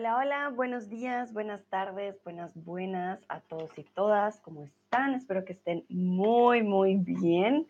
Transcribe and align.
Hola, 0.00 0.16
hola, 0.16 0.48
buenos 0.48 0.88
días, 0.88 1.34
buenas 1.34 1.62
tardes, 1.66 2.18
buenas, 2.24 2.54
buenas 2.64 3.20
a 3.28 3.40
todos 3.40 3.70
y 3.76 3.82
todas. 3.82 4.40
¿Cómo 4.40 4.64
están? 4.64 5.12
Espero 5.12 5.44
que 5.44 5.52
estén 5.52 5.84
muy, 5.90 6.62
muy 6.62 6.94
bien. 6.94 7.66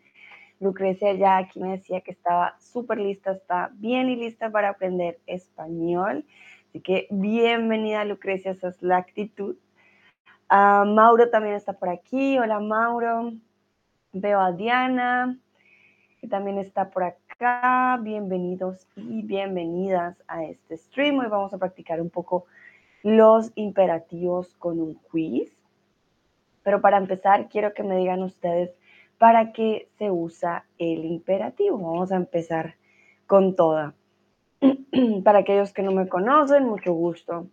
Lucrecia 0.61 1.11
ya 1.11 1.35
aquí 1.35 1.59
me 1.59 1.71
decía 1.71 1.99
que 1.99 2.11
estaba 2.11 2.57
súper 2.57 2.99
lista, 2.99 3.33
está 3.33 3.71
bien 3.73 4.07
y 4.07 4.15
lista 4.15 4.49
para 4.49 4.69
aprender 4.69 5.19
español. 5.27 6.23
Así 6.69 6.79
que 6.79 7.07
bienvenida 7.11 8.05
Lucrecia, 8.05 8.51
esa 8.51 8.69
es 8.69 8.81
la 8.81 8.95
actitud. 8.95 9.57
Ah, 10.47 10.85
Mauro 10.87 11.29
también 11.29 11.55
está 11.55 11.73
por 11.73 11.89
aquí. 11.89 12.39
Hola 12.39 12.61
Mauro. 12.61 13.33
Veo 14.13 14.39
a 14.39 14.53
Diana, 14.53 15.37
que 16.21 16.27
también 16.27 16.59
está 16.59 16.91
por 16.91 17.03
acá. 17.03 17.97
Bienvenidos 17.99 18.87
y 18.95 19.23
bienvenidas 19.23 20.21
a 20.27 20.43
este 20.43 20.77
stream. 20.77 21.17
Hoy 21.17 21.25
vamos 21.27 21.51
a 21.51 21.57
practicar 21.57 21.99
un 21.99 22.11
poco 22.11 22.45
los 23.01 23.51
imperativos 23.55 24.53
con 24.59 24.79
un 24.79 24.93
quiz. 24.93 25.51
Pero 26.61 26.79
para 26.79 26.97
empezar, 26.97 27.49
quiero 27.49 27.73
que 27.73 27.81
me 27.81 27.97
digan 27.97 28.21
ustedes 28.21 28.69
para 29.17 29.51
qué 29.51 29.89
se 29.97 30.11
usa 30.11 30.67
el 30.77 31.05
imperativo. 31.05 31.79
Vamos 31.79 32.11
a 32.11 32.17
empezar 32.17 32.75
con 33.25 33.55
toda. 33.55 33.95
Para 35.23 35.39
aquellos 35.39 35.73
que 35.73 35.81
no 35.81 35.91
me 35.91 36.07
conocen, 36.07 36.65
mucho 36.65 36.93
gusto. 36.93 37.47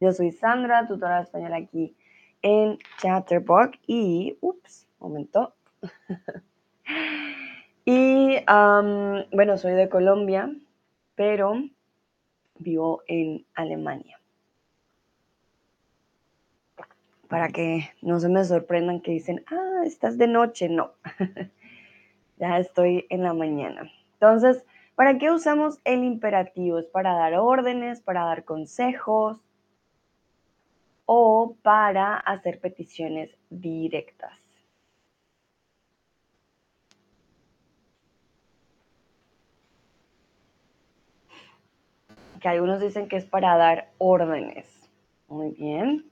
Yo 0.00 0.10
soy 0.10 0.32
Sandra, 0.32 0.88
tutora 0.88 1.18
de 1.18 1.22
español 1.22 1.54
aquí 1.54 1.96
en 2.42 2.78
Chatterbox 2.98 3.78
y, 3.86 4.36
ups, 4.40 4.88
momento. 4.98 5.54
bueno, 9.32 9.58
soy 9.58 9.72
de 9.72 9.88
Colombia, 9.88 10.50
pero 11.14 11.54
vivo 12.58 13.02
en 13.06 13.44
Alemania. 13.54 14.18
Para 17.28 17.48
que 17.48 17.90
no 18.02 18.18
se 18.18 18.28
me 18.28 18.44
sorprendan 18.44 19.00
que 19.00 19.12
dicen, 19.12 19.44
ah, 19.46 19.82
estás 19.84 20.18
de 20.18 20.26
noche. 20.26 20.68
No, 20.68 20.92
ya 22.38 22.58
estoy 22.58 23.06
en 23.08 23.22
la 23.22 23.34
mañana. 23.34 23.90
Entonces, 24.14 24.64
¿Para 25.00 25.16
qué 25.16 25.30
usamos 25.30 25.80
el 25.84 26.04
imperativo? 26.04 26.78
¿Es 26.78 26.84
para 26.84 27.14
dar 27.14 27.32
órdenes, 27.36 28.02
para 28.02 28.26
dar 28.26 28.44
consejos 28.44 29.40
o 31.06 31.56
para 31.62 32.18
hacer 32.18 32.60
peticiones 32.60 33.34
directas? 33.48 34.39
Que 42.40 42.48
algunos 42.48 42.80
dicen 42.80 43.08
que 43.08 43.16
es 43.16 43.26
para 43.26 43.56
dar 43.56 43.90
órdenes. 43.98 44.66
Muy 45.28 45.50
bien. 45.52 46.10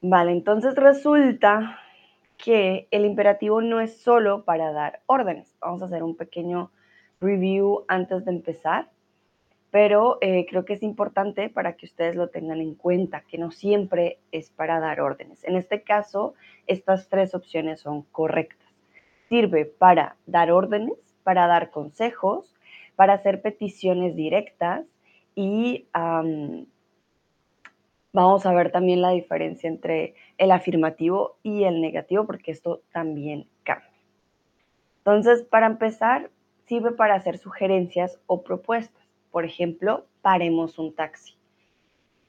Vale, 0.00 0.32
entonces 0.32 0.74
resulta 0.74 1.80
que 2.36 2.86
el 2.90 3.04
imperativo 3.04 3.62
no 3.62 3.80
es 3.80 3.96
solo 3.96 4.44
para 4.44 4.72
dar 4.72 5.00
órdenes. 5.06 5.56
Vamos 5.60 5.82
a 5.82 5.86
hacer 5.86 6.02
un 6.02 6.16
pequeño 6.16 6.70
review 7.20 7.84
antes 7.88 8.24
de 8.24 8.32
empezar, 8.32 8.90
pero 9.70 10.18
eh, 10.20 10.46
creo 10.48 10.64
que 10.64 10.74
es 10.74 10.82
importante 10.82 11.48
para 11.48 11.76
que 11.76 11.86
ustedes 11.86 12.14
lo 12.14 12.28
tengan 12.28 12.60
en 12.60 12.74
cuenta, 12.74 13.22
que 13.22 13.38
no 13.38 13.50
siempre 13.50 14.18
es 14.32 14.50
para 14.50 14.80
dar 14.80 15.00
órdenes. 15.00 15.44
En 15.44 15.56
este 15.56 15.82
caso, 15.82 16.34
estas 16.66 17.08
tres 17.08 17.34
opciones 17.34 17.80
son 17.80 18.02
correctas. 18.02 18.68
Sirve 19.28 19.64
para 19.64 20.16
dar 20.26 20.52
órdenes, 20.52 20.98
para 21.24 21.46
dar 21.46 21.70
consejos, 21.70 22.55
para 22.96 23.14
hacer 23.14 23.42
peticiones 23.42 24.16
directas 24.16 24.84
y 25.34 25.86
Vamos 28.16 28.46
a 28.46 28.54
ver 28.54 28.72
también 28.72 29.02
la 29.02 29.10
diferencia 29.10 29.68
entre 29.68 30.14
el 30.38 30.50
afirmativo 30.50 31.36
y 31.42 31.64
el 31.64 31.82
negativo, 31.82 32.24
porque 32.24 32.50
esto 32.50 32.80
también 32.90 33.46
cambia. 33.62 33.90
Entonces, 35.00 35.42
para 35.42 35.66
empezar, 35.66 36.30
sirve 36.64 36.92
para 36.92 37.14
hacer 37.14 37.36
sugerencias 37.36 38.18
o 38.26 38.42
propuestas. 38.42 39.06
Por 39.30 39.44
ejemplo, 39.44 40.06
paremos 40.22 40.78
un 40.78 40.94
taxi. 40.94 41.34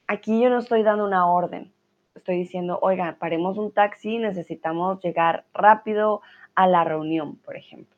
Aquí 0.06 0.42
yo 0.42 0.50
no 0.50 0.58
estoy 0.58 0.82
dando 0.82 1.06
una 1.06 1.26
orden. 1.26 1.72
Estoy 2.14 2.36
diciendo, 2.36 2.78
oiga, 2.82 3.16
paremos 3.18 3.56
un 3.56 3.72
taxi, 3.72 4.18
necesitamos 4.18 5.02
llegar 5.02 5.46
rápido 5.54 6.20
a 6.54 6.66
la 6.66 6.84
reunión, 6.84 7.36
por 7.36 7.56
ejemplo. 7.56 7.97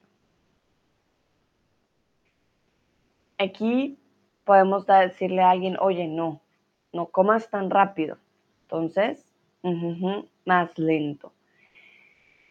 Aquí 3.41 3.99
podemos 4.45 4.85
decirle 4.87 5.41
a 5.41 5.51
alguien, 5.51 5.79
oye, 5.81 6.07
no, 6.07 6.43
no 6.93 7.07
comas 7.07 7.49
tan 7.49 7.71
rápido. 7.71 8.19
Entonces, 8.63 9.25
más 10.45 10.79
lento. 10.79 11.33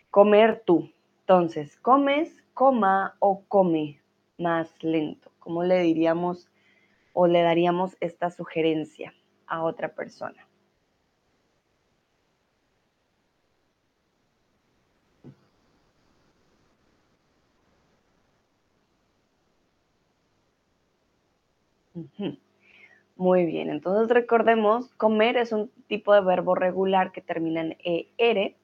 Comer 0.10 0.64
tú. 0.66 0.90
Entonces, 1.20 1.78
comes, 1.78 2.44
coma 2.56 3.16
o 3.20 3.44
come 3.48 4.02
más 4.40 4.84
lento. 4.84 5.32
¿Cómo 5.38 5.64
le 5.64 5.80
diríamos 5.82 6.50
o 7.14 7.28
le 7.28 7.44
daríamos 7.44 7.96
esta 8.00 8.32
sugerencia 8.32 9.14
a 9.46 9.62
otra 9.62 9.94
persona? 9.94 10.49
Muy 23.16 23.46
bien, 23.46 23.70
entonces 23.70 24.10
recordemos, 24.10 24.94
comer 24.96 25.38
es 25.38 25.52
un 25.52 25.70
tipo 25.88 26.14
de 26.14 26.22
verbo 26.22 26.56
regular 26.56 27.12
que 27.12 27.22
termina 27.22 27.62
en 27.62 27.78
ER. 28.18 28.56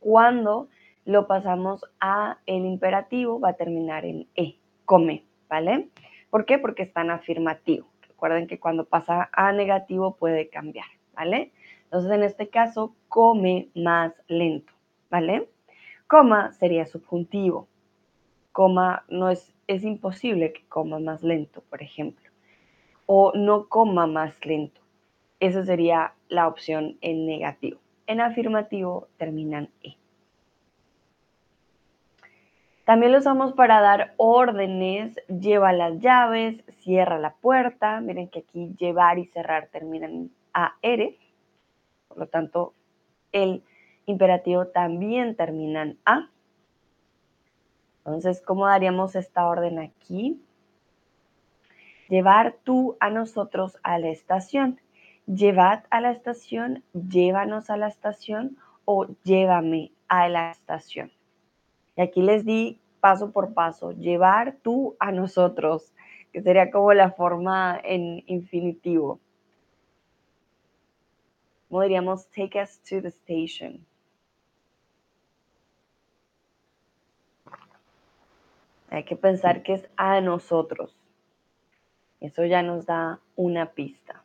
Cuando 0.00 0.68
lo 1.04 1.26
pasamos 1.26 1.84
a 2.00 2.38
el 2.46 2.64
imperativo 2.64 3.40
va 3.40 3.50
a 3.50 3.56
terminar 3.56 4.04
en 4.04 4.26
E, 4.34 4.56
come, 4.84 5.24
¿vale? 5.48 5.88
¿Por 6.30 6.44
qué? 6.44 6.58
Porque 6.58 6.82
está 6.82 7.02
en 7.02 7.10
afirmativo. 7.10 7.88
Recuerden 8.02 8.46
que 8.46 8.58
cuando 8.58 8.84
pasa 8.84 9.30
a 9.32 9.52
negativo 9.52 10.16
puede 10.16 10.48
cambiar, 10.48 10.86
¿vale? 11.14 11.52
Entonces 11.84 12.10
en 12.10 12.22
este 12.22 12.48
caso, 12.48 12.94
come 13.08 13.70
más 13.74 14.12
lento, 14.26 14.72
¿vale? 15.10 15.48
Coma 16.06 16.52
sería 16.52 16.84
subjuntivo. 16.84 17.68
Coma 18.52 19.04
no 19.08 19.30
es, 19.30 19.54
es 19.68 19.84
imposible 19.84 20.52
que 20.52 20.66
coma 20.66 20.98
más 20.98 21.22
lento, 21.22 21.62
por 21.70 21.82
ejemplo 21.82 22.28
o 23.10 23.32
no 23.34 23.68
coma 23.68 24.06
más 24.06 24.34
lento. 24.44 24.82
Esa 25.40 25.64
sería 25.64 26.12
la 26.28 26.46
opción 26.46 26.98
en 27.00 27.24
negativo. 27.24 27.80
En 28.06 28.20
afirmativo 28.20 29.08
terminan 29.16 29.70
E. 29.82 29.96
También 32.84 33.12
lo 33.12 33.18
usamos 33.18 33.54
para 33.54 33.80
dar 33.80 34.12
órdenes, 34.18 35.16
lleva 35.26 35.72
las 35.72 35.98
llaves, 36.00 36.62
cierra 36.80 37.18
la 37.18 37.32
puerta. 37.34 38.02
Miren 38.02 38.28
que 38.28 38.40
aquí 38.40 38.74
llevar 38.78 39.18
y 39.18 39.24
cerrar 39.26 39.68
terminan 39.68 40.10
en 40.10 40.30
AR. 40.52 41.14
Por 42.08 42.18
lo 42.18 42.26
tanto, 42.26 42.74
el 43.32 43.62
imperativo 44.04 44.66
también 44.66 45.34
termina 45.34 45.80
en 45.82 45.98
A. 46.04 46.28
Entonces, 48.14 48.42
¿cómo 48.42 48.66
daríamos 48.66 49.14
esta 49.14 49.46
orden 49.48 49.78
aquí? 49.78 50.42
Llevar 52.08 52.56
tú 52.64 52.96
a 53.00 53.10
nosotros 53.10 53.78
a 53.82 53.98
la 53.98 54.08
estación. 54.08 54.80
Llevad 55.26 55.84
a 55.90 56.00
la 56.00 56.10
estación, 56.10 56.82
llévanos 56.92 57.68
a 57.68 57.76
la 57.76 57.88
estación 57.88 58.56
o 58.86 59.06
llévame 59.24 59.92
a 60.08 60.28
la 60.28 60.50
estación. 60.50 61.12
Y 61.96 62.00
aquí 62.00 62.22
les 62.22 62.46
di 62.46 62.80
paso 63.00 63.30
por 63.30 63.54
paso, 63.54 63.92
llevar 63.92 64.56
tú 64.62 64.96
a 64.98 65.12
nosotros, 65.12 65.92
que 66.32 66.42
sería 66.42 66.70
como 66.70 66.92
la 66.94 67.10
forma 67.10 67.78
en 67.82 68.22
infinitivo. 68.26 69.20
Como 71.68 71.82
diríamos, 71.82 72.26
take 72.30 72.60
us 72.60 72.80
to 72.80 73.02
the 73.02 73.08
station. 73.08 73.84
Hay 78.90 79.04
que 79.04 79.16
pensar 79.16 79.62
que 79.62 79.74
es 79.74 79.88
a 79.96 80.20
nosotros. 80.20 80.98
Eso 82.20 82.44
ya 82.44 82.62
nos 82.62 82.86
da 82.86 83.20
una 83.36 83.72
pista. 83.72 84.24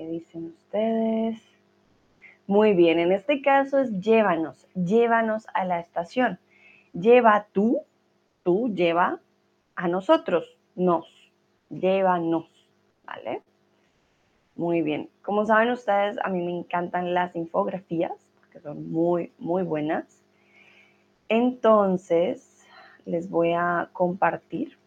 ¿Qué 0.00 0.06
dicen 0.06 0.46
ustedes? 0.46 1.38
Muy 2.46 2.72
bien, 2.72 2.98
en 2.98 3.12
este 3.12 3.42
caso 3.42 3.78
es 3.80 4.00
llévanos, 4.00 4.66
llévanos 4.74 5.46
a 5.52 5.66
la 5.66 5.78
estación. 5.78 6.38
Lleva 6.94 7.48
tú, 7.52 7.82
tú 8.42 8.72
lleva 8.74 9.20
a 9.76 9.88
nosotros, 9.88 10.56
nos, 10.74 11.06
llévanos, 11.68 12.46
¿vale? 13.04 13.42
Muy 14.56 14.80
bien. 14.80 15.10
Como 15.20 15.44
saben 15.44 15.68
ustedes, 15.68 16.16
a 16.24 16.30
mí 16.30 16.42
me 16.46 16.58
encantan 16.58 17.12
las 17.12 17.36
infografías, 17.36 18.32
porque 18.38 18.58
son 18.60 18.90
muy, 18.90 19.34
muy 19.38 19.64
buenas. 19.64 20.24
Entonces, 21.28 22.66
les 23.04 23.28
voy 23.28 23.52
a 23.52 23.90
compartir 23.92 24.78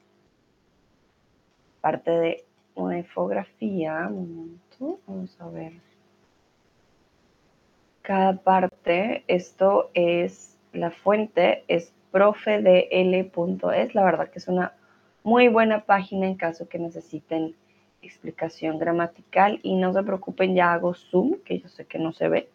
parte 1.81 2.09
de 2.09 2.45
una 2.73 2.97
infografía. 2.97 4.09
Vamos 4.79 5.39
a 5.39 5.47
ver. 5.49 5.73
Cada 8.01 8.35
parte, 8.37 9.23
esto 9.27 9.89
es, 9.93 10.57
la 10.73 10.91
fuente 10.91 11.63
es 11.67 11.93
profedl.es. 12.11 13.95
La 13.95 14.03
verdad 14.03 14.29
que 14.29 14.39
es 14.39 14.47
una 14.47 14.73
muy 15.23 15.47
buena 15.47 15.85
página 15.85 16.27
en 16.27 16.35
caso 16.35 16.67
que 16.67 16.79
necesiten 16.79 17.55
explicación 18.01 18.77
gramatical 18.77 19.59
y 19.63 19.75
no 19.75 19.93
se 19.93 20.03
preocupen, 20.03 20.55
ya 20.55 20.73
hago 20.73 20.93
zoom, 20.93 21.39
que 21.45 21.59
yo 21.59 21.69
sé 21.69 21.85
que 21.85 21.99
no 21.99 22.11
se 22.11 22.27
ve. 22.27 22.49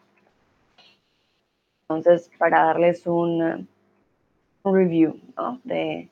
Entonces, 1.81 2.29
para 2.37 2.65
darles 2.65 3.07
un, 3.07 3.67
review 4.63 5.19
de, 5.63 6.09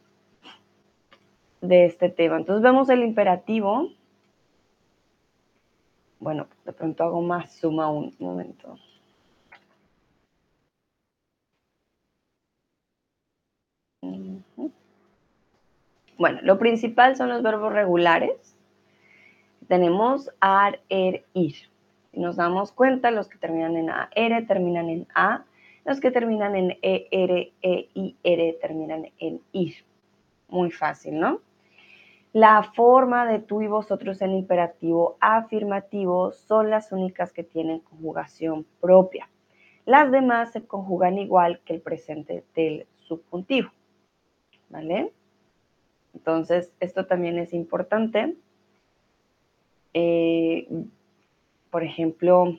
de 1.61 1.85
este 1.85 2.09
tema. 2.09 2.37
Entonces 2.37 2.63
vemos 2.63 2.89
el 2.89 3.03
imperativo. 3.03 3.89
Bueno, 6.19 6.47
de 6.65 6.73
pronto 6.73 7.03
hago 7.03 7.21
más 7.21 7.59
zoom 7.59 7.79
un 7.79 8.15
momento. 8.19 8.77
Bueno, 16.17 16.39
lo 16.41 16.57
principal 16.57 17.15
son 17.15 17.29
los 17.29 17.43
verbos 17.43 17.71
regulares. 17.73 18.55
Tenemos 19.67 20.31
ar, 20.39 20.79
er, 20.89 21.25
ir. 21.33 21.55
Nos 22.13 22.37
damos 22.37 22.71
cuenta, 22.71 23.11
los 23.11 23.27
que 23.27 23.37
terminan 23.37 23.77
en 23.77 23.91
a, 23.91 24.09
r 24.15 24.41
terminan 24.43 24.89
en 24.89 25.07
a, 25.13 25.45
los 25.85 25.99
que 25.99 26.09
terminan 26.09 26.55
en 26.55 26.71
e, 26.81 27.07
r, 27.11 27.53
e, 27.61 27.89
i, 27.93 28.15
r 28.23 28.53
terminan 28.59 29.11
en 29.19 29.41
ir. 29.51 29.75
Muy 30.47 30.71
fácil, 30.71 31.19
¿no? 31.19 31.41
La 32.37 32.61
forma 32.61 33.25
de 33.25 33.39
tú 33.39 33.63
y 33.63 33.67
vosotros 33.67 34.21
en 34.21 34.35
imperativo 34.35 35.17
afirmativo 35.19 36.31
son 36.33 36.69
las 36.69 36.91
únicas 36.91 37.33
que 37.33 37.43
tienen 37.43 37.79
conjugación 37.79 38.63
propia. 38.79 39.27
Las 39.85 40.11
demás 40.11 40.51
se 40.51 40.63
conjugan 40.63 41.17
igual 41.17 41.61
que 41.65 41.73
el 41.73 41.81
presente 41.81 42.43
del 42.53 42.85
subjuntivo. 42.97 43.71
¿Vale? 44.69 45.13
Entonces, 46.13 46.71
esto 46.79 47.07
también 47.07 47.39
es 47.39 47.55
importante. 47.55 48.35
Eh, 49.95 50.67
por 51.71 51.83
ejemplo, 51.83 52.55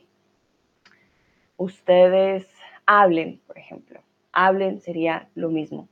ustedes 1.57 2.49
hablen, 2.85 3.41
por 3.47 3.57
ejemplo. 3.57 4.01
Hablen 4.33 4.81
sería 4.81 5.29
lo 5.37 5.51
mismo. 5.51 5.89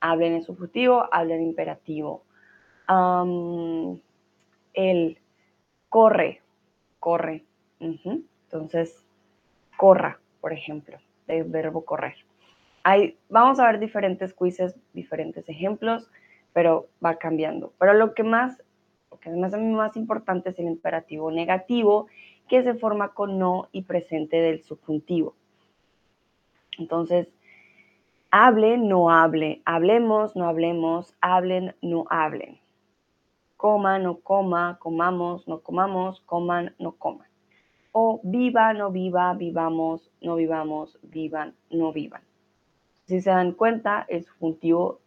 Hablen 0.00 0.32
en 0.32 0.42
subjuntivo, 0.42 1.08
hablen 1.12 1.42
en 1.42 1.54
el 2.88 4.00
corre, 5.88 6.42
corre. 7.00 7.44
Entonces, 7.80 9.04
corra, 9.76 10.20
por 10.40 10.52
ejemplo, 10.52 10.98
del 11.26 11.44
verbo 11.44 11.84
correr. 11.84 12.14
Hay, 12.82 13.18
vamos 13.28 13.58
a 13.58 13.66
ver 13.66 13.78
diferentes 13.78 14.34
quizzes, 14.34 14.74
diferentes 14.92 15.48
ejemplos 15.48 16.08
pero 16.54 16.86
va 17.04 17.16
cambiando. 17.16 17.74
Pero 17.78 17.92
lo 17.92 18.14
que 18.14 18.22
más, 18.22 18.62
lo 19.10 19.18
que 19.18 19.28
más 19.28 19.52
a 19.52 19.58
mí 19.58 19.70
más 19.74 19.96
importante 19.96 20.50
es 20.50 20.58
el 20.58 20.66
imperativo 20.66 21.30
negativo, 21.30 22.06
que 22.48 22.62
se 22.62 22.74
forma 22.74 23.12
con 23.12 23.38
no 23.38 23.68
y 23.72 23.82
presente 23.82 24.36
del 24.36 24.62
subjuntivo. 24.62 25.34
Entonces, 26.78 27.28
hable, 28.30 28.78
no 28.78 29.10
hable, 29.10 29.62
hablemos, 29.64 30.36
no 30.36 30.46
hablemos, 30.46 31.14
hablen, 31.20 31.74
no 31.82 32.06
hablen. 32.08 32.58
Coma, 33.64 33.98
no 33.98 34.20
coma, 34.20 34.76
comamos, 34.78 35.48
no 35.48 35.60
comamos, 35.62 36.20
coman, 36.26 36.74
no 36.78 36.92
coman. 36.98 37.28
O 37.92 38.20
viva, 38.22 38.74
no 38.74 38.90
viva, 38.90 39.32
vivamos, 39.32 40.12
no 40.20 40.36
vivamos, 40.36 40.98
vivan, 41.00 41.54
no 41.70 41.90
vivan. 41.90 42.20
Si 43.06 43.22
se 43.22 43.30
dan 43.30 43.52
cuenta, 43.52 44.04
el 44.10 44.22
subjuntivo 44.22 45.00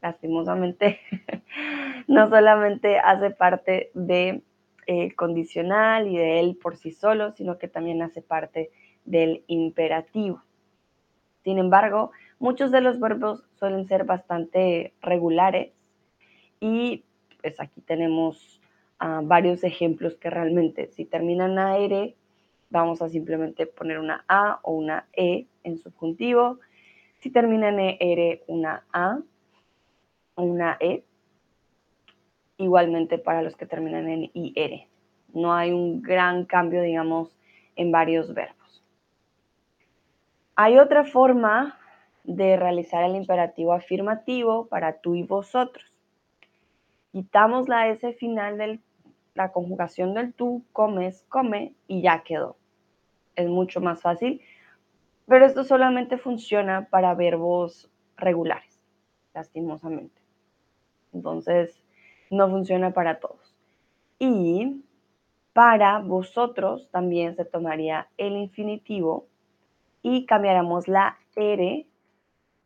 lastimosamente, 0.00 0.98
no 2.08 2.30
solamente 2.30 3.00
hace 3.00 3.32
parte 3.32 3.90
de 3.92 4.40
eh, 4.86 5.14
condicional 5.14 6.08
y 6.08 6.16
de 6.16 6.40
él 6.40 6.56
por 6.56 6.78
sí 6.78 6.92
solo, 6.92 7.32
sino 7.32 7.58
que 7.58 7.68
también 7.68 8.00
hace 8.00 8.22
parte 8.22 8.70
del 9.04 9.44
imperativo. 9.46 10.42
Sin 11.44 11.58
embargo, 11.58 12.12
muchos 12.38 12.70
de 12.70 12.80
los 12.80 12.98
verbos 12.98 13.44
suelen 13.58 13.86
ser 13.86 14.04
bastante 14.04 14.94
regulares 15.02 15.74
y 16.60 17.04
pues 17.40 17.60
aquí 17.60 17.80
tenemos 17.80 18.60
ah, 18.98 19.20
varios 19.22 19.64
ejemplos 19.64 20.16
que 20.16 20.30
realmente 20.30 20.88
si 20.88 21.04
terminan 21.04 21.58
AR, 21.58 22.14
vamos 22.70 23.02
a 23.02 23.08
simplemente 23.08 23.66
poner 23.66 23.98
una 23.98 24.24
A 24.28 24.60
o 24.62 24.72
una 24.72 25.06
E 25.12 25.46
en 25.64 25.78
subjuntivo. 25.78 26.58
Si 27.20 27.30
termina 27.30 27.68
en 27.68 27.96
ER, 28.00 28.42
una 28.46 28.84
A 28.92 29.18
una 30.36 30.76
E, 30.80 31.04
igualmente 32.56 33.18
para 33.18 33.42
los 33.42 33.56
que 33.56 33.66
terminan 33.66 34.08
en 34.08 34.30
IR. 34.34 34.86
No 35.34 35.54
hay 35.54 35.72
un 35.72 36.00
gran 36.02 36.44
cambio, 36.44 36.82
digamos, 36.82 37.36
en 37.76 37.92
varios 37.92 38.32
verbos. 38.34 38.84
Hay 40.54 40.78
otra 40.78 41.04
forma 41.04 41.78
de 42.24 42.56
realizar 42.56 43.04
el 43.04 43.16
imperativo 43.16 43.72
afirmativo 43.72 44.66
para 44.66 45.00
tú 45.00 45.14
y 45.14 45.22
vosotros. 45.22 45.84
Quitamos 47.12 47.68
la 47.68 47.88
S 47.88 48.12
final 48.14 48.58
de 48.58 48.80
la 49.34 49.52
conjugación 49.52 50.14
del 50.14 50.34
tú, 50.34 50.64
comes, 50.72 51.24
come 51.28 51.74
y 51.86 52.02
ya 52.02 52.22
quedó. 52.22 52.56
Es 53.36 53.48
mucho 53.48 53.80
más 53.80 54.02
fácil, 54.02 54.42
pero 55.26 55.46
esto 55.46 55.64
solamente 55.64 56.18
funciona 56.18 56.88
para 56.90 57.14
verbos 57.14 57.90
regulares, 58.16 58.80
lastimosamente. 59.34 60.20
Entonces, 61.12 61.82
no 62.30 62.50
funciona 62.50 62.92
para 62.92 63.20
todos. 63.20 63.54
Y 64.18 64.82
para 65.52 66.00
vosotros 66.00 66.88
también 66.90 67.36
se 67.36 67.44
tomaría 67.44 68.08
el 68.16 68.36
infinitivo 68.36 69.26
y 70.02 70.26
cambiáramos 70.26 70.88
la 70.88 71.18
R 71.36 71.86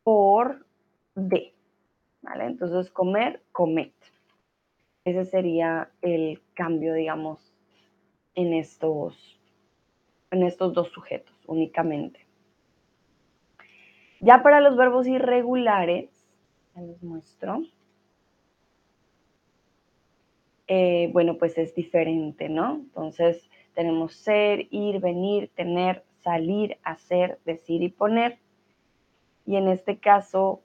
por 0.03 0.67
D. 1.15 1.55
¿Vale? 2.23 2.45
Entonces, 2.45 2.91
comer, 2.91 3.43
comet. 3.53 3.93
Ese 5.05 5.25
sería 5.25 5.91
el 6.01 6.41
cambio, 6.55 6.95
digamos, 6.95 7.53
en 8.35 8.53
estos, 8.53 9.41
en 10.31 10.45
estos 10.45 10.73
dos 10.75 10.89
sujetos 10.89 11.35
únicamente. 11.47 12.21
Ya 14.21 14.43
para 14.43 14.61
los 14.61 14.77
verbos 14.77 15.09
irregulares, 15.09 16.09
ya 16.75 16.83
les 16.83 17.03
muestro. 17.03 17.63
Eh, 20.69 21.11
bueno, 21.13 21.37
pues 21.37 21.59
es 21.59 21.75
diferente, 21.75 22.49
¿no? 22.49 22.77
Entonces 22.77 23.51
tenemos 23.75 24.15
ser, 24.15 24.69
ir, 24.71 25.01
venir, 25.01 25.51
tener, 25.55 26.05
salir, 26.23 26.79
hacer, 26.85 27.41
decir 27.45 27.83
y 27.83 27.89
poner. 27.89 28.39
Y 29.45 29.57
en 29.57 29.69
este 29.69 29.99
caso, 29.99 30.63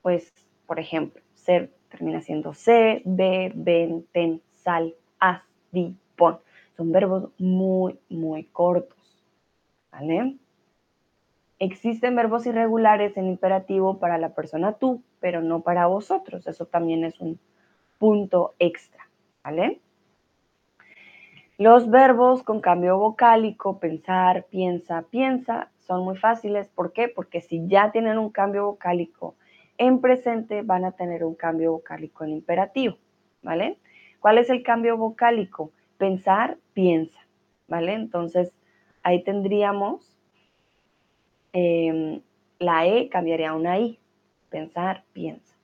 pues, 0.00 0.32
por 0.66 0.80
ejemplo, 0.80 1.22
ser 1.34 1.70
termina 1.92 2.22
siendo 2.22 2.54
se, 2.54 3.02
ve, 3.04 3.52
ven, 3.54 4.06
ten, 4.12 4.40
sal, 4.54 4.94
haz, 5.20 5.42
di, 5.70 5.94
pon. 6.16 6.38
Son 6.76 6.90
verbos 6.90 7.28
muy, 7.38 7.98
muy 8.08 8.44
cortos, 8.44 9.22
¿vale? 9.92 10.38
Existen 11.58 12.16
verbos 12.16 12.46
irregulares 12.46 13.16
en 13.16 13.26
imperativo 13.26 13.98
para 13.98 14.16
la 14.18 14.30
persona 14.30 14.72
tú, 14.72 15.02
pero 15.20 15.42
no 15.42 15.60
para 15.60 15.86
vosotros. 15.86 16.46
Eso 16.46 16.66
también 16.66 17.04
es 17.04 17.20
un 17.20 17.38
punto 17.98 18.54
extra, 18.58 19.06
¿vale? 19.44 19.80
Los 21.58 21.90
verbos 21.90 22.42
con 22.42 22.60
cambio 22.60 22.98
vocálico, 22.98 23.78
pensar, 23.78 24.46
piensa, 24.46 25.04
piensa, 25.10 25.70
son 25.86 26.02
muy 26.04 26.16
fáciles. 26.16 26.68
¿Por 26.68 26.92
qué? 26.92 27.08
Porque 27.08 27.42
si 27.42 27.68
ya 27.68 27.92
tienen 27.92 28.18
un 28.18 28.30
cambio 28.30 28.64
vocálico 28.64 29.36
en 29.78 30.00
presente, 30.00 30.62
van 30.62 30.84
a 30.84 30.92
tener 30.92 31.24
un 31.24 31.34
cambio 31.34 31.72
vocálico 31.72 32.24
en 32.24 32.30
imperativo, 32.30 32.98
¿vale? 33.42 33.78
¿Cuál 34.20 34.38
es 34.38 34.50
el 34.50 34.62
cambio 34.62 34.96
vocálico? 34.96 35.72
Pensar, 35.98 36.58
piensa, 36.74 37.20
¿vale? 37.68 37.94
Entonces, 37.94 38.52
ahí 39.02 39.22
tendríamos 39.24 40.16
em, 41.52 42.20
la 42.58 42.86
E 42.86 43.08
cambiaría 43.08 43.50
a 43.50 43.54
una 43.54 43.78
I. 43.78 43.98
Pensar, 44.48 45.04
piensa. 45.12 45.56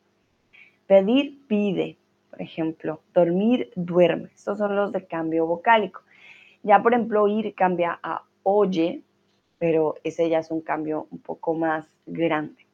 Pedir, 0.86 1.46
pide, 1.46 1.98
por 2.30 2.42
ejemplo. 2.42 3.00
Dormir, 3.14 3.70
duerme. 3.76 4.30
Estos 4.34 4.58
son 4.58 4.74
los 4.74 4.92
de 4.92 5.06
cambio 5.06 5.46
vocálico. 5.46 6.02
Ya, 6.62 6.82
por 6.82 6.94
ejemplo, 6.94 7.28
ir 7.28 7.54
cambia 7.54 7.98
a 8.02 8.24
oye, 8.42 9.02
pero 9.58 9.96
ese 10.04 10.28
ya 10.28 10.38
es 10.38 10.50
un 10.50 10.62
cambio 10.62 11.06
un 11.10 11.18
poco 11.18 11.54
más 11.54 11.86
grande. 12.06 12.67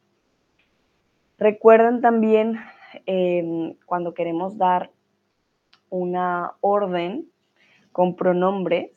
Recuerden 1.39 2.01
también 2.01 2.61
em, 3.07 3.75
cuando 3.87 4.15
queremos 4.15 4.57
dar 4.57 4.91
una 5.91 6.53
orden 6.61 7.29
con 7.93 8.17
pronombres, 8.17 8.91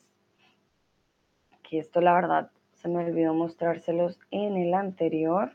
que 1.62 1.78
esto 1.78 2.00
la 2.00 2.14
verdad 2.14 2.50
se 2.74 2.88
me 2.88 3.04
olvidó 3.04 3.34
mostrárselos 3.34 4.18
en 4.30 4.56
el 4.56 4.74
anterior. 4.74 5.52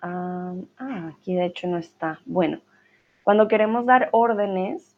ah, 0.00 0.54
aquí 1.12 1.34
de 1.34 1.44
hecho 1.44 1.66
no 1.66 1.76
está. 1.76 2.20
Bueno, 2.24 2.60
cuando 3.24 3.48
queremos 3.48 3.84
dar 3.84 4.08
órdenes, 4.12 4.96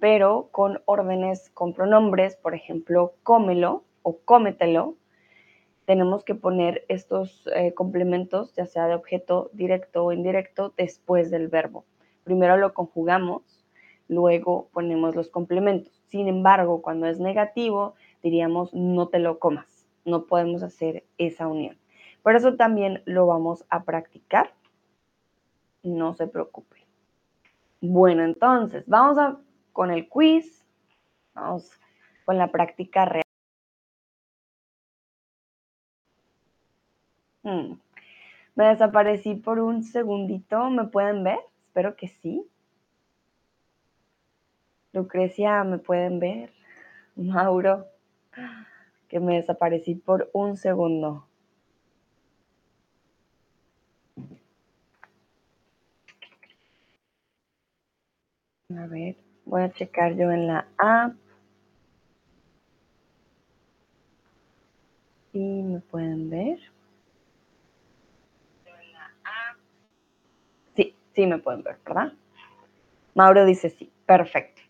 pero 0.00 0.48
con 0.52 0.80
órdenes 0.86 1.50
con 1.50 1.74
pronombres, 1.74 2.36
por 2.36 2.54
ejemplo, 2.54 3.14
cómelo 3.22 3.84
o 4.02 4.18
cómetelo, 4.24 4.94
tenemos 5.86 6.24
que 6.24 6.34
poner 6.34 6.84
estos 6.88 7.48
eh, 7.54 7.72
complementos, 7.72 8.54
ya 8.54 8.66
sea 8.66 8.88
de 8.88 8.94
objeto 8.94 9.50
directo 9.52 10.04
o 10.04 10.12
indirecto, 10.12 10.74
después 10.76 11.30
del 11.30 11.48
verbo. 11.48 11.84
Primero 12.24 12.56
lo 12.56 12.74
conjugamos, 12.74 13.64
luego 14.08 14.68
ponemos 14.72 15.14
los 15.14 15.30
complementos. 15.30 16.02
Sin 16.08 16.26
embargo, 16.26 16.82
cuando 16.82 17.06
es 17.06 17.20
negativo, 17.20 17.94
diríamos 18.22 18.74
no 18.74 19.08
te 19.08 19.20
lo 19.20 19.38
comas. 19.38 19.86
No 20.04 20.24
podemos 20.26 20.62
hacer 20.62 21.04
esa 21.18 21.46
unión. 21.46 21.78
Por 22.22 22.34
eso 22.34 22.56
también 22.56 23.02
lo 23.04 23.26
vamos 23.26 23.64
a 23.70 23.84
practicar. 23.84 24.52
No 25.84 26.14
se 26.14 26.26
preocupe. 26.26 26.84
Bueno, 27.80 28.24
entonces, 28.24 28.82
vamos 28.86 29.18
a, 29.18 29.38
con 29.72 29.92
el 29.92 30.08
quiz. 30.08 30.64
Vamos 31.34 31.70
con 32.24 32.38
la 32.38 32.50
práctica 32.50 33.04
real. 33.04 33.25
Hmm. 37.46 37.78
Me 38.56 38.64
desaparecí 38.66 39.36
por 39.36 39.60
un 39.60 39.84
segundito. 39.84 40.68
¿Me 40.68 40.86
pueden 40.86 41.22
ver? 41.22 41.38
Espero 41.68 41.94
que 41.94 42.08
sí. 42.08 42.44
Lucrecia, 44.92 45.62
¿me 45.62 45.78
pueden 45.78 46.18
ver? 46.18 46.50
Mauro, 47.16 47.86
que 49.08 49.20
me 49.20 49.36
desaparecí 49.36 49.94
por 49.94 50.28
un 50.32 50.56
segundo. 50.56 51.24
A 58.70 58.86
ver, 58.86 59.16
voy 59.44 59.62
a 59.62 59.72
checar 59.72 60.16
yo 60.16 60.32
en 60.32 60.48
la 60.48 60.66
app. 60.78 61.14
¿Y 65.32 65.62
me 65.62 65.78
pueden 65.78 66.28
ver? 66.28 66.58
Sí, 71.16 71.26
me 71.26 71.38
pueden 71.38 71.62
ver, 71.62 71.78
¿verdad? 71.86 72.12
Mauro 73.14 73.46
dice 73.46 73.70
sí, 73.70 73.90
perfecto. 74.04 74.60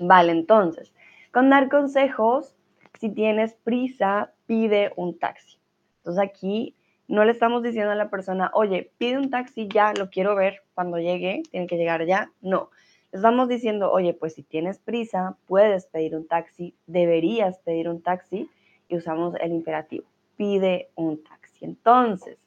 Vale, 0.00 0.32
entonces, 0.32 0.92
con 1.32 1.48
dar 1.48 1.68
consejos, 1.68 2.56
si 2.98 3.08
tienes 3.08 3.54
prisa, 3.54 4.32
pide 4.46 4.92
un 4.96 5.16
taxi. 5.16 5.60
Entonces 5.98 6.24
aquí 6.24 6.74
no 7.06 7.24
le 7.24 7.30
estamos 7.30 7.62
diciendo 7.62 7.92
a 7.92 7.94
la 7.94 8.10
persona, 8.10 8.50
oye, 8.52 8.90
pide 8.98 9.16
un 9.16 9.30
taxi 9.30 9.68
ya, 9.72 9.92
lo 9.96 10.10
quiero 10.10 10.34
ver 10.34 10.64
cuando 10.74 10.98
llegue, 10.98 11.44
tiene 11.52 11.68
que 11.68 11.76
llegar 11.76 12.04
ya. 12.04 12.32
No, 12.40 12.70
le 13.12 13.18
estamos 13.18 13.48
diciendo, 13.48 13.92
oye, 13.92 14.12
pues 14.12 14.34
si 14.34 14.42
tienes 14.42 14.80
prisa, 14.80 15.36
puedes 15.46 15.86
pedir 15.86 16.16
un 16.16 16.26
taxi, 16.26 16.74
deberías 16.88 17.58
pedir 17.60 17.88
un 17.88 18.02
taxi 18.02 18.50
y 18.88 18.96
usamos 18.96 19.36
el 19.40 19.52
imperativo, 19.52 20.04
pide 20.36 20.90
un 20.96 21.22
taxi. 21.22 21.64
Entonces, 21.64 22.38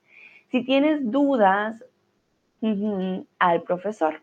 si 0.49 0.65
tienes 0.65 1.09
dudas, 1.09 1.85
al 3.39 3.61
profesor. 3.63 4.21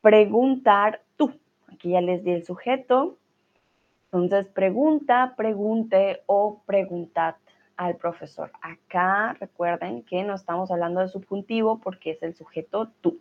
Preguntar 0.00 1.02
tú. 1.16 1.32
Aquí 1.72 1.90
ya 1.90 2.00
les 2.00 2.22
di 2.24 2.30
el 2.30 2.44
sujeto. 2.44 3.16
Entonces, 4.12 4.46
pregunta, 4.46 5.34
pregunte 5.36 6.22
o 6.26 6.62
preguntad 6.64 7.34
al 7.76 7.96
profesor. 7.96 8.50
Acá 8.62 9.36
recuerden 9.40 10.02
que 10.02 10.22
no 10.22 10.34
estamos 10.34 10.70
hablando 10.70 11.00
de 11.00 11.08
subjuntivo 11.08 11.78
porque 11.80 12.12
es 12.12 12.22
el 12.22 12.34
sujeto 12.34 12.90
tú. 13.00 13.18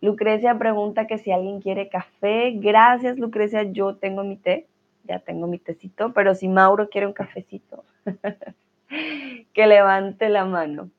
Lucrecia 0.00 0.58
pregunta 0.58 1.06
que 1.06 1.18
si 1.18 1.32
alguien 1.32 1.60
quiere 1.60 1.88
café. 1.88 2.52
Gracias, 2.56 3.18
Lucrecia. 3.18 3.64
Yo 3.64 3.96
tengo 3.96 4.24
mi 4.24 4.36
té. 4.36 4.66
Ya 5.04 5.18
tengo 5.18 5.46
mi 5.46 5.58
tecito. 5.58 6.12
Pero 6.12 6.34
si 6.34 6.48
Mauro 6.48 6.88
quiere 6.88 7.06
un 7.06 7.12
cafecito, 7.12 7.84
que 9.52 9.66
levante 9.66 10.28
la 10.28 10.44
mano. 10.44 10.90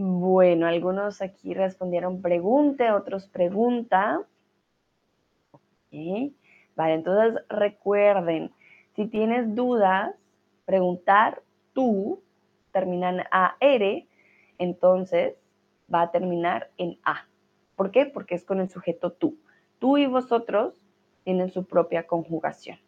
Bueno, 0.00 0.68
algunos 0.68 1.20
aquí 1.22 1.54
respondieron 1.54 2.22
pregunte, 2.22 2.92
otros 2.92 3.26
pregunta. 3.26 4.22
Vale, 5.90 6.94
entonces 6.94 7.42
recuerden, 7.48 8.52
si 8.94 9.08
tienes 9.08 9.56
dudas, 9.56 10.14
preguntar 10.66 11.42
tú, 11.72 12.22
terminan 12.70 13.24
a 13.32 13.56
R, 13.58 14.06
entonces 14.58 15.34
va 15.92 16.02
a 16.02 16.10
terminar 16.12 16.70
en 16.76 17.00
A. 17.02 17.26
¿Por 17.74 17.90
qué? 17.90 18.06
Porque 18.06 18.36
es 18.36 18.44
con 18.44 18.60
el 18.60 18.70
sujeto 18.70 19.10
tú. 19.10 19.36
Tú 19.80 19.98
y 19.98 20.06
vosotros 20.06 20.80
tienen 21.24 21.50
su 21.50 21.66
propia 21.66 22.06
conjugación. 22.06 22.78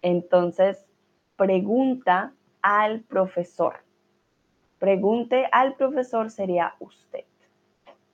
Entonces, 0.00 0.86
pregunta 1.34 2.34
al 2.62 3.00
profesor. 3.00 3.89
Pregunte 4.80 5.46
al 5.52 5.74
profesor 5.74 6.30
sería 6.30 6.74
usted. 6.80 7.24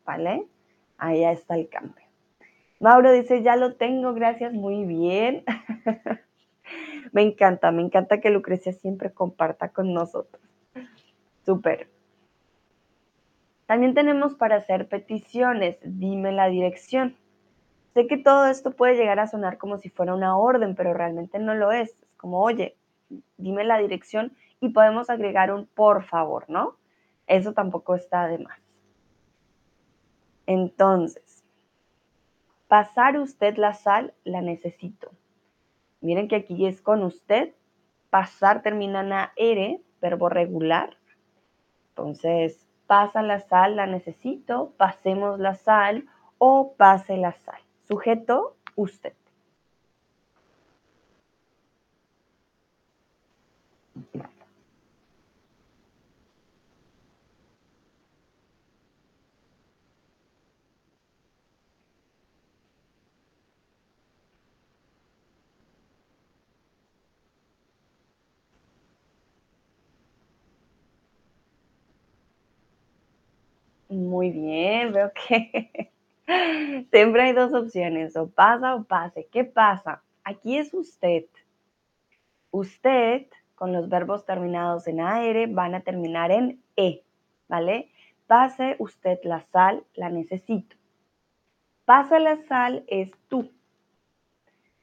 ¿Vale? 0.05 0.47
Ahí 0.99 1.25
está 1.25 1.55
el 1.55 1.69
cambio. 1.69 2.05
Mauro 2.81 3.13
dice, 3.13 3.43
ya 3.43 3.55
lo 3.55 3.75
tengo, 3.77 4.13
gracias, 4.15 4.53
muy 4.53 4.85
bien. 4.85 5.45
me 7.13 7.23
encanta, 7.23 7.71
me 7.71 7.83
encanta 7.83 8.21
que 8.21 8.31
Lucrecia 8.31 8.73
siempre 8.73 9.13
comparta 9.13 9.69
con 9.69 9.95
nosotros. 9.95 10.43
Súper. 11.45 11.89
También 13.67 13.95
tenemos 13.95 14.35
para 14.35 14.57
hacer 14.57 14.89
peticiones, 14.89 15.79
dime 15.85 16.33
la 16.33 16.49
dirección. 16.49 17.17
Sé 17.95 18.09
que 18.09 18.19
todo 18.19 18.47
esto 18.47 18.73
puede 18.73 18.97
llegar 18.97 19.21
a 19.21 19.29
sonar 19.29 19.57
como 19.57 19.79
si 19.79 19.89
fuera 19.89 20.15
una 20.15 20.37
orden, 20.37 20.75
pero 20.75 20.95
realmente 20.95 21.39
no 21.39 21.55
lo 21.55 21.71
es. 21.71 21.91
Es 21.91 22.15
como, 22.17 22.43
oye, 22.43 22.77
dime 23.37 23.63
la 23.63 23.79
dirección 23.79 24.33
y 24.61 24.71
podemos 24.71 25.11
agregar 25.11 25.53
un 25.53 25.67
por 25.67 26.05
favor, 26.05 26.49
¿no? 26.49 26.77
Eso 27.27 27.53
tampoco 27.53 27.95
está 27.95 28.27
de 28.27 28.39
más. 28.39 28.59
Entonces, 30.47 31.45
pasar 32.69 33.19
usted 33.19 33.57
la 33.57 33.75
sal, 33.75 34.15
la 34.25 34.41
necesito. 34.41 35.11
Miren 36.01 36.29
que 36.29 36.37
aquí 36.37 36.67
es 36.67 36.81
con 36.81 37.03
usted. 37.03 37.55
Pasar 38.11 38.63
termina 38.63 39.01
en 39.01 39.13
AR, 39.13 39.81
verbo 40.01 40.29
regular. 40.29 40.97
Entonces, 41.89 42.69
pasa 42.87 43.23
la 43.23 43.41
sal, 43.41 43.77
la 43.77 43.87
necesito. 43.87 44.73
Pasemos 44.77 45.41
la 45.41 45.55
sal 45.55 46.07
o 46.39 46.75
pase 46.77 47.17
la 47.17 47.33
sal. 47.33 47.61
Sujeto, 47.89 48.57
usted. 48.77 49.15
Muy 73.97 74.31
bien, 74.31 74.93
veo 74.93 75.11
que 75.13 75.91
siempre 76.91 77.23
hay 77.23 77.33
dos 77.33 77.55
opciones, 77.55 78.15
o 78.15 78.29
pasa 78.29 78.75
o 78.75 78.85
pase. 78.85 79.27
¿Qué 79.33 79.45
pasa? 79.45 80.03
Aquí 80.23 80.59
es 80.59 80.75
usted. 80.75 81.25
Usted, 82.51 83.27
con 83.55 83.73
los 83.73 83.89
verbos 83.89 84.27
terminados 84.27 84.87
en 84.87 85.01
AR, 85.01 85.49
van 85.49 85.75
a 85.75 85.81
terminar 85.81 86.31
en 86.31 86.63
E, 86.77 87.05
¿vale? 87.49 87.91
pase 88.27 88.77
usted 88.79 89.19
la 89.23 89.41
sal, 89.53 89.85
la 89.95 90.11
necesito. 90.11 90.77
Pasa 91.87 92.19
la 92.19 92.37
sal 92.49 92.85
es 92.89 93.13
tú. 93.29 93.51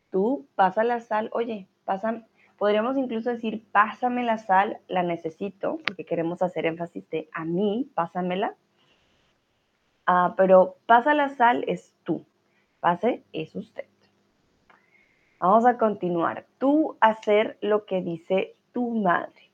Tú 0.10 0.48
pasa 0.55 0.84
la 0.84 1.01
sal, 1.01 1.29
oye, 1.34 1.67
pásame. 1.86 2.25
Podríamos 2.58 2.98
incluso 2.98 3.29
decir, 3.29 3.63
pásame 3.72 4.24
la 4.24 4.39
sal, 4.39 4.79
la 4.88 5.03
necesito, 5.03 5.79
porque 5.86 6.05
queremos 6.05 6.41
hacer 6.41 6.65
énfasis 6.65 7.08
de 7.10 7.29
a 7.34 7.46
mí, 7.46 7.91
pásamela. 7.93 8.55
Ah, 10.05 10.33
pero 10.36 10.77
pasa 10.86 11.13
la 11.13 11.29
sal 11.29 11.63
es 11.67 11.93
tú. 12.03 12.25
Pase 12.79 13.24
es 13.31 13.55
usted. 13.55 13.86
Vamos 15.39 15.65
a 15.65 15.77
continuar. 15.77 16.45
Tú 16.57 16.98
hacer 17.01 17.57
lo 17.62 17.86
que 17.86 18.01
dice 18.01 18.55
tu 18.74 18.91
madre. 18.95 19.51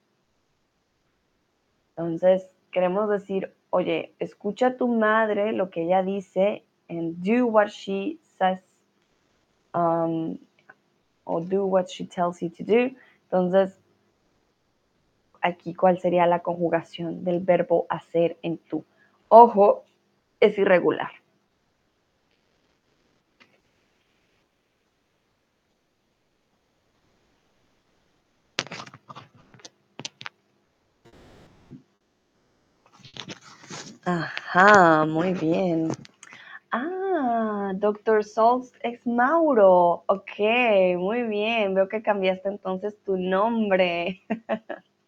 Entonces, 1.98 2.56
queremos 2.72 3.10
decir, 3.10 3.53
oye, 3.70 4.13
escucha 4.20 4.68
a 4.68 4.77
tu 4.77 4.88
madre 4.88 5.51
lo 5.51 5.70
que 5.70 5.84
ella 5.84 6.01
dice 6.03 6.63
and 6.89 7.15
do 7.24 7.46
what 7.46 7.70
she 7.70 8.20
says 8.38 8.60
um, 9.74 10.39
or 11.25 11.41
do 11.41 11.65
what 11.65 11.89
she 11.89 12.06
tells 12.06 12.41
you 12.41 12.50
to 12.50 12.63
do. 12.63 12.96
Entonces, 13.24 13.79
aquí 15.41 15.74
cuál 15.74 16.00
sería 16.00 16.25
la 16.25 16.39
conjugación 16.39 17.24
del 17.24 17.39
verbo 17.41 17.86
hacer 17.89 18.38
en 18.41 18.58
tú. 18.58 18.86
Ojo, 19.27 19.84
es 20.39 20.58
irregular. 20.58 21.12
Ajá, 34.05 35.05
muy 35.05 35.34
bien. 35.34 35.89
Ah, 36.72 37.74
Doctor 37.75 38.24
Solst 38.24 38.75
ex 38.84 39.05
Mauro. 39.08 40.03
Ok, 40.08 40.39
muy 40.98 41.24
bien. 41.24 41.74
Veo 41.75 41.88
que 41.89 42.01
cambiaste 42.03 42.50
entonces 42.50 42.98
tu 43.05 43.17
nombre. 43.17 44.24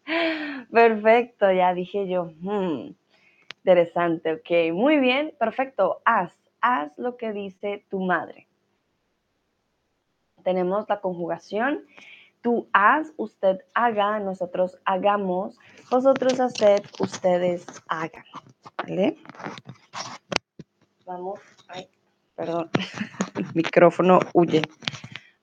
Perfecto, 0.72 1.52
ya 1.52 1.74
dije 1.74 2.08
yo. 2.08 2.32
Hmm, 2.42 2.92
interesante, 3.64 4.34
ok. 4.34 4.74
Muy 4.74 4.98
bien, 4.98 5.34
perfecto. 5.40 6.02
Haz, 6.06 6.34
haz 6.62 6.92
lo 6.98 7.18
que 7.18 7.32
dice 7.32 7.86
tu 7.90 8.00
madre. 8.00 8.48
Tenemos 10.44 10.90
la 10.90 11.00
conjugación. 11.00 11.86
Tú 12.42 12.68
haz, 12.74 13.14
usted 13.18 13.60
haga, 13.76 14.20
nosotros 14.20 14.80
hagamos, 14.86 15.60
vosotros 15.92 16.40
haced, 16.40 16.84
ustedes 17.00 17.66
hagan. 17.88 18.26
¿Vale? 18.78 19.18
Vamos, 21.06 21.40
ay, 21.68 21.88
perdón, 22.36 22.72
el 23.36 23.46
micrófono 23.54 24.20
huye. 24.34 24.64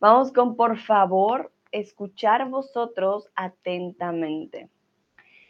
Vamos 0.00 0.32
con 0.32 0.56
por 0.56 0.76
favor, 0.76 1.52
escuchar 1.70 2.48
vosotros 2.48 3.30
atentamente. 3.36 4.68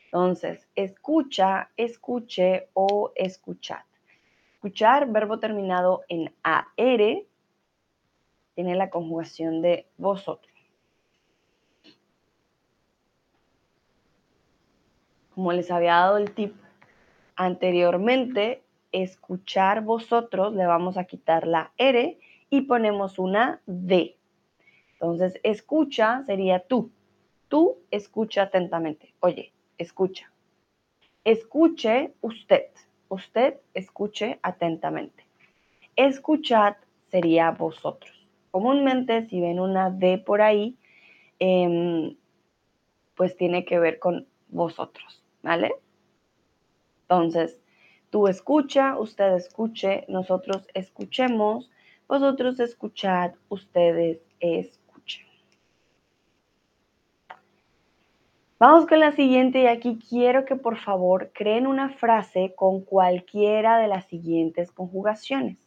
Entonces, 0.09 0.67
escucha, 0.75 1.71
escuche 1.77 2.71
o 2.73 3.13
escuchad. 3.15 3.83
Escuchar, 4.55 5.07
verbo 5.13 5.39
terminado 5.39 6.03
en 6.09 6.35
AR, 6.43 6.67
tiene 8.55 8.75
la 8.75 8.89
conjugación 8.89 9.61
de 9.61 9.87
vosotros. 9.99 10.51
Como 15.35 15.53
les 15.53 15.71
había 15.71 15.97
dado 15.97 16.17
el 16.17 16.33
tip 16.33 16.57
anteriormente, 17.37 18.63
escuchar 18.91 19.83
vosotros, 19.83 20.55
le 20.55 20.65
vamos 20.65 20.97
a 20.97 21.05
quitar 21.05 21.47
la 21.47 21.71
R 21.77 22.19
y 22.49 22.63
ponemos 22.63 23.19
una 23.19 23.61
D. 23.67 24.17
Entonces, 24.95 25.39
escucha 25.43 26.25
sería 26.25 26.61
tú. 26.61 26.91
Tú 27.49 27.77
escucha 27.91 28.45
atentamente. 28.45 29.15
Oye, 29.21 29.53
escucha. 29.79 30.31
Escuche 31.25 32.15
usted. 32.21 32.67
Usted 33.09 33.55
escuche 33.75 34.39
atentamente. 34.43 35.25
Escuchad 35.97 36.77
sería 37.11 37.51
vosotros. 37.51 38.29
Comúnmente, 38.51 39.27
si 39.29 39.41
ven 39.41 39.61
una 39.61 39.91
D 39.91 40.19
por 40.19 40.43
ahí, 40.43 40.77
em, 41.39 42.17
pues 43.15 43.37
tiene 43.37 43.65
que 43.65 43.79
ver 43.79 43.99
con 43.99 44.27
vosotros, 44.49 45.25
¿vale? 45.43 45.73
Entonces, 47.03 47.61
Tú 48.11 48.27
escucha, 48.27 48.99
usted 48.99 49.35
escuche, 49.35 50.07
nosotros 50.09 50.67
escuchemos, 50.73 51.71
vosotros 52.09 52.59
escuchad, 52.59 53.33
ustedes 53.51 54.21
escuchen. 54.41 54.78
Vamos 58.61 58.89
con 58.89 58.99
la 58.99 59.13
siguiente 59.13 59.61
y 59.61 59.67
aquí 59.69 60.01
quiero 60.11 60.45
que 60.45 60.57
por 60.57 60.79
favor 60.79 61.31
creen 61.33 61.69
una 61.69 61.91
frase 61.91 62.55
con 62.57 62.81
cualquiera 62.81 63.79
de 63.79 63.87
las 63.87 64.07
siguientes 64.07 64.73
conjugaciones. 64.73 65.59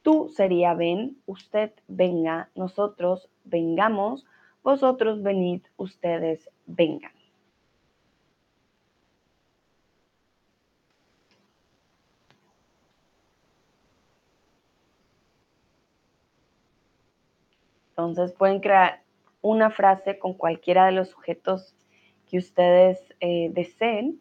Tú 0.00 0.30
sería 0.34 0.72
ven, 0.72 1.18
usted 1.26 1.70
venga, 1.88 2.48
nosotros 2.54 3.28
vengamos, 3.44 4.24
vosotros 4.62 5.22
venid, 5.22 5.60
ustedes 5.76 6.48
vengan. 6.64 7.12
Entonces 17.90 18.32
pueden 18.32 18.60
crear 18.60 19.02
una 19.42 19.70
frase 19.70 20.18
con 20.18 20.32
cualquiera 20.32 20.86
de 20.86 20.92
los 20.92 21.10
sujetos 21.10 21.74
que 22.32 22.38
ustedes 22.38 22.98
eh, 23.20 23.50
deseen. 23.52 24.18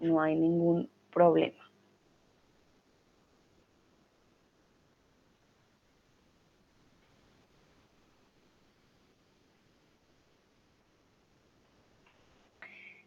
No 0.00 0.20
hay 0.20 0.34
ningún 0.34 0.90
problema. 1.12 1.70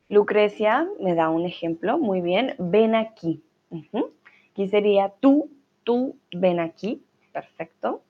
Lucrecia 0.07 0.87
me 1.01 1.13
da 1.13 1.29
un 1.29 1.45
ejemplo, 1.45 1.97
muy 1.97 2.21
bien, 2.21 2.55
ven 2.59 2.95
aquí. 2.95 3.43
Aquí 4.51 4.69
sería 4.69 5.09
tú, 5.19 5.51
tú, 5.83 6.15
ven 6.31 6.61
aquí, 6.61 7.03
perfecto. 7.33 8.01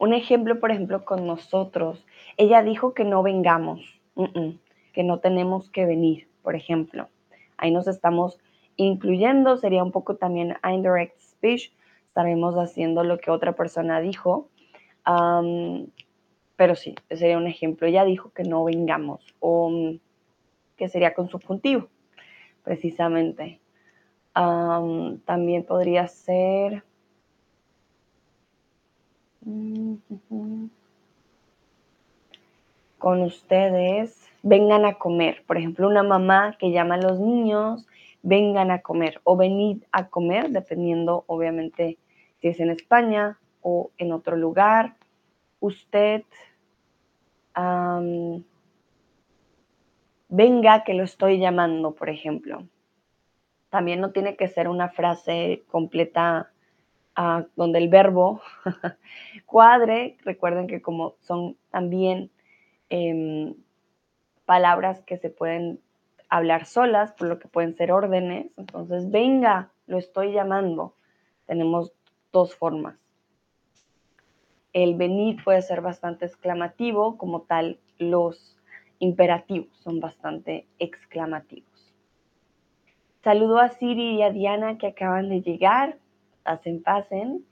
Un 0.00 0.14
ejemplo, 0.14 0.58
por 0.58 0.70
ejemplo, 0.70 1.04
con 1.04 1.26
nosotros. 1.26 2.06
Ella 2.38 2.62
dijo 2.62 2.94
que 2.94 3.04
no 3.04 3.22
vengamos, 3.22 4.00
que 4.94 5.04
no 5.04 5.18
tenemos 5.20 5.68
que 5.68 5.84
venir, 5.84 6.26
por 6.42 6.56
ejemplo. 6.56 7.10
Ahí 7.58 7.70
nos 7.70 7.86
estamos 7.86 8.38
incluyendo, 8.76 9.58
sería 9.58 9.84
un 9.84 9.92
poco 9.92 10.16
también 10.16 10.56
indirect 10.64 11.20
speech, 11.20 11.70
estaremos 12.06 12.54
haciendo 12.54 13.04
lo 13.04 13.18
que 13.18 13.30
otra 13.30 13.52
persona 13.52 14.00
dijo. 14.00 14.48
pero 16.56 16.74
sí, 16.76 16.94
sería 17.10 17.36
un 17.36 17.46
ejemplo. 17.46 17.86
Ella 17.86 18.06
dijo 18.06 18.30
que 18.30 18.44
no 18.44 18.64
vengamos, 18.64 19.34
o 19.38 19.70
que 20.78 20.88
sería 20.88 21.12
con 21.12 21.28
subjuntivo, 21.28 21.88
precisamente. 22.64 23.60
también 24.32 25.64
podría 25.64 26.08
ser 26.08 26.84
con 32.98 33.22
ustedes, 33.22 34.28
vengan 34.42 34.84
a 34.84 34.94
comer. 34.94 35.42
Por 35.46 35.56
ejemplo, 35.56 35.88
una 35.88 36.02
mamá 36.02 36.56
que 36.58 36.70
llama 36.70 36.96
a 36.96 37.00
los 37.02 37.18
niños, 37.18 37.86
vengan 38.22 38.70
a 38.70 38.82
comer 38.82 39.20
o 39.24 39.36
venid 39.36 39.82
a 39.92 40.08
comer, 40.08 40.50
dependiendo 40.50 41.24
obviamente 41.26 41.96
si 42.40 42.48
es 42.48 42.60
en 42.60 42.70
España 42.70 43.38
o 43.62 43.90
en 43.98 44.12
otro 44.12 44.36
lugar. 44.36 44.96
Usted 45.60 46.22
venga 50.28 50.84
que 50.84 50.94
lo 50.94 51.02
estoy 51.02 51.38
llamando, 51.38 51.94
por 51.94 52.08
ejemplo. 52.08 52.62
También 53.70 54.00
no 54.00 54.10
tiene 54.10 54.36
que 54.36 54.48
ser 54.48 54.68
una 54.68 54.88
frase 54.88 55.62
completa 55.70 56.50
donde 57.56 57.78
el 57.78 57.88
verbo 57.88 58.40
cuadre, 59.46 60.16
recuerden 60.24 60.66
que 60.66 60.80
como 60.80 61.16
son 61.20 61.56
también 61.70 62.30
em, 62.88 63.54
palabras 64.46 65.02
que 65.02 65.18
se 65.18 65.28
pueden 65.28 65.80
hablar 66.28 66.64
solas, 66.64 67.12
por 67.12 67.28
lo 67.28 67.38
que 67.38 67.48
pueden 67.48 67.74
ser 67.76 67.92
órdenes, 67.92 68.46
entonces 68.56 69.10
venga, 69.10 69.70
lo 69.86 69.98
estoy 69.98 70.32
llamando. 70.32 70.94
Tenemos 71.46 71.92
dos 72.32 72.54
formas. 72.54 72.96
el 74.72 74.94
venir 74.94 75.42
puede 75.42 75.62
ser 75.62 75.80
bastante 75.80 76.26
exclamativo, 76.26 77.18
como 77.18 77.42
tal 77.42 77.80
los 77.98 78.56
imperativos 79.00 79.76
son 79.78 79.98
bastante 79.98 80.66
exclamativos. 80.78 81.92
Saludo 83.22 83.58
a 83.58 83.68
Siri 83.68 84.16
y 84.16 84.22
a 84.22 84.30
Diana 84.30 84.78
que 84.78 84.86
acaban 84.86 85.28
de 85.28 85.42
llegar. 85.42 85.98
Pasen, 86.42 86.82
pasen. 86.82 87.46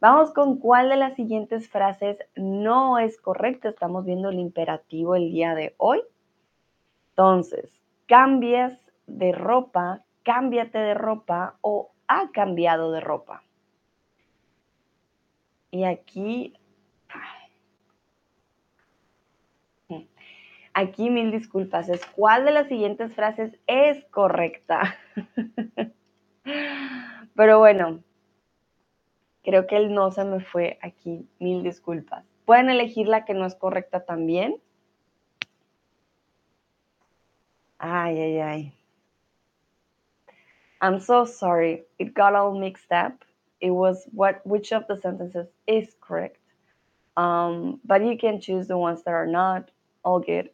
Vamos 0.00 0.32
con 0.32 0.58
cuál 0.58 0.88
de 0.88 0.96
las 0.96 1.14
siguientes 1.14 1.68
frases 1.68 2.18
no 2.34 2.98
es 2.98 3.20
correcta. 3.20 3.68
Estamos 3.68 4.04
viendo 4.04 4.30
el 4.30 4.38
imperativo 4.38 5.14
el 5.14 5.30
día 5.30 5.54
de 5.54 5.74
hoy. 5.76 6.00
Entonces, 7.10 7.70
cambias 8.06 8.78
de 9.06 9.32
ropa, 9.32 10.04
cámbiate 10.22 10.78
de 10.78 10.94
ropa 10.94 11.58
o 11.60 11.90
ha 12.08 12.30
cambiado 12.30 12.92
de 12.92 13.00
ropa. 13.00 13.42
Y 15.70 15.84
aquí, 15.84 16.54
aquí 20.72 21.10
mil 21.10 21.30
disculpas, 21.30 21.88
es 21.88 22.04
cuál 22.06 22.44
de 22.44 22.52
las 22.52 22.68
siguientes 22.68 23.14
frases 23.14 23.56
es 23.66 24.04
correcta. 24.06 24.96
Pero 27.36 27.58
bueno, 27.58 28.02
creo 29.50 29.66
que 29.66 29.76
el 29.76 29.92
no 29.92 30.12
se 30.12 30.24
me 30.24 30.38
fue 30.38 30.78
aquí, 30.80 31.26
mil 31.40 31.64
disculpas. 31.64 32.24
Pueden 32.44 32.70
elegir 32.70 33.08
la 33.08 33.24
que 33.24 33.34
no 33.34 33.44
es 33.46 33.56
correcta 33.56 34.04
también. 34.04 34.60
Ay, 37.78 38.20
ay, 38.20 38.38
ay. 38.38 38.74
I'm 40.80 41.00
so 41.00 41.24
sorry. 41.24 41.84
It 41.98 42.14
got 42.14 42.36
all 42.36 42.56
mixed 42.60 42.92
up. 42.92 43.24
It 43.60 43.72
was 43.72 44.06
what 44.12 44.40
which 44.46 44.72
of 44.72 44.86
the 44.86 45.00
sentences 45.00 45.48
is 45.66 45.96
correct. 46.00 46.38
Um, 47.16 47.80
but 47.84 48.04
you 48.04 48.16
can 48.16 48.40
choose 48.40 48.68
the 48.68 48.78
ones 48.78 49.02
that 49.02 49.14
are 49.14 49.26
not. 49.26 49.70
All 50.04 50.20
good. 50.20 50.50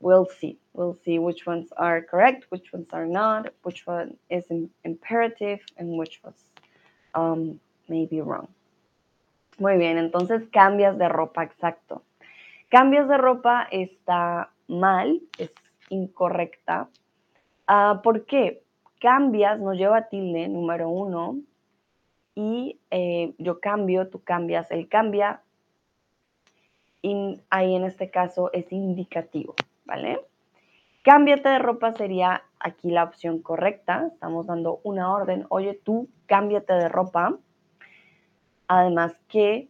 We'll 0.00 0.26
see. 0.26 0.58
We'll 0.72 0.96
see 1.04 1.18
which 1.18 1.46
ones 1.46 1.68
are 1.76 2.00
correct, 2.00 2.46
which 2.48 2.72
ones 2.72 2.88
are 2.92 3.06
not, 3.06 3.52
which 3.62 3.86
one 3.86 4.16
is 4.30 4.44
imperative, 4.84 5.60
and 5.76 5.98
which 5.98 6.20
was 6.24 6.34
um, 7.14 7.60
maybe 7.88 8.22
wrong. 8.22 8.48
Muy 9.58 9.76
bien, 9.76 9.98
entonces 9.98 10.48
cambias 10.50 10.98
de 10.98 11.08
ropa, 11.08 11.44
exacto. 11.44 12.02
Cambias 12.68 13.08
de 13.08 13.18
ropa 13.18 13.68
está 13.70 14.50
mal, 14.66 15.20
es 15.38 15.52
incorrecta. 15.90 16.88
Uh, 17.68 18.02
¿Por 18.02 18.26
qué? 18.26 18.64
cambias 19.04 19.60
nos 19.60 19.76
lleva 19.76 20.08
tilde, 20.08 20.48
número 20.48 20.88
uno, 20.88 21.36
y 22.34 22.80
eh, 22.90 23.34
yo 23.36 23.60
cambio, 23.60 24.08
tú 24.08 24.24
cambias, 24.24 24.70
él 24.70 24.88
cambia, 24.88 25.42
y 27.02 27.38
ahí 27.50 27.74
en 27.74 27.84
este 27.84 28.10
caso 28.10 28.50
es 28.54 28.72
indicativo, 28.72 29.56
¿vale? 29.84 30.22
Cámbiate 31.02 31.50
de 31.50 31.58
ropa 31.58 31.92
sería 31.92 32.44
aquí 32.58 32.90
la 32.90 33.04
opción 33.04 33.42
correcta, 33.42 34.08
estamos 34.10 34.46
dando 34.46 34.80
una 34.84 35.12
orden, 35.12 35.44
oye 35.50 35.74
tú, 35.74 36.08
cámbiate 36.24 36.72
de 36.72 36.88
ropa, 36.88 37.36
además 38.78 39.18
que 39.28 39.68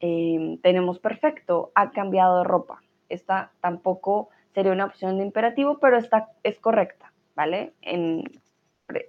em, 0.00 0.58
tenemos 0.58 0.98
perfecto, 0.98 1.72
ha 1.74 1.90
cambiado 1.90 2.38
de 2.38 2.44
ropa, 2.44 2.82
esta 3.08 3.52
tampoco 3.60 4.28
sería 4.54 4.72
una 4.72 4.86
opción 4.86 5.18
de 5.18 5.24
imperativo, 5.24 5.78
pero 5.78 5.96
esta 5.96 6.28
es 6.42 6.58
correcta. 6.58 7.14
¿vale? 7.34 7.74
En, 7.82 8.24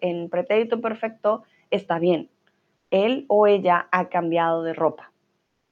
en 0.02 0.30
pretérito 0.30 0.82
perfecto 0.82 1.44
está 1.72 2.00
bien. 2.00 2.30
Él 2.92 3.26
o 3.28 3.48
ella 3.48 3.88
ha 3.92 4.10
cambiado 4.10 4.64
de 4.64 4.74
ropa. 4.74 5.12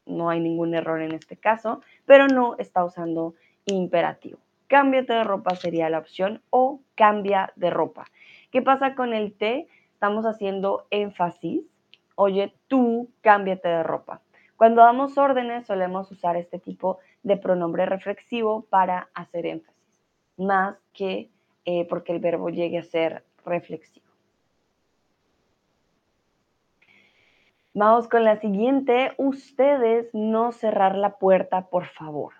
No 0.05 0.29
hay 0.29 0.39
ningún 0.39 0.73
error 0.73 1.01
en 1.01 1.13
este 1.13 1.37
caso, 1.37 1.81
pero 2.05 2.27
no 2.27 2.55
está 2.57 2.83
usando 2.83 3.35
imperativo. 3.65 4.39
Cámbiate 4.67 5.13
de 5.13 5.23
ropa 5.23 5.55
sería 5.55 5.89
la 5.89 5.99
opción 5.99 6.41
o 6.49 6.81
cambia 6.95 7.53
de 7.55 7.69
ropa. 7.69 8.05
¿Qué 8.51 8.61
pasa 8.61 8.95
con 8.95 9.13
el 9.13 9.33
te? 9.33 9.67
Estamos 9.93 10.25
haciendo 10.25 10.87
énfasis. 10.89 11.63
Oye, 12.15 12.53
tú 12.67 13.09
cámbiate 13.21 13.67
de 13.67 13.83
ropa. 13.83 14.21
Cuando 14.55 14.81
damos 14.81 15.17
órdenes 15.17 15.65
solemos 15.65 16.11
usar 16.11 16.37
este 16.37 16.59
tipo 16.59 16.99
de 17.23 17.37
pronombre 17.37 17.85
reflexivo 17.85 18.65
para 18.69 19.09
hacer 19.13 19.45
énfasis, 19.45 20.01
más 20.37 20.77
que 20.93 21.29
eh, 21.65 21.85
porque 21.87 22.11
el 22.11 22.19
verbo 22.19 22.49
llegue 22.49 22.77
a 22.77 22.83
ser 22.83 23.23
reflexivo. 23.45 24.05
Vamos 27.73 28.07
con 28.07 28.23
la 28.23 28.39
siguiente. 28.39 29.13
Ustedes 29.17 30.13
no 30.13 30.51
cerrar 30.51 30.95
la 30.95 31.17
puerta, 31.17 31.69
por 31.69 31.87
favor. 31.87 32.33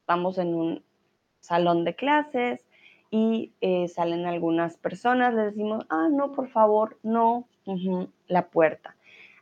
Estamos 0.00 0.38
en 0.38 0.54
un 0.54 0.82
salón 1.40 1.84
de 1.84 1.94
clases 1.94 2.64
y 3.10 3.52
eh, 3.60 3.88
salen 3.88 4.24
algunas 4.26 4.78
personas, 4.78 5.34
le 5.34 5.42
decimos, 5.42 5.84
ah, 5.90 6.08
no, 6.10 6.32
por 6.32 6.48
favor, 6.48 6.98
no, 7.02 7.46
la 8.26 8.48
puerta. 8.48 8.96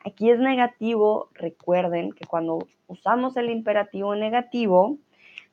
Aquí 0.05 0.31
es 0.31 0.39
negativo, 0.39 1.29
recuerden 1.35 2.13
que 2.13 2.27
cuando 2.27 2.67
usamos 2.87 3.37
el 3.37 3.51
imperativo 3.51 4.15
negativo, 4.15 4.99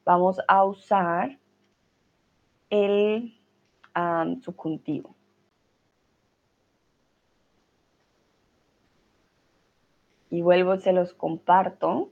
vamos 0.06 0.40
a 0.48 0.64
usar 0.64 1.40
el 2.70 3.40
subjuntivo. 4.42 5.16
Y 10.30 10.42
vuelvo, 10.42 10.78
se 10.78 10.92
los 10.92 11.14
comparto. 11.14 12.12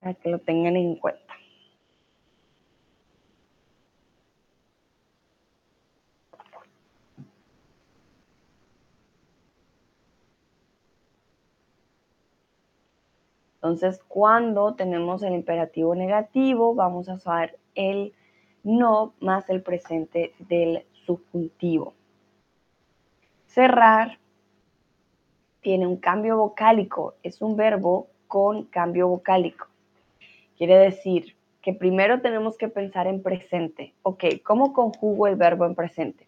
Para 0.00 0.14
que 0.14 0.30
lo 0.30 0.38
tengan 0.40 0.76
en 0.76 0.96
cuenta. 0.96 1.29
Entonces, 13.62 14.00
cuando 14.08 14.74
tenemos 14.74 15.22
el 15.22 15.34
imperativo 15.34 15.94
negativo, 15.94 16.74
vamos 16.74 17.10
a 17.10 17.14
usar 17.14 17.58
el 17.74 18.14
no 18.62 19.12
más 19.20 19.50
el 19.50 19.62
presente 19.62 20.32
del 20.38 20.86
subjuntivo. 21.04 21.92
Cerrar 23.44 24.18
tiene 25.60 25.86
un 25.86 25.98
cambio 25.98 26.38
vocálico, 26.38 27.16
es 27.22 27.42
un 27.42 27.54
verbo 27.54 28.08
con 28.28 28.64
cambio 28.64 29.08
vocálico. 29.08 29.66
Quiere 30.56 30.78
decir 30.78 31.36
que 31.60 31.74
primero 31.74 32.22
tenemos 32.22 32.56
que 32.56 32.68
pensar 32.68 33.06
en 33.08 33.22
presente. 33.22 33.92
Ok, 34.00 34.24
¿cómo 34.42 34.72
conjugo 34.72 35.26
el 35.26 35.36
verbo 35.36 35.66
en 35.66 35.74
presente? 35.74 36.26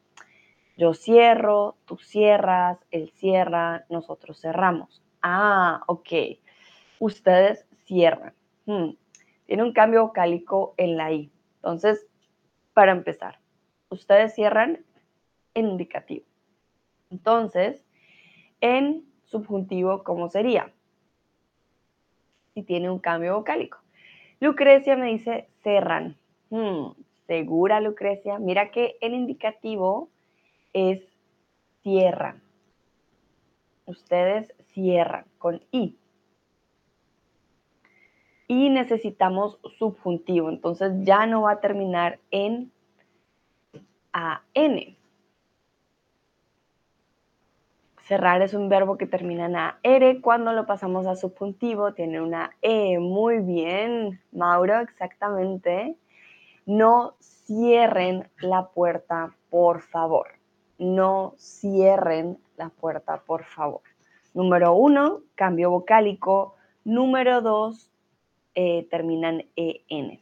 Yo 0.76 0.92
cierro, 0.92 1.76
tú 1.86 1.96
cierras, 1.96 2.78
él 2.90 3.10
cierra, 3.16 3.86
nosotros 3.88 4.38
cerramos. 4.38 5.02
Ah, 5.22 5.82
ok 5.86 6.41
ustedes 7.02 7.66
cierran. 7.84 8.32
Hmm, 8.64 8.90
tiene 9.46 9.64
un 9.64 9.72
cambio 9.72 10.06
vocálico 10.06 10.74
en 10.76 10.96
la 10.96 11.10
I. 11.10 11.32
Entonces, 11.56 12.06
para 12.74 12.92
empezar, 12.92 13.40
ustedes 13.88 14.36
cierran 14.36 14.84
en 15.54 15.66
indicativo. 15.66 16.24
Entonces, 17.10 17.84
en 18.60 19.04
subjuntivo, 19.24 20.04
¿cómo 20.04 20.28
sería? 20.28 20.72
Si 22.54 22.62
tiene 22.62 22.88
un 22.88 23.00
cambio 23.00 23.34
vocálico. 23.34 23.78
Lucrecia 24.38 24.96
me 24.96 25.06
dice 25.06 25.48
cerran. 25.64 26.16
Hmm, 26.50 26.92
¿Segura, 27.26 27.80
Lucrecia? 27.80 28.38
Mira 28.38 28.70
que 28.70 28.96
el 29.00 29.14
indicativo 29.14 30.08
es 30.72 31.02
cierran. 31.82 32.40
Ustedes 33.86 34.54
cierran 34.72 35.24
con 35.38 35.64
I 35.72 35.96
y 38.52 38.68
necesitamos 38.68 39.58
subjuntivo. 39.78 40.50
Entonces 40.50 40.92
ya 41.04 41.24
no 41.24 41.40
va 41.42 41.52
a 41.52 41.60
terminar 41.60 42.18
en 42.30 42.70
AN. 44.12 44.98
Cerrar 48.02 48.42
es 48.42 48.52
un 48.52 48.68
verbo 48.68 48.98
que 48.98 49.06
termina 49.06 49.46
en 49.46 49.56
AR. 49.56 50.20
Cuando 50.20 50.52
lo 50.52 50.66
pasamos 50.66 51.06
a 51.06 51.16
subjuntivo 51.16 51.94
tiene 51.94 52.20
una 52.20 52.50
E. 52.60 52.98
Muy 52.98 53.38
bien, 53.38 54.20
Mauro, 54.32 54.80
exactamente. 54.80 55.96
No 56.66 57.14
cierren 57.20 58.28
la 58.38 58.68
puerta, 58.68 59.34
por 59.48 59.80
favor. 59.80 60.26
No 60.76 61.32
cierren 61.38 62.36
la 62.58 62.68
puerta, 62.68 63.22
por 63.24 63.44
favor. 63.44 63.80
Número 64.34 64.74
uno, 64.74 65.22
cambio 65.36 65.70
vocálico. 65.70 66.56
Número 66.84 67.40
dos, 67.40 67.91
eh, 68.54 68.86
terminan 68.90 69.44
EN. 69.56 70.20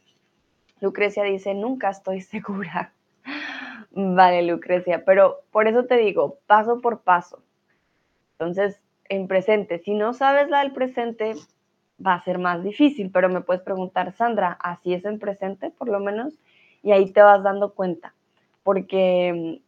Lucrecia 0.79 1.23
dice, 1.23 1.53
nunca 1.53 1.89
estoy 1.89 2.21
segura. 2.21 2.93
Vale, 3.91 4.43
Lucrecia, 4.43 5.03
pero 5.05 5.41
por 5.51 5.67
eso 5.67 5.85
te 5.85 5.97
digo, 5.97 6.39
paso 6.47 6.79
por 6.81 7.01
paso. 7.01 7.43
Entonces, 8.33 8.81
en 9.09 9.27
presente, 9.27 9.79
si 9.79 9.93
no 9.93 10.13
sabes 10.13 10.49
la 10.49 10.59
del 10.59 10.71
presente, 10.71 11.35
va 12.03 12.13
a 12.13 12.23
ser 12.23 12.39
más 12.39 12.63
difícil, 12.63 13.11
pero 13.11 13.29
me 13.29 13.41
puedes 13.41 13.61
preguntar, 13.61 14.13
Sandra, 14.13 14.57
¿así 14.61 14.93
es 14.93 15.05
en 15.05 15.19
presente 15.19 15.69
por 15.69 15.89
lo 15.89 15.99
menos? 15.99 16.39
Y 16.81 16.91
ahí 16.91 17.11
te 17.11 17.21
vas 17.21 17.43
dando 17.43 17.73
cuenta, 17.73 18.15
porque 18.63 19.59
mm, 19.61 19.63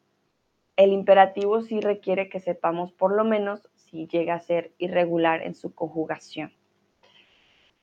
el 0.78 0.94
imperativo 0.94 1.62
sí 1.62 1.82
requiere 1.82 2.30
que 2.30 2.40
sepamos 2.40 2.94
por 2.94 3.14
lo 3.14 3.26
menos 3.26 3.70
si 3.76 4.08
llega 4.08 4.36
a 4.36 4.40
ser 4.40 4.72
irregular 4.78 5.44
en 5.44 5.54
su 5.54 5.76
conjugación 5.76 6.52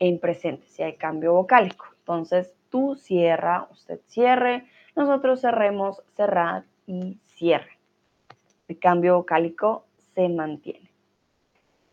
en 0.01 0.19
presente, 0.19 0.67
si 0.67 0.83
hay 0.83 0.97
cambio 0.97 1.35
vocálico. 1.35 1.87
Entonces, 1.99 2.53
tú 2.71 2.97
cierra, 2.97 3.69
usted 3.71 4.01
cierre, 4.07 4.67
nosotros 4.97 5.41
cerremos, 5.41 6.03
cerrad 6.17 6.65
y 6.87 7.21
cierre. 7.27 7.79
El 8.67 8.79
cambio 8.79 9.17
vocálico 9.17 9.85
se 10.15 10.29
mantiene. 10.29 10.91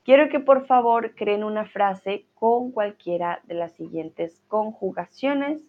Quiero 0.03 0.29
que 0.29 0.39
por 0.39 0.65
favor 0.65 1.15
creen 1.15 1.43
una 1.43 1.65
frase 1.65 2.25
con 2.33 2.71
cualquiera 2.71 3.41
de 3.43 3.55
las 3.55 3.73
siguientes 3.73 4.41
conjugaciones. 4.47 5.61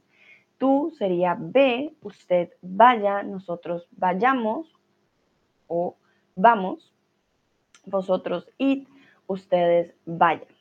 Tú 0.58 0.94
sería 0.96 1.36
ve, 1.38 1.94
usted 2.02 2.50
vaya, 2.62 3.24
nosotros 3.24 3.88
vayamos 3.90 4.72
o 5.66 5.96
vamos, 6.36 6.94
vosotros 7.84 8.48
id, 8.58 8.86
ustedes 9.26 9.94
vayan. 10.06 10.57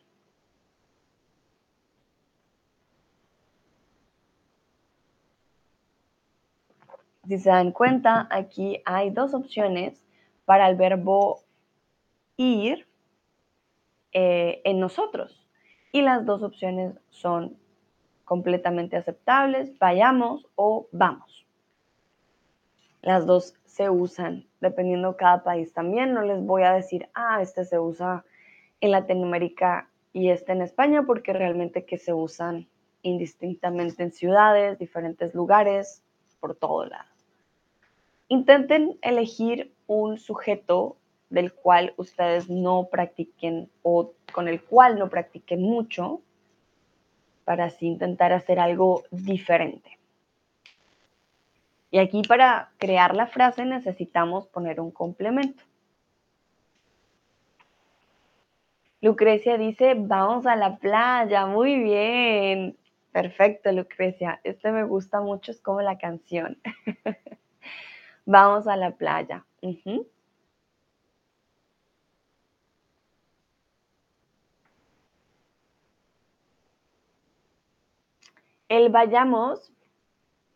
Si 7.27 7.37
se 7.39 7.49
dan 7.49 7.73
cuenta, 7.73 8.27
aquí 8.31 8.81
hay 8.85 9.09
dos 9.09 9.33
opciones 9.33 10.01
para 10.45 10.69
el 10.69 10.77
verbo 10.77 11.41
ir 12.37 12.87
eh, 14.13 14.61
en 14.63 14.79
nosotros. 14.79 15.45
Y 15.91 16.03
las 16.03 16.25
dos 16.25 16.41
opciones 16.41 16.95
son 17.09 17.57
completamente 18.23 18.95
aceptables, 18.95 19.77
vayamos 19.77 20.47
o 20.55 20.87
vamos. 20.93 21.45
Las 23.01 23.25
dos 23.25 23.55
se 23.65 23.89
usan 23.89 24.45
dependiendo 24.61 25.11
de 25.11 25.17
cada 25.17 25.43
país 25.43 25.73
también. 25.73 26.13
No 26.13 26.21
les 26.21 26.41
voy 26.41 26.63
a 26.63 26.71
decir, 26.71 27.09
ah, 27.13 27.41
este 27.41 27.65
se 27.65 27.77
usa 27.77 28.23
en 28.79 28.91
Latinoamérica 28.91 29.89
y 30.13 30.29
este 30.29 30.53
en 30.53 30.61
España, 30.61 31.03
porque 31.03 31.33
realmente 31.33 31.85
que 31.85 31.97
se 31.97 32.13
usan 32.13 32.69
indistintamente 33.01 34.03
en 34.03 34.13
ciudades, 34.13 34.79
diferentes 34.79 35.33
lugares, 35.35 36.03
por 36.39 36.55
todo 36.55 36.85
lado. 36.85 37.16
Intenten 38.29 38.97
elegir 39.01 39.73
un 39.87 40.17
sujeto 40.17 40.97
del 41.29 41.53
cual 41.53 41.93
ustedes 41.97 42.49
no 42.49 42.87
practiquen 42.91 43.69
o 43.83 44.13
con 44.31 44.47
el 44.47 44.61
cual 44.61 44.97
no 44.97 45.09
practiquen 45.09 45.61
mucho 45.61 46.21
para 47.45 47.65
así 47.65 47.87
intentar 47.87 48.33
hacer 48.33 48.59
algo 48.59 49.03
diferente. 49.11 49.97
Y 51.91 51.99
aquí 51.99 52.21
para 52.27 52.71
crear 52.77 53.15
la 53.15 53.27
frase 53.27 53.63
necesitamos 53.65 54.47
poner 54.47 54.81
un 54.81 54.91
complemento. 54.91 55.63
Lucrecia 58.99 59.57
dice, 59.57 59.93
vamos 59.95 60.45
a 60.45 60.55
la 60.55 60.77
playa, 60.77 61.45
muy 61.45 61.77
bien. 61.81 62.75
Perfecto, 63.11 63.71
Lucrecia. 63.71 64.41
Este 64.43 64.71
me 64.71 64.83
gusta 64.83 65.21
mucho, 65.21 65.51
es 65.51 65.61
como 65.61 65.81
la 65.81 65.97
canción. 65.97 66.57
Vamos 68.29 68.67
a 68.67 68.75
la 68.75 68.91
playa. 68.91 69.45
El 78.67 78.89
vayamos 78.89 79.71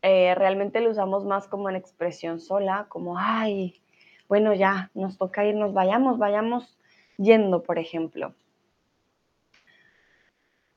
eh, 0.02 0.36
realmente 0.36 0.82
lo 0.82 0.90
usamos 0.90 1.24
más 1.24 1.48
como 1.48 1.70
en 1.70 1.78
expresión 1.78 2.42
sola, 2.42 2.88
como, 2.90 3.18
ay, 3.18 3.82
bueno, 4.28 4.54
ya, 4.54 4.92
nos 4.94 5.18
toca 5.18 5.46
irnos, 5.46 5.74
vayamos, 5.74 6.18
vayamos 6.18 6.78
yendo, 7.18 7.64
por 7.64 7.80
ejemplo. 7.80 8.36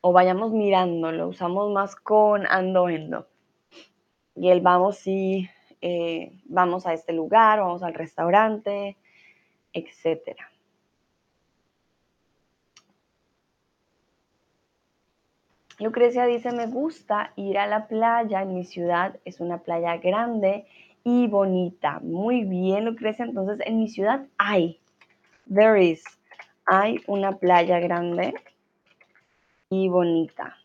O 0.00 0.12
vayamos 0.12 0.52
mirando, 0.52 1.10
lo 1.10 1.26
usamos 1.26 1.72
más 1.72 1.96
con 1.96 2.46
ando, 2.46 2.88
endo. 2.88 3.26
Y 4.36 4.50
el 4.50 4.60
vamos 4.60 4.98
sí 4.98 5.50
eh, 5.86 6.32
vamos 6.46 6.86
a 6.86 6.94
este 6.94 7.12
lugar, 7.12 7.60
vamos 7.60 7.82
al 7.82 7.92
restaurante, 7.92 8.96
etc. 9.74 10.34
Lucrecia 15.78 16.24
dice, 16.24 16.52
me 16.52 16.68
gusta 16.68 17.34
ir 17.36 17.58
a 17.58 17.66
la 17.66 17.86
playa 17.86 18.40
en 18.40 18.54
mi 18.54 18.64
ciudad, 18.64 19.20
es 19.26 19.40
una 19.40 19.58
playa 19.58 19.98
grande 19.98 20.64
y 21.04 21.26
bonita. 21.26 22.00
Muy 22.00 22.44
bien, 22.44 22.86
Lucrecia, 22.86 23.26
entonces 23.26 23.60
en 23.66 23.80
mi 23.80 23.90
ciudad 23.90 24.24
hay, 24.38 24.80
there 25.52 25.84
is, 25.84 26.02
hay 26.64 27.02
una 27.06 27.32
playa 27.32 27.78
grande 27.78 28.32
y 29.68 29.90
bonita. 29.90 30.56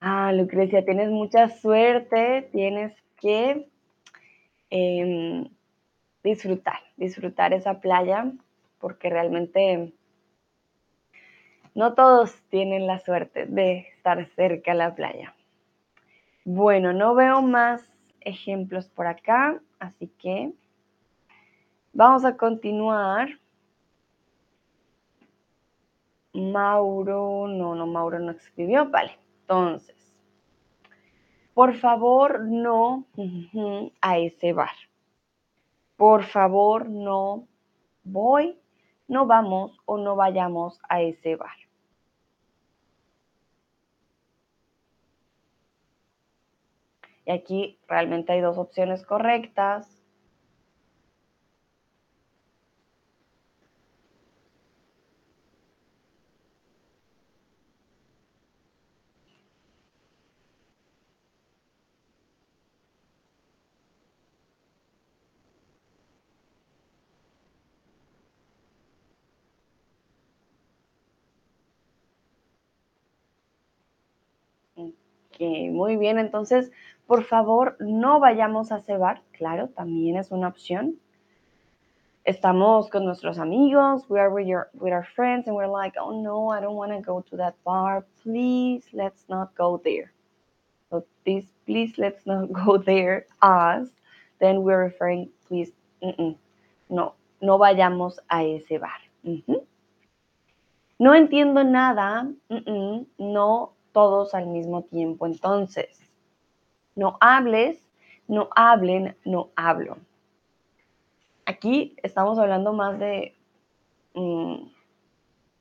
Ah, 0.00 0.30
Lucrecia, 0.34 0.84
tienes 0.84 1.08
mucha 1.08 1.48
suerte, 1.48 2.50
tienes 2.52 2.92
que 3.16 3.68
em, 4.70 5.50
disfrutar, 6.22 6.80
disfrutar 6.96 7.52
esa 7.52 7.80
playa, 7.80 8.32
porque 8.78 9.10
realmente 9.10 9.92
no 11.74 11.94
todos 11.94 12.34
tienen 12.48 12.86
la 12.86 12.98
suerte 13.00 13.46
de 13.46 13.78
estar 13.96 14.24
cerca 14.34 14.72
de 14.72 14.78
la 14.78 14.94
playa. 14.94 15.34
Bueno, 16.44 16.92
no 16.92 17.14
veo 17.14 17.42
más 17.42 17.82
ejemplos 18.20 18.88
por 18.88 19.06
acá, 19.06 19.60
así 19.78 20.08
que 20.18 20.52
vamos 21.92 22.24
a 22.24 22.36
continuar. 22.36 23.28
Mauro, 26.32 27.48
no, 27.48 27.74
no, 27.74 27.86
Mauro 27.86 28.18
no 28.18 28.32
escribió, 28.32 28.90
vale. 28.90 29.18
Entonces, 29.40 29.95
por 31.56 31.74
favor, 31.76 32.44
no 32.44 33.06
a 34.02 34.18
ese 34.18 34.52
bar. 34.52 34.76
Por 35.96 36.24
favor, 36.24 36.86
no 36.86 37.48
voy, 38.04 38.58
no 39.08 39.24
vamos 39.24 39.80
o 39.86 39.96
no 39.96 40.16
vayamos 40.16 40.78
a 40.86 41.00
ese 41.00 41.34
bar. 41.34 41.56
Y 47.24 47.30
aquí 47.30 47.78
realmente 47.88 48.34
hay 48.34 48.42
dos 48.42 48.58
opciones 48.58 49.06
correctas. 49.06 49.95
Muy 75.70 75.96
bien, 75.96 76.18
entonces, 76.18 76.70
por 77.06 77.24
favor, 77.24 77.76
no 77.80 78.20
vayamos 78.20 78.72
a 78.72 78.78
ese 78.78 78.96
bar. 78.96 79.22
Claro, 79.32 79.68
también 79.68 80.16
es 80.16 80.30
una 80.30 80.48
opción. 80.48 80.96
Estamos 82.24 82.90
con 82.90 83.04
nuestros 83.04 83.38
amigos, 83.38 84.04
we 84.08 84.18
are 84.18 84.28
with, 84.28 84.46
your, 84.46 84.68
with 84.74 84.92
our 84.92 85.06
friends, 85.14 85.46
and 85.46 85.56
we're 85.56 85.68
like, 85.68 85.96
oh 85.96 86.20
no, 86.20 86.50
I 86.50 86.60
don't 86.60 86.74
want 86.74 86.90
to 86.92 87.00
go 87.00 87.22
to 87.30 87.36
that 87.36 87.54
bar. 87.64 88.04
Please, 88.24 88.84
let's 88.92 89.28
not 89.28 89.54
go 89.56 89.80
there. 89.84 90.12
So, 90.90 91.04
please, 91.24 91.46
please, 91.66 91.96
let's 91.98 92.26
not 92.26 92.52
go 92.66 92.78
there. 92.78 93.26
Us, 93.40 93.88
then 94.40 94.62
we're 94.62 94.82
referring, 94.82 95.30
please, 95.46 95.70
no, 96.88 97.14
no 97.40 97.58
vayamos 97.58 98.18
a 98.28 98.42
ese 98.42 98.80
bar. 98.80 99.00
No 100.98 101.14
entiendo 101.14 101.62
nada, 101.62 102.28
no 103.18 103.75
todos 103.96 104.34
al 104.34 104.46
mismo 104.46 104.82
tiempo. 104.82 105.24
Entonces, 105.24 105.98
no 106.96 107.16
hables, 107.18 107.82
no 108.28 108.50
hablen, 108.54 109.16
no 109.24 109.48
hablo. 109.56 109.96
Aquí 111.46 111.96
estamos 112.02 112.38
hablando 112.38 112.74
más 112.74 112.98
de 112.98 113.34
mm, 114.12 114.68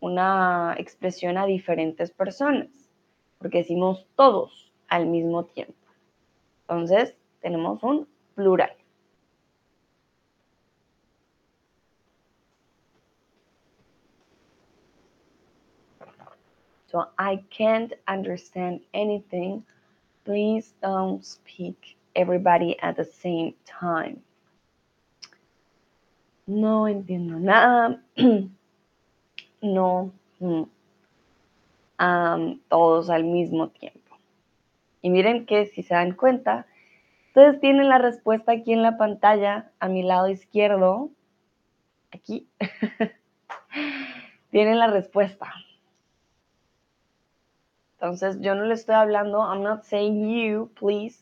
una 0.02 0.76
expresión 0.78 1.38
a 1.38 1.45
diferentes 1.45 2.12
personas, 2.12 2.67
porque 3.38 3.60
decimos 3.60 4.06
todos 4.17 4.74
al 4.89 5.06
mismo 5.06 5.45
tiempo. 5.45 5.88
Entonces, 6.63 7.15
tenemos 7.39 7.82
un 7.84 8.06
plural. 8.36 8.74
I 17.17 17.43
can't 17.49 17.93
understand 18.08 18.81
anything. 18.93 19.63
Please 20.23 20.73
don't 20.81 21.23
speak 21.23 21.97
everybody 22.15 22.77
at 22.81 22.95
the 22.95 23.05
same 23.05 23.53
time. 23.65 24.21
No 26.47 26.88
entiendo 26.88 27.39
nada. 27.39 27.99
no. 29.62 30.12
Mm, 30.39 30.63
todos 32.69 33.10
al 33.10 33.23
mismo 33.23 33.69
tiempo. 33.69 34.17
Y 35.01 35.10
miren 35.10 35.45
que 35.45 35.65
si 35.67 35.84
se 35.84 35.93
dan 35.93 36.13
cuenta, 36.13 36.65
ustedes 37.27 37.60
tienen 37.60 37.89
la 37.89 37.97
respuesta 37.97 38.51
aquí 38.53 38.73
en 38.73 38.81
la 38.81 38.97
pantalla, 38.97 39.71
a 39.79 39.88
mi 39.88 40.03
lado 40.03 40.29
izquierdo, 40.29 41.10
aquí, 42.12 42.47
tienen 44.51 44.79
la 44.79 44.88
respuesta. 44.88 45.53
Entonces, 48.06 48.38
yo 48.39 48.54
no 48.54 48.65
le 48.65 48.76
estoy 48.76 48.94
hablando, 48.94 49.41
I'm 49.41 49.63
not 49.63 49.84
saying 49.84 50.30
you, 50.30 50.70
please, 50.76 51.18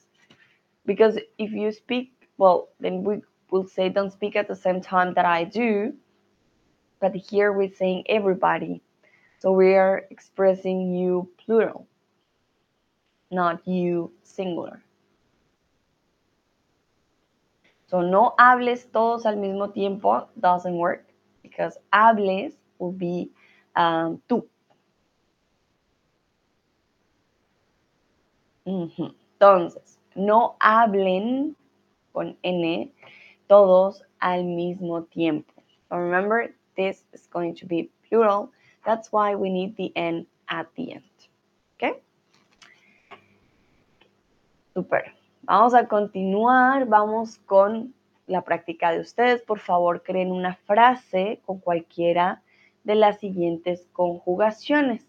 because 0.86 1.18
if 1.38 1.54
you 1.54 1.72
speak, 1.72 2.12
well, 2.38 2.68
then 2.82 3.06
we 3.06 3.22
will 3.52 3.66
say 3.66 3.88
don't 3.88 4.12
speak 4.12 4.36
at 4.36 4.50
the 4.50 4.56
same 4.56 4.82
time 4.82 5.14
that 5.14 5.24
I 5.24 5.46
do, 5.46 5.94
but 7.00 7.16
here 7.16 7.54
we're 7.54 7.74
saying 7.74 8.04
everybody. 8.10 8.82
So 9.40 9.54
we 9.54 9.76
are 9.76 10.04
expressing 10.10 10.94
you 10.94 11.30
plural, 11.38 11.88
not 13.32 13.66
you 13.66 14.12
singular. 14.22 14.84
So 17.88 18.02
no 18.02 18.36
hables 18.38 18.92
todos 18.92 19.26
al 19.26 19.38
mismo 19.38 19.74
tiempo 19.74 20.28
doesn't 20.38 20.76
work 20.76 21.06
because 21.44 21.78
hables 21.94 22.52
will 22.78 22.92
be 22.92 23.32
um, 23.74 24.22
tú. 24.28 24.44
Entonces, 28.66 30.00
no 30.16 30.56
hablen 30.60 31.56
con 32.12 32.38
N 32.44 32.92
todos 33.48 34.04
al 34.20 34.46
mismo 34.46 35.04
tiempo. 35.04 35.54
Remember, 35.90 36.54
this 36.76 37.06
is 37.14 37.28
going 37.30 37.54
to 37.56 37.66
be 37.68 37.90
plural 38.08 38.50
That's 38.86 39.12
why 39.12 39.36
we 39.36 39.50
need 39.50 39.76
the 39.78 39.92
N 39.96 40.28
at 40.48 40.68
the 40.76 40.94
end. 40.94 41.04
¿Ok? 41.76 42.02
Super. 44.74 45.14
Vamos 45.44 45.74
a 45.74 45.88
continuar. 45.88 46.86
Vamos 46.86 47.38
con 47.46 47.94
la 48.28 48.42
práctica 48.42 48.92
de 48.92 49.00
ustedes. 49.00 49.42
Por 49.42 49.60
favor, 49.60 50.04
creen 50.04 50.32
una 50.32 50.56
frase 50.56 51.42
con 51.46 51.60
cualquiera 51.60 52.42
de 52.84 52.96
las 52.96 53.20
siguientes 53.20 53.88
conjugaciones. 53.94 55.06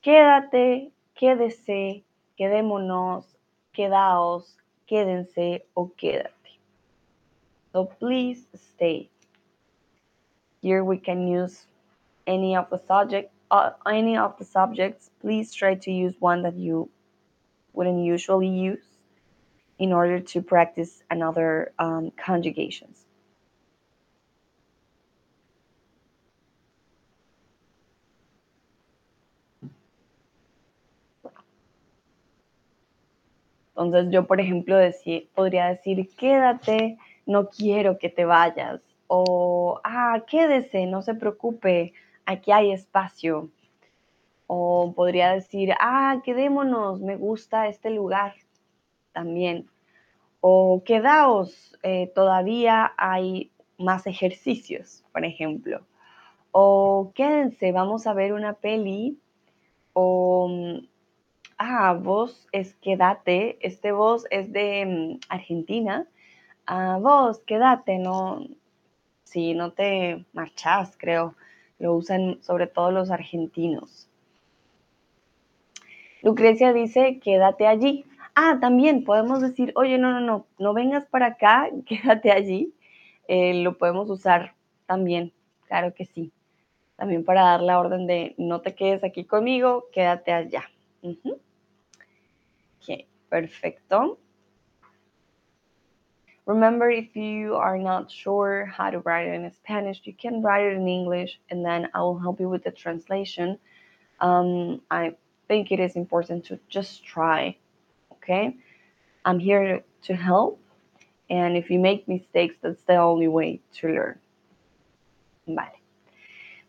Quédate, 0.00 0.92
quédese, 1.14 2.04
quedémonos, 2.42 3.24
quedaos, 3.72 4.56
quédense 4.86 5.62
o 5.76 5.86
quédate. 5.86 6.58
So 7.72 7.84
please 7.84 8.46
stay. 8.74 9.08
Here 10.60 10.82
we 10.82 10.98
can 10.98 11.28
use 11.28 11.66
any 12.26 12.56
of 12.56 12.68
the 12.70 12.78
subject 12.86 13.30
uh, 13.52 13.70
any 13.86 14.16
of 14.16 14.38
the 14.38 14.44
subjects, 14.46 15.10
please 15.20 15.52
try 15.52 15.74
to 15.74 15.92
use 15.92 16.14
one 16.18 16.42
that 16.42 16.56
you 16.56 16.88
wouldn't 17.74 18.02
usually 18.02 18.48
use 18.48 18.84
in 19.78 19.92
order 19.92 20.20
to 20.20 20.40
practice 20.40 21.02
another 21.10 21.72
um, 21.78 22.10
conjugations. 22.16 23.04
Entonces 33.84 34.12
yo, 34.12 34.26
por 34.26 34.40
ejemplo, 34.40 34.76
podría 35.34 35.68
decir, 35.68 36.08
quédate, 36.16 36.98
no 37.26 37.48
quiero 37.48 37.98
que 37.98 38.08
te 38.08 38.24
vayas. 38.24 38.80
O, 39.06 39.80
ah, 39.84 40.22
quédese, 40.26 40.86
no 40.86 41.02
se 41.02 41.14
preocupe, 41.14 41.92
aquí 42.24 42.52
hay 42.52 42.72
espacio. 42.72 43.50
O 44.46 44.92
podría 44.94 45.32
decir, 45.32 45.74
ah, 45.80 46.20
quedémonos, 46.24 47.00
me 47.00 47.16
gusta 47.16 47.68
este 47.68 47.90
lugar 47.90 48.34
también. 49.12 49.68
O 50.40 50.82
quedaos, 50.84 51.78
eh, 51.82 52.10
todavía 52.14 52.92
hay 52.96 53.52
más 53.78 54.06
ejercicios, 54.06 55.04
por 55.12 55.24
ejemplo. 55.24 55.86
O 56.50 57.12
quédense, 57.14 57.72
vamos 57.72 58.06
a 58.06 58.14
ver 58.14 58.32
una 58.32 58.54
peli. 58.54 59.18
O, 59.92 60.48
mm, 60.48 60.86
ah, 61.62 61.94
vos 61.94 62.48
es 62.52 62.74
quédate, 62.74 63.58
este 63.60 63.92
vos 63.92 64.26
es 64.30 64.52
de 64.52 64.84
mm, 64.86 65.20
Argentina. 65.28 66.06
Ah, 66.66 66.98
vos 67.00 67.40
quédate, 67.46 67.98
no, 67.98 68.46
si 69.24 69.54
no 69.54 69.72
te 69.72 70.24
marchás, 70.32 70.96
creo. 70.96 71.34
Lo 71.78 71.94
usan 71.94 72.42
sobre 72.42 72.66
todo 72.66 72.90
los 72.90 73.10
argentinos. 73.10 74.08
Lucrecia 76.22 76.72
dice, 76.72 77.20
quédate 77.20 77.66
allí. 77.66 78.04
Ah, 78.34 78.58
también 78.60 79.04
podemos 79.04 79.40
decir, 79.40 79.72
oye, 79.76 79.98
no, 79.98 80.12
no, 80.12 80.20
no, 80.20 80.46
no 80.58 80.74
vengas 80.74 81.06
para 81.06 81.26
acá, 81.26 81.68
quédate 81.86 82.32
allí. 82.32 82.74
Eh, 83.28 83.54
lo 83.62 83.78
podemos 83.78 84.10
usar 84.10 84.54
también, 84.86 85.32
claro 85.68 85.94
que 85.94 86.06
sí. 86.06 86.32
También 86.96 87.24
para 87.24 87.42
dar 87.42 87.62
la 87.62 87.78
orden 87.78 88.06
de 88.06 88.34
no 88.36 88.60
te 88.60 88.74
quedes 88.74 89.04
aquí 89.04 89.24
conmigo, 89.24 89.86
quédate 89.92 90.32
allá. 90.32 90.64
Perfecto. 93.32 94.18
Remember, 96.44 96.90
if 96.90 97.16
you 97.16 97.54
are 97.54 97.78
not 97.78 98.10
sure 98.10 98.66
how 98.66 98.90
to 98.90 98.98
write 98.98 99.28
it 99.28 99.34
in 99.34 99.50
Spanish, 99.52 100.02
you 100.04 100.12
can 100.12 100.42
write 100.42 100.64
it 100.64 100.76
in 100.76 100.86
English 100.86 101.40
and 101.48 101.64
then 101.64 101.88
I 101.94 102.00
will 102.02 102.18
help 102.18 102.40
you 102.40 102.50
with 102.50 102.62
the 102.64 102.72
translation. 102.72 103.58
Um, 104.20 104.82
I 104.90 105.14
think 105.48 105.72
it 105.72 105.80
is 105.80 105.96
important 105.96 106.44
to 106.46 106.58
just 106.68 107.04
try, 107.04 107.56
okay? 108.12 108.56
I'm 109.24 109.38
here 109.38 109.82
to 110.02 110.14
help, 110.14 110.60
and 111.30 111.56
if 111.56 111.70
you 111.70 111.78
make 111.78 112.06
mistakes, 112.08 112.56
that's 112.60 112.82
the 112.82 112.96
only 112.96 113.28
way 113.28 113.60
to 113.78 113.88
learn. 113.88 114.18
Vale. 115.46 115.80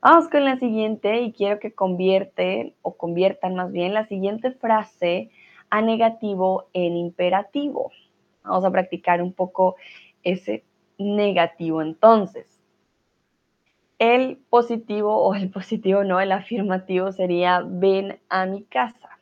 Vamos 0.02 0.30
con 0.30 0.46
la 0.46 0.58
siguiente 0.58 1.22
y 1.22 1.34
quiero 1.34 1.60
que 1.60 1.72
convierte 1.72 2.74
o 2.84 2.96
conviertan 2.96 3.56
más 3.56 3.72
bien 3.72 3.94
la 3.94 4.08
siguiente 4.08 4.52
frase 4.52 5.30
a 5.74 5.82
negativo 5.82 6.70
en 6.74 6.96
imperativo. 6.96 7.92
Vamos 8.44 8.64
a 8.64 8.70
practicar 8.70 9.24
un 9.24 9.34
poco 9.34 9.76
ese 10.22 10.64
negativo. 11.00 11.82
Entonces, 11.82 12.62
el 13.98 14.38
positivo 14.52 15.18
o 15.18 15.34
el 15.34 15.50
positivo 15.50 16.04
no, 16.04 16.22
el 16.22 16.32
afirmativo 16.32 17.12
sería 17.12 17.64
ven 17.66 18.20
a 18.30 18.46
mi 18.46 18.66
casa. 18.66 19.18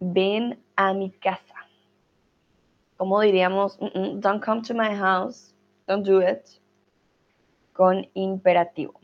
Ven 0.00 0.62
a 0.76 0.92
mi 0.92 1.10
casa. 1.10 1.54
Como 2.98 3.22
diríamos, 3.22 3.78
don't 4.20 4.44
come 4.44 4.60
to 4.60 4.74
my 4.74 4.94
house, 4.94 5.54
don't 5.86 6.06
do 6.06 6.20
it, 6.20 6.46
con 7.72 8.06
imperativo. 8.12 9.01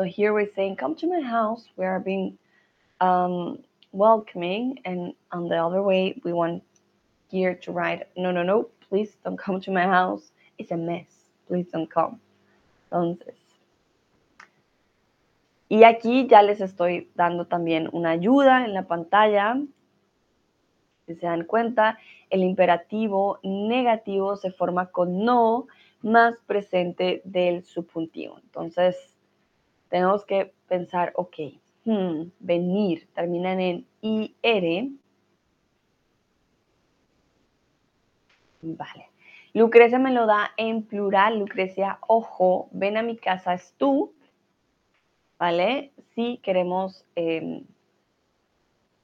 So 0.00 0.04
here 0.06 0.32
we're 0.32 0.50
saying, 0.56 0.76
come 0.76 0.94
to 0.94 1.06
my 1.06 1.20
house. 1.20 1.68
We 1.76 1.84
are 1.84 2.00
being 2.00 2.38
um, 3.02 3.58
welcoming. 3.92 4.78
And 4.86 5.12
on 5.30 5.50
the 5.50 5.56
other 5.56 5.82
way, 5.82 6.18
we 6.24 6.32
want 6.32 6.62
here 7.28 7.54
to 7.56 7.70
write, 7.70 8.08
no, 8.16 8.30
no, 8.30 8.42
no, 8.42 8.70
please 8.88 9.18
don't 9.22 9.36
come 9.36 9.60
to 9.60 9.70
my 9.70 9.82
house. 9.82 10.32
It's 10.56 10.70
a 10.70 10.76
mess. 10.78 11.04
Please 11.46 11.66
don't 11.70 11.90
come. 11.90 12.18
Entonces. 12.90 13.34
Y 15.68 15.84
aquí 15.84 16.26
ya 16.30 16.40
les 16.40 16.62
estoy 16.62 17.10
dando 17.14 17.44
también 17.44 17.90
una 17.92 18.12
ayuda 18.12 18.64
en 18.64 18.72
la 18.72 18.84
pantalla. 18.84 19.60
Si 21.06 21.14
se 21.14 21.26
dan 21.26 21.44
cuenta, 21.44 21.98
el 22.30 22.42
imperativo 22.42 23.38
negativo 23.42 24.36
se 24.36 24.50
forma 24.50 24.86
con 24.86 25.26
no 25.26 25.66
más 26.00 26.36
presente 26.46 27.20
del 27.26 27.64
subjuntivo. 27.64 28.38
Entonces, 28.42 29.09
tenemos 29.90 30.24
que 30.24 30.54
pensar, 30.68 31.12
ok, 31.16 31.36
hmm, 31.84 32.22
venir, 32.38 33.08
terminan 33.12 33.60
en 33.60 33.86
IR. 34.00 34.88
Vale. 38.62 39.10
Lucrecia 39.52 39.98
me 39.98 40.12
lo 40.12 40.26
da 40.26 40.52
en 40.56 40.84
plural. 40.84 41.38
Lucrecia, 41.38 41.98
ojo, 42.06 42.68
ven 42.70 42.96
a 42.96 43.02
mi 43.02 43.16
casa 43.16 43.52
es 43.52 43.74
tú. 43.76 44.14
¿Vale? 45.38 45.92
Si 46.14 46.38
queremos 46.38 47.04
em, 47.16 47.64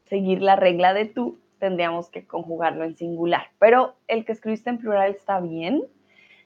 seguir 0.05 0.41
la 0.43 0.55
regla 0.55 0.95
de 0.95 1.07
tú, 1.07 1.41
tendríamos 1.59 2.11
que 2.11 2.27
conjugarlo 2.27 2.85
en 2.85 2.97
singular. 2.97 3.51
Pero 3.59 3.97
el 4.07 4.25
que 4.25 4.33
escribiste 4.33 4.71
en 4.71 4.79
plural 4.79 5.11
está 5.11 5.41
bien. 5.41 5.83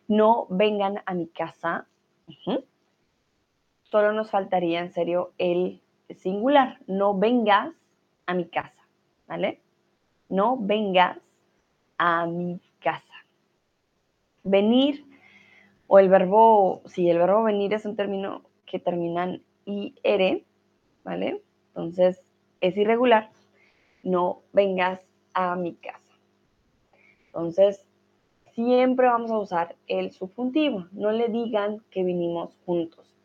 No 0.08 0.46
vengan 0.48 1.02
a 1.04 1.12
mi 1.12 1.26
casa. 1.26 1.86
Solo 3.90 4.12
nos 4.12 4.30
faltaría 4.30 4.80
en 4.80 4.92
serio 4.92 5.32
el 5.38 5.80
singular. 6.16 6.78
No 6.86 7.18
vengas 7.18 7.74
a 8.26 8.34
mi 8.34 8.46
casa. 8.46 8.86
¿Vale? 9.26 9.60
No 10.28 10.56
vengas 10.58 11.18
a 11.98 12.26
mi 12.26 12.60
casa. 12.80 13.04
Venir 14.42 15.04
o 15.86 15.98
el 15.98 16.08
verbo, 16.08 16.82
si 16.86 17.10
el 17.10 17.18
verbo 17.18 17.42
venir 17.42 17.74
es 17.74 17.84
un 17.84 17.96
término 17.96 18.42
que 18.64 18.78
termina 18.78 19.24
en 19.24 19.42
IR, 19.64 20.44
¿vale? 21.02 21.42
Entonces 21.68 22.22
es 22.60 22.76
irregular. 22.76 23.30
No 24.04 24.42
vengas 24.52 25.00
a 25.34 25.56
mi 25.56 25.74
casa. 25.74 26.00
Entonces, 27.26 27.84
siempre 28.54 29.06
vamos 29.06 29.30
a 29.30 29.38
usar 29.38 29.76
el 29.86 30.12
subjuntivo. 30.12 30.86
No 30.92 31.12
le 31.12 31.28
digan 31.28 31.82
que 31.90 32.04
vinimos 32.04 32.56
juntos. 32.64 33.19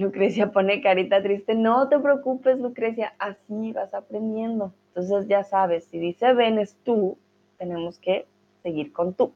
Lucrecia 0.00 0.50
pone 0.50 0.80
carita 0.80 1.22
triste. 1.22 1.54
No 1.54 1.88
te 1.88 1.98
preocupes, 1.98 2.58
Lucrecia, 2.58 3.12
así 3.18 3.72
vas 3.72 3.92
aprendiendo. 3.92 4.72
Entonces 4.88 5.28
ya 5.28 5.44
sabes, 5.44 5.84
si 5.84 5.98
dice 5.98 6.32
ven 6.32 6.58
es 6.58 6.74
tú, 6.84 7.18
tenemos 7.58 7.98
que 7.98 8.26
seguir 8.62 8.92
con 8.92 9.12
tú. 9.12 9.32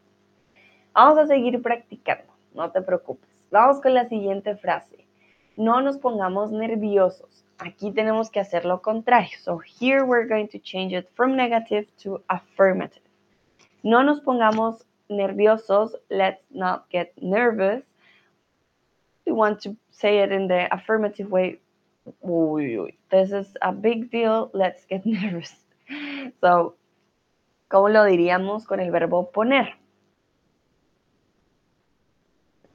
Vamos 0.95 1.19
a 1.19 1.27
seguir 1.27 1.61
practicando, 1.61 2.33
no 2.55 2.71
te 2.71 2.81
preocupes. 2.81 3.29
Vamos 3.51 3.81
con 3.83 3.93
la 3.93 4.09
siguiente 4.09 4.57
frase. 4.57 5.07
No 5.57 5.83
nos 5.83 5.99
pongamos 5.99 6.51
nerviosos. 6.51 7.45
Aquí 7.59 7.93
tenemos 7.93 8.31
que 8.31 8.41
hacer 8.41 8.65
lo 8.65 8.81
contrario. 8.81 9.37
So 9.43 9.61
here 9.61 10.03
we're 10.03 10.27
going 10.27 10.49
to 10.49 10.59
change 10.59 10.97
it 10.97 11.09
from 11.15 11.37
negative 11.37 11.87
to 12.03 12.23
affirmative. 12.29 13.05
No 13.83 14.03
nos 14.03 14.21
pongamos 14.21 14.87
nerviosos. 15.09 15.97
Let's 16.09 16.43
not 16.51 16.87
get 16.91 17.13
nervous. 17.21 17.85
We 19.27 19.33
want 19.33 19.61
to 19.63 19.77
say 19.91 20.19
it 20.23 20.33
in 20.33 20.49
the 20.49 20.69
affirmative 20.75 21.31
way. 21.31 21.61
This 23.11 23.33
is 23.33 23.57
a 23.63 23.73
big 23.73 24.11
deal. 24.11 24.51
Let's 24.53 24.85
get 24.85 25.07
nervous. 25.07 25.55
So, 26.41 26.77
¿cómo 27.69 27.89
lo 27.89 28.05
diríamos 28.05 28.67
con 28.67 28.81
el 28.81 28.91
verbo 28.91 29.31
poner? 29.31 29.75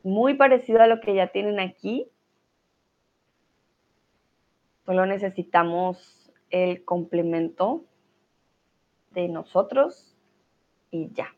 Muy 0.04 0.34
parecido 0.36 0.82
a 0.82 0.88
lo 0.88 1.02
que 1.02 1.14
ya 1.14 1.28
tienen 1.28 1.60
aquí, 1.60 2.10
Solo 4.90 5.06
necesitamos 5.06 6.32
el 6.50 6.84
complemento 6.84 7.86
de 9.12 9.28
nosotros 9.28 10.16
y 10.90 11.12
ya. 11.14 11.36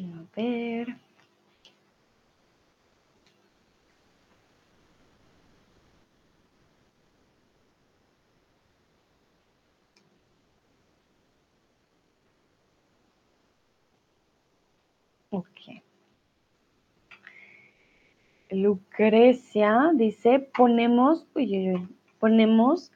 A 0.00 0.29
Ok. 15.30 15.46
Lucrecia 18.50 19.90
dice, 19.94 20.40
ponemos, 20.56 21.26
uy, 21.34 21.88
ponemos 22.18 22.90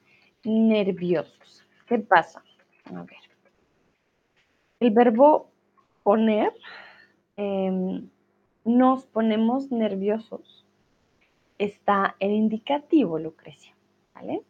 nerviosos. 0.45 1.65
¿Qué 1.87 1.99
pasa? 1.99 2.43
El 4.81 4.91
verbo 4.91 5.51
poner 6.03 6.53
Em, 7.37 8.09
nos 8.65 9.07
ponemos 9.07 9.73
nerviosos. 9.73 10.65
Está 11.59 12.15
en 12.21 12.33
indicativo, 12.33 13.19
Lucrecia, 13.19 13.75
¿vale? 14.15 14.43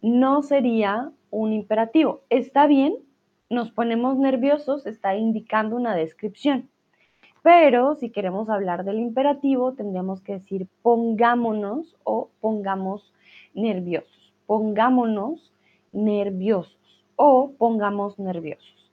No 0.00 0.42
sería 0.42 1.12
un 1.30 1.52
imperativo. 1.52 2.22
Está 2.30 2.66
bien, 2.66 2.94
nos 3.50 3.70
ponemos 3.70 4.16
nerviosos, 4.16 4.86
está 4.86 5.14
indicando 5.14 5.76
una 5.76 5.94
descripción. 5.94 6.70
Pero 7.42 7.94
si 7.96 8.10
queremos 8.10 8.48
hablar 8.48 8.84
del 8.84 8.98
imperativo, 8.98 9.74
tendríamos 9.74 10.22
que 10.22 10.34
decir 10.34 10.68
pongámonos 10.82 11.96
o 12.04 12.30
pongamos 12.40 13.12
nerviosos. 13.54 14.32
Pongámonos 14.46 15.52
nerviosos 15.92 17.04
o 17.16 17.52
pongamos 17.58 18.18
nerviosos. 18.18 18.90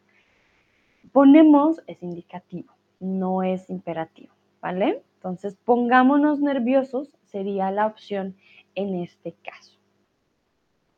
Ponemos 1.14 1.82
es 1.88 2.04
indicativo 2.04 2.77
no 3.00 3.44
es 3.44 3.70
imperativo, 3.70 4.34
¿vale? 4.62 5.04
Entonces, 5.16 5.58
pongámonos 5.66 6.40
nerviosos 6.40 7.10
sería 7.26 7.72
la 7.72 7.88
opción 7.88 8.36
en 8.76 8.96
este 8.96 9.34
caso. 9.44 9.78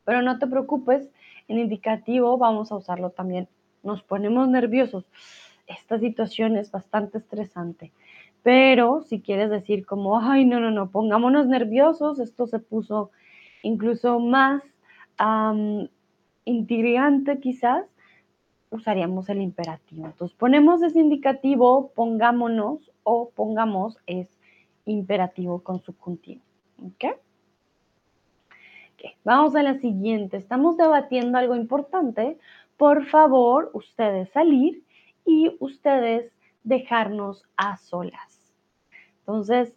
Pero 0.06 0.22
no 0.22 0.39
te 0.39 0.47
preocupes, 0.47 1.10
en 1.47 1.60
indicativo 1.60 2.38
vamos 2.38 2.72
a 2.72 2.76
usarlo 2.76 3.12
también. 3.12 3.47
Nos 3.84 4.04
ponemos 4.04 4.47
nerviosos. 4.50 5.06
Esta 5.68 6.00
situación 6.00 6.58
es 6.58 6.72
bastante 6.72 7.20
estresante. 7.20 7.91
Pero 8.43 9.04
si 9.04 9.22
quieres 9.22 9.50
decir 9.50 9.86
como, 9.86 10.20
ay, 10.20 10.45
no, 10.45 10.60
no, 10.60 10.72
no, 10.72 10.89
pongámonos 10.89 11.47
nerviosos, 11.47 12.20
esto 12.20 12.47
se 12.47 12.60
puso 12.60 13.12
incluso 13.62 14.20
más 14.20 14.64
intrigante 16.45 17.39
quizás, 17.39 17.86
usaríamos 18.70 19.30
el 19.30 19.41
imperativo. 19.41 20.05
Entonces 20.05 20.38
ponemos 20.38 20.82
ese 20.82 20.99
indicativo, 20.99 21.91
pongámonos 21.95 22.91
o 23.03 23.30
pongamos 23.30 23.97
es 24.05 24.28
imperativo 24.86 25.63
con 25.63 25.82
subjuntivo. 25.82 26.41
¿Ok? 26.84 27.17
Vamos 29.24 29.55
a 29.55 29.63
la 29.63 29.76
siguiente. 29.76 30.38
Estamos 30.38 30.78
debatiendo 30.78 31.38
algo 31.38 31.55
importante. 31.55 32.38
Por 32.78 33.05
favor, 33.05 33.72
ustedes 33.74 34.30
salir 34.32 34.84
y 35.26 35.55
ustedes 35.59 36.32
dejarnos 36.63 37.43
a 37.55 37.78
solas. 37.78 38.53
Entonces, 39.20 39.74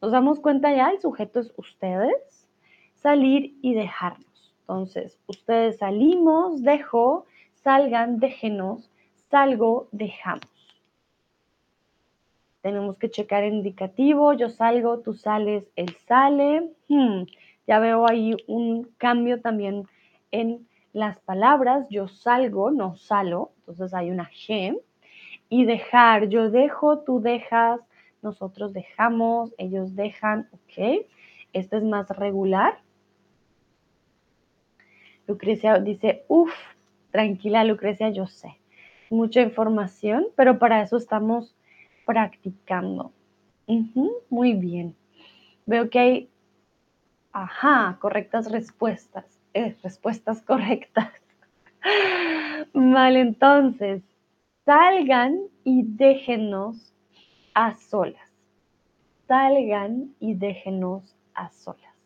nos 0.00 0.12
damos 0.12 0.40
cuenta 0.40 0.74
ya, 0.74 0.90
el 0.90 1.00
sujeto 1.00 1.40
es 1.40 1.52
ustedes, 1.56 2.46
salir 2.94 3.56
y 3.62 3.74
dejarnos. 3.74 4.54
Entonces, 4.60 5.18
ustedes 5.26 5.78
salimos, 5.78 6.62
dejo, 6.62 7.26
salgan, 7.68 8.18
déjenos, 8.18 8.90
salgo, 9.30 9.88
dejamos. 9.92 10.48
Tenemos 12.62 12.96
que 12.96 13.10
checar 13.10 13.44
el 13.44 13.52
indicativo, 13.56 14.32
yo 14.32 14.48
salgo, 14.48 15.00
tú 15.00 15.12
sales, 15.12 15.64
él 15.76 15.94
sale. 16.06 16.72
Hmm, 16.88 17.24
ya 17.66 17.78
veo 17.78 18.08
ahí 18.08 18.34
un 18.46 18.84
cambio 18.96 19.42
también 19.42 19.86
en 20.30 20.66
las 20.94 21.18
palabras, 21.20 21.86
yo 21.90 22.08
salgo, 22.08 22.70
no 22.70 22.96
salo, 22.96 23.52
entonces 23.58 23.92
hay 23.92 24.10
una 24.10 24.30
G. 24.30 24.80
Y 25.50 25.66
dejar, 25.66 26.30
yo 26.30 26.50
dejo, 26.50 27.00
tú 27.00 27.20
dejas, 27.20 27.80
nosotros 28.22 28.72
dejamos, 28.72 29.52
ellos 29.58 29.94
dejan, 29.94 30.48
ok. 30.52 31.04
Este 31.52 31.76
es 31.76 31.82
más 31.82 32.08
regular. 32.08 32.80
Lucrecia 35.26 35.78
dice, 35.80 36.24
uff, 36.28 36.54
Tranquila, 37.18 37.64
Lucrecia, 37.64 38.10
yo 38.10 38.28
sé. 38.28 38.60
Mucha 39.10 39.42
información, 39.42 40.28
pero 40.36 40.60
para 40.60 40.82
eso 40.82 40.96
estamos 40.96 41.52
practicando. 42.06 43.10
muy 44.30 44.52
bien. 44.52 44.94
Veo 45.66 45.90
que 45.90 45.98
hay, 45.98 46.28
ajá, 47.32 47.98
correctas 48.00 48.52
respuestas. 48.52 49.24
Eh, 49.52 49.76
respuestas 49.82 50.42
correctas. 50.42 51.12
vale, 52.72 53.18
entonces, 53.18 54.00
salgan 54.64 55.40
y 55.64 55.82
déjenos 55.82 56.94
a 57.52 57.74
solas. 57.74 58.30
salgan 59.26 60.14
y 60.20 60.34
déjenos 60.34 61.16
a 61.34 61.50
solas. 61.50 61.96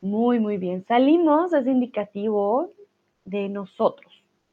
Muy, 0.00 0.40
muy 0.40 0.56
bien. 0.56 0.84
Salimos 0.88 1.52
es 1.52 1.68
indicativo 1.68 2.72
de 3.24 3.48
nosotros 3.48 4.05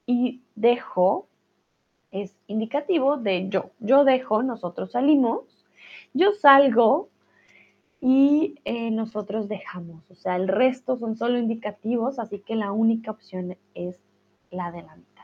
y 0.05 0.41
dejo 0.55 1.27
es 2.11 2.35
indicativo 2.47 3.17
de 3.17 3.49
yo. 3.49 3.71
Yo 3.79 4.05
dejo, 4.05 4.43
nosotros 4.43 4.91
salimos, 4.91 5.65
yo 6.13 6.31
salgo 6.33 7.09
y 7.99 8.59
eh, 8.65 8.91
nosotros 8.91 9.49
dejamos. 9.49 10.03
O 10.11 10.15
sea, 10.15 10.35
el 10.35 10.47
resto 10.47 10.95
son 10.97 11.15
solo 11.15 11.39
indicativos, 11.39 12.19
así 12.19 12.39
que 12.39 12.55
la 12.55 12.71
única 12.71 13.11
opción 13.11 13.57
es 13.73 13.99
la 14.51 14.71
de 14.71 14.83
la 14.83 14.95
mitad. 14.95 15.23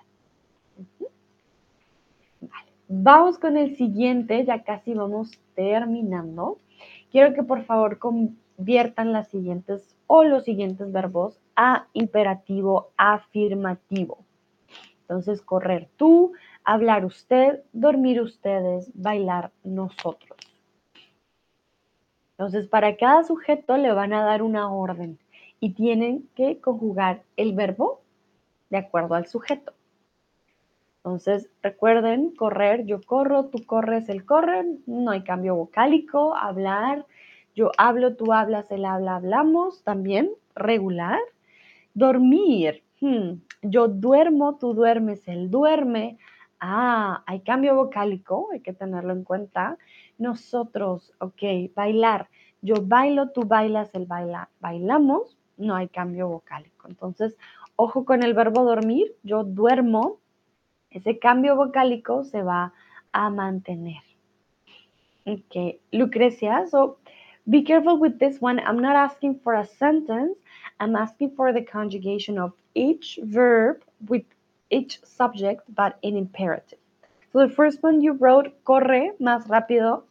Vale. 2.42 2.72
Vamos 2.88 3.38
con 3.38 3.56
el 3.56 3.76
siguiente, 3.76 4.44
ya 4.46 4.64
casi 4.64 4.94
vamos 4.94 5.40
terminando. 5.54 6.58
Quiero 7.12 7.36
que 7.36 7.44
por 7.44 7.64
favor 7.66 8.00
conviertan 8.00 9.12
las 9.14 9.28
siguientes 9.28 9.96
o 10.08 10.24
los 10.24 10.44
siguientes 10.44 10.92
verbos 10.92 11.40
a 11.56 11.88
imperativo 11.94 12.90
afirmativo. 12.98 14.26
Entonces, 15.10 15.42
correr 15.42 15.90
tú, 15.98 16.34
hablar 16.64 17.04
usted, 17.04 17.64
dormir 17.74 18.22
ustedes, 18.22 18.92
bailar 18.94 19.52
nosotros. 19.64 20.38
Entonces, 22.38 22.68
para 22.68 22.96
cada 22.96 23.24
sujeto 23.24 23.76
le 23.78 23.92
van 23.92 24.14
a 24.14 24.24
dar 24.24 24.44
una 24.44 24.72
orden 24.72 25.18
y 25.60 25.74
tienen 25.74 26.30
que 26.36 26.62
conjugar 26.62 27.24
el 27.38 27.54
verbo 27.54 28.02
de 28.70 28.78
acuerdo 28.78 29.16
al 29.16 29.26
sujeto. 29.26 29.74
Entonces, 30.98 31.50
recuerden, 31.64 32.36
correr, 32.36 32.86
yo 32.86 33.02
corro, 33.02 33.46
tú 33.46 33.66
corres, 33.66 34.10
él 34.10 34.26
corre, 34.26 34.64
no 34.86 35.10
hay 35.10 35.24
cambio 35.24 35.56
vocálico, 35.56 36.36
hablar, 36.36 37.08
yo 37.56 37.72
hablo, 37.80 38.16
tú 38.16 38.32
hablas, 38.32 38.70
él 38.70 38.86
habla, 38.86 39.16
hablamos, 39.16 39.84
también 39.84 40.30
regular. 40.54 41.20
Dormir, 41.96 42.84
hmm, 43.02 43.42
yo 43.64 43.88
duermo, 43.88 44.58
tú 44.58 44.74
duermes, 44.74 45.28
él 45.28 45.50
duerme, 45.50 46.18
Ah, 46.60 47.24
hay 47.26 47.40
cambio 47.42 47.76
vocálico, 47.76 48.50
hay 48.52 48.60
que 48.60 48.74
tenerlo 48.74 49.14
en 49.14 49.24
cuenta. 49.24 49.78
Nosotros, 50.18 51.14
ok, 51.20 51.74
bailar. 51.74 52.30
Yo 52.62 52.76
bailo, 52.86 53.30
tú 53.30 53.44
bailas, 53.44 53.90
él 53.96 54.06
baila. 54.06 54.50
Bailamos, 54.60 55.38
no 55.58 55.76
hay 55.76 55.88
cambio 55.88 56.28
vocálico. 56.28 56.90
Entonces, 56.90 57.38
ojo 57.78 58.04
con 58.04 58.24
el 58.24 58.34
verbo 58.34 58.64
dormir. 58.66 59.16
Yo 59.24 59.44
duermo. 59.46 60.20
Ese 60.90 61.18
cambio 61.20 61.56
vocálico 61.56 62.26
se 62.26 62.44
va 62.44 62.74
a 63.14 63.30
mantener. 63.30 64.02
Ok, 65.26 65.80
Lucrecia, 65.92 66.66
so 66.68 66.98
be 67.46 67.64
careful 67.64 68.00
with 68.00 68.18
this 68.18 68.42
one. 68.42 68.60
I'm 68.60 68.82
not 68.82 68.96
asking 68.96 69.40
for 69.44 69.56
a 69.56 69.66
sentence. 69.66 70.38
I'm 70.80 70.96
asking 70.96 71.32
for 71.36 71.52
the 71.52 71.62
conjugation 71.62 72.38
of 72.38 72.54
each 72.74 73.20
verb 73.24 73.84
with 74.08 74.24
each 74.70 75.00
subject, 75.04 75.64
but 75.76 75.98
in 76.02 76.16
imperative. 76.16 76.80
So 77.32 77.46
the 77.46 77.54
first 77.54 77.84
one 77.84 78.02
you 78.02 78.14
wrote, 78.14 78.54
corre 78.64 79.14
más 79.20 79.48
rápido, 79.48 80.04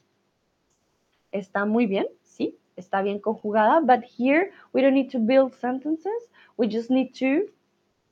está 1.33 1.67
muy 1.67 1.87
bien, 1.87 2.07
sí, 2.25 2.55
está 2.77 3.03
bien 3.03 3.19
conjugada, 3.21 3.85
but 3.85 4.05
here 4.05 4.53
we 4.73 4.83
don't 4.83 4.95
need 4.95 5.11
to 5.11 5.19
build 5.19 5.55
sentences, 5.55 6.29
we 6.57 6.69
just 6.69 6.91
need 6.91 7.15
to 7.15 7.49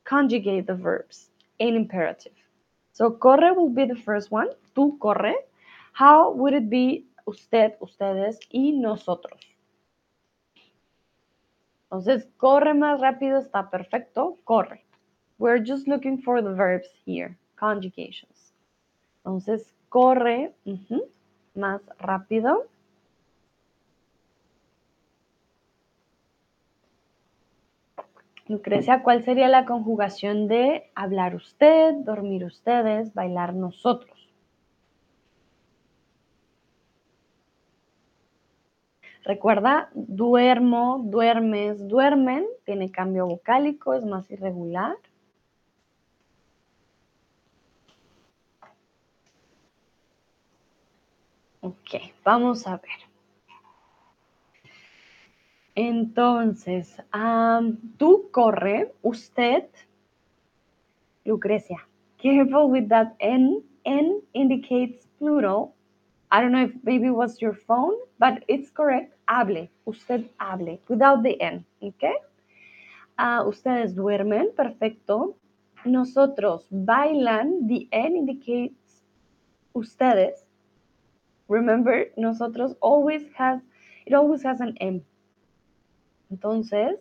conjugate 0.05 0.67
the 0.67 0.75
verbs 0.75 1.29
in 1.59 1.77
imperative. 1.77 2.33
So 2.93 3.11
corre 3.11 3.53
will 3.55 3.69
be 3.69 3.85
the 3.85 3.95
first 3.95 4.31
one, 4.31 4.49
tú 4.75 4.99
corre. 4.99 5.35
How 5.93 6.33
would 6.33 6.55
it 6.55 6.71
be 6.71 7.05
usted, 7.27 7.75
ustedes 7.81 8.39
y 8.53 8.71
nosotros? 8.71 9.41
Entonces, 11.87 12.29
corre 12.37 12.75
más 12.75 13.01
rápido 13.01 13.39
está 13.39 13.71
perfecto, 13.71 14.39
corre. 14.45 14.85
We're 15.39 15.63
just 15.65 15.87
looking 15.87 16.21
for 16.21 16.43
the 16.43 16.51
verbs 16.51 16.89
here, 17.07 17.37
conjugations. 17.57 18.53
Entonces, 19.19 19.73
corre 19.89 20.53
más 21.55 21.81
rápido. 21.99 22.67
Lucrecia, 28.49 29.03
¿cuál 29.03 29.25
sería 29.25 29.49
la 29.49 29.65
conjugación 29.65 30.49
de 30.49 30.91
hablar 30.95 31.35
usted, 31.35 31.95
dormir 32.05 32.45
ustedes, 32.45 33.13
bailar 33.15 33.55
nosotros? 33.55 34.16
Recuerda, 39.27 39.91
duermo, 39.93 41.01
duermes, 41.05 41.89
duermen, 41.89 42.47
tiene 42.65 42.93
cambio 42.93 43.27
vocálico, 43.27 43.93
es 43.95 44.05
más 44.05 44.31
irregular. 44.31 44.97
Ok, 51.61 52.01
vamos 52.25 52.69
a 52.69 52.77
ver. 52.77 53.01
Entonces, 55.75 56.97
tú 57.97 58.29
corre, 58.31 58.95
usted, 59.03 59.65
Lucrecia. 61.25 61.85
Careful 62.19 62.71
with 62.71 62.89
that 62.91 63.17
N. 63.19 63.61
N 63.85 64.21
indicates 64.35 65.09
plural. 65.19 65.75
I 66.31 66.41
don't 66.41 66.53
know 66.53 66.63
if 66.63 66.75
maybe 66.85 67.09
it 67.09 67.15
was 67.15 67.43
your 67.43 67.55
phone, 67.55 67.97
but 68.21 68.45
it's 68.47 68.71
correct. 68.71 69.16
Hable, 69.27 69.71
usted 69.85 70.31
hable, 70.39 70.81
without 70.89 71.23
the 71.23 71.37
N, 71.41 71.65
¿ok? 71.81 72.05
Uh, 73.19 73.49
ustedes 73.49 73.95
duermen, 73.95 74.55
perfecto. 74.55 75.37
Nosotros 75.85 76.67
bailan, 76.71 77.67
the 77.67 77.89
N 77.91 78.17
indicates 78.17 79.03
ustedes. 79.73 80.45
Remember, 81.49 82.13
nosotros 82.17 82.77
always 82.81 83.23
has, 83.37 83.61
it 84.05 84.15
always 84.15 84.45
has 84.45 84.61
an 84.61 84.77
M. 84.81 85.03
Entonces, 86.31 86.99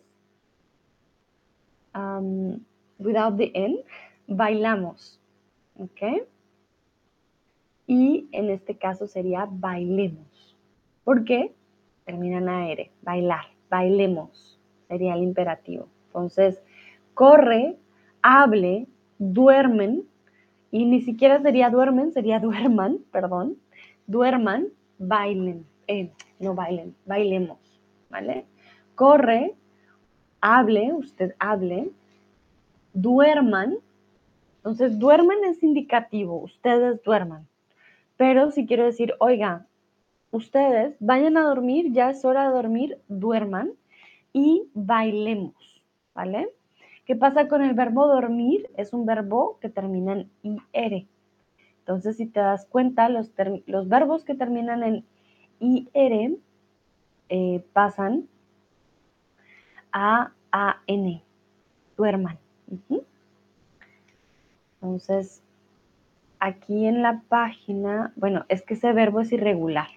um, 1.93 2.63
without 2.99 3.37
the 3.37 3.51
N, 3.55 3.83
bailamos. 4.27 5.19
¿Ok? 5.77 6.27
Y 7.87 8.27
en 8.31 8.49
este 8.49 8.77
caso 8.77 9.07
sería 9.07 9.47
bailemos. 9.49 10.55
¿Por 11.03 11.23
qué? 11.25 11.53
Termina 12.05 12.37
en 12.37 12.49
AR, 12.49 12.89
bailar, 13.01 13.45
bailemos, 13.69 14.59
sería 14.87 15.15
el 15.15 15.23
imperativo. 15.23 15.87
Entonces, 16.07 16.61
corre, 17.13 17.77
hable, 18.21 18.87
duermen, 19.17 20.03
y 20.71 20.85
ni 20.85 21.01
siquiera 21.01 21.41
sería 21.41 21.69
duermen, 21.69 22.11
sería 22.11 22.39
duerman, 22.39 22.99
perdón, 23.11 23.57
duerman, 24.07 24.67
bailen, 24.97 25.65
eh, 25.87 26.11
no 26.39 26.53
bailen, 26.53 26.95
bailemos, 27.05 27.59
¿vale? 28.09 28.45
Corre, 28.95 29.55
hable, 30.41 30.93
usted 30.93 31.33
hable, 31.39 31.91
duerman. 32.93 33.77
Entonces, 34.57 34.99
duerman 34.99 35.37
es 35.45 35.63
indicativo, 35.63 36.41
ustedes 36.41 37.01
duerman. 37.03 37.47
Pero 38.17 38.51
si 38.51 38.65
quiero 38.65 38.85
decir, 38.85 39.13
oiga, 39.19 39.65
ustedes 40.35 40.95
vayan 40.99 41.37
a 41.37 41.43
dormir, 41.43 41.91
ya 41.91 42.09
es 42.09 42.25
hora 42.25 42.47
de 42.47 42.53
dormir, 42.53 42.97
duerman 43.07 43.71
y 44.33 44.69
bailemos, 44.73 45.53
¿vale? 46.13 46.49
¿Qué 47.05 47.15
pasa 47.15 47.47
con 47.47 47.61
el 47.63 47.73
verbo 47.73 48.07
dormir? 48.07 48.69
Es 48.75 48.93
un 48.93 49.05
verbo 49.05 49.57
que 49.61 49.69
termina 49.69 50.13
en 50.13 50.31
IR. 50.43 51.05
Entonces, 51.79 52.17
si 52.17 52.25
te 52.25 52.39
das 52.39 52.65
cuenta, 52.65 53.09
los, 53.09 53.31
verbos 53.87 54.25
que 54.25 54.33
terminan 54.33 54.83
en 54.83 55.05
IR 55.59 56.37
eh, 57.29 57.63
pasan 57.73 58.27
a 59.91 60.31
AN, 60.51 61.21
duerman. 61.95 62.39
Entonces, 64.81 65.43
aquí 66.39 66.87
en 66.87 67.01
la 67.01 67.21
página, 67.29 68.11
bueno, 68.15 68.45
es 68.49 68.63
que 68.63 68.73
ese 68.73 68.91
verbo 68.93 69.21
es 69.21 69.31
irregular. 69.31 69.87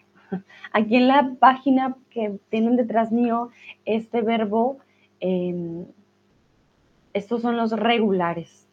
Aquí 0.72 0.96
en 0.96 1.08
la 1.08 1.34
página 1.38 1.96
que 2.10 2.38
tienen 2.50 2.76
detrás 2.76 3.12
mío, 3.12 3.50
este 3.84 4.22
verbo, 4.22 4.78
em, 5.20 5.86
estos 7.12 7.42
son 7.42 7.56
los 7.56 7.72
regulares, 7.72 8.68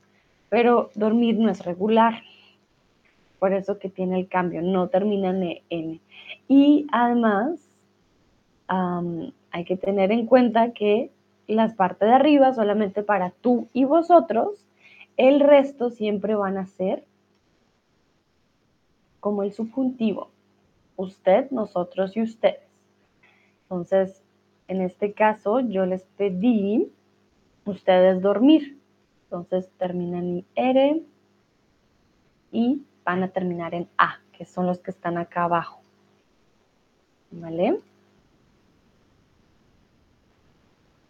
pero 0.50 0.90
dormir 0.96 1.38
no 1.38 1.50
es 1.50 1.64
regular 1.66 2.22
por 3.40 3.54
eso 3.54 3.78
que 3.78 3.90
tiene 3.90 4.20
el 4.20 4.28
cambio, 4.28 4.62
no 4.62 4.88
termina 4.88 5.30
en 5.30 5.62
N. 5.70 6.02
Y 6.48 6.88
además, 6.92 7.70
hay 8.68 9.66
que 9.66 9.78
tener 9.78 10.12
en 10.12 10.26
cuenta 10.26 10.72
que 10.72 11.12
las 11.48 11.76
partes 11.76 12.10
de 12.10 12.16
arriba 12.16 12.54
solamente 12.54 13.04
para 13.04 13.30
tú 13.30 13.68
y 13.72 13.84
vosotros, 13.84 14.66
el 15.18 15.40
resto 15.40 15.92
siempre 15.92 16.36
van 16.36 16.58
a 16.58 16.66
ser 16.66 17.04
como 19.20 19.44
el 19.44 19.54
subjuntivo. 19.54 20.30
Usted, 20.96 21.50
nosotros 21.52 22.16
y 22.16 22.22
ustedes. 22.22 22.62
Entonces, 23.64 24.24
en 24.68 24.82
este 24.82 25.14
caso, 25.14 25.60
yo 25.60 25.86
les 25.86 26.04
pedí 26.18 26.92
ustedes 27.66 28.22
dormir. 28.22 28.80
Entonces, 29.24 29.70
terminan 29.78 30.24
en 30.24 30.46
R 30.56 31.04
y 32.52 32.84
van 33.04 33.24
a 33.24 33.30
terminar 33.30 33.74
en 33.74 33.88
A, 33.98 34.20
que 34.32 34.46
son 34.46 34.66
los 34.66 34.80
que 34.80 34.92
están 34.92 35.18
acá 35.18 35.44
abajo. 35.44 35.82
¿Vale? 37.32 37.80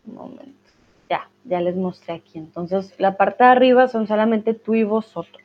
Un 0.05 0.15
momento. 0.15 0.71
Ya, 1.09 1.29
ya 1.43 1.61
les 1.61 1.75
mostré 1.75 2.15
aquí. 2.15 2.39
Entonces, 2.39 2.99
la 2.99 3.17
parte 3.17 3.43
de 3.43 3.49
arriba 3.49 3.88
son 3.88 4.07
solamente 4.07 4.53
tú 4.53 4.75
y 4.75 4.83
vosotros. 4.83 5.43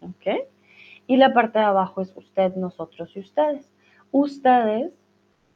¿Ok? 0.00 0.46
Y 1.06 1.16
la 1.16 1.32
parte 1.32 1.58
de 1.58 1.64
abajo 1.64 2.00
es 2.00 2.12
usted, 2.16 2.54
nosotros 2.56 3.14
y 3.16 3.20
ustedes. 3.20 3.70
Ustedes, 4.10 4.92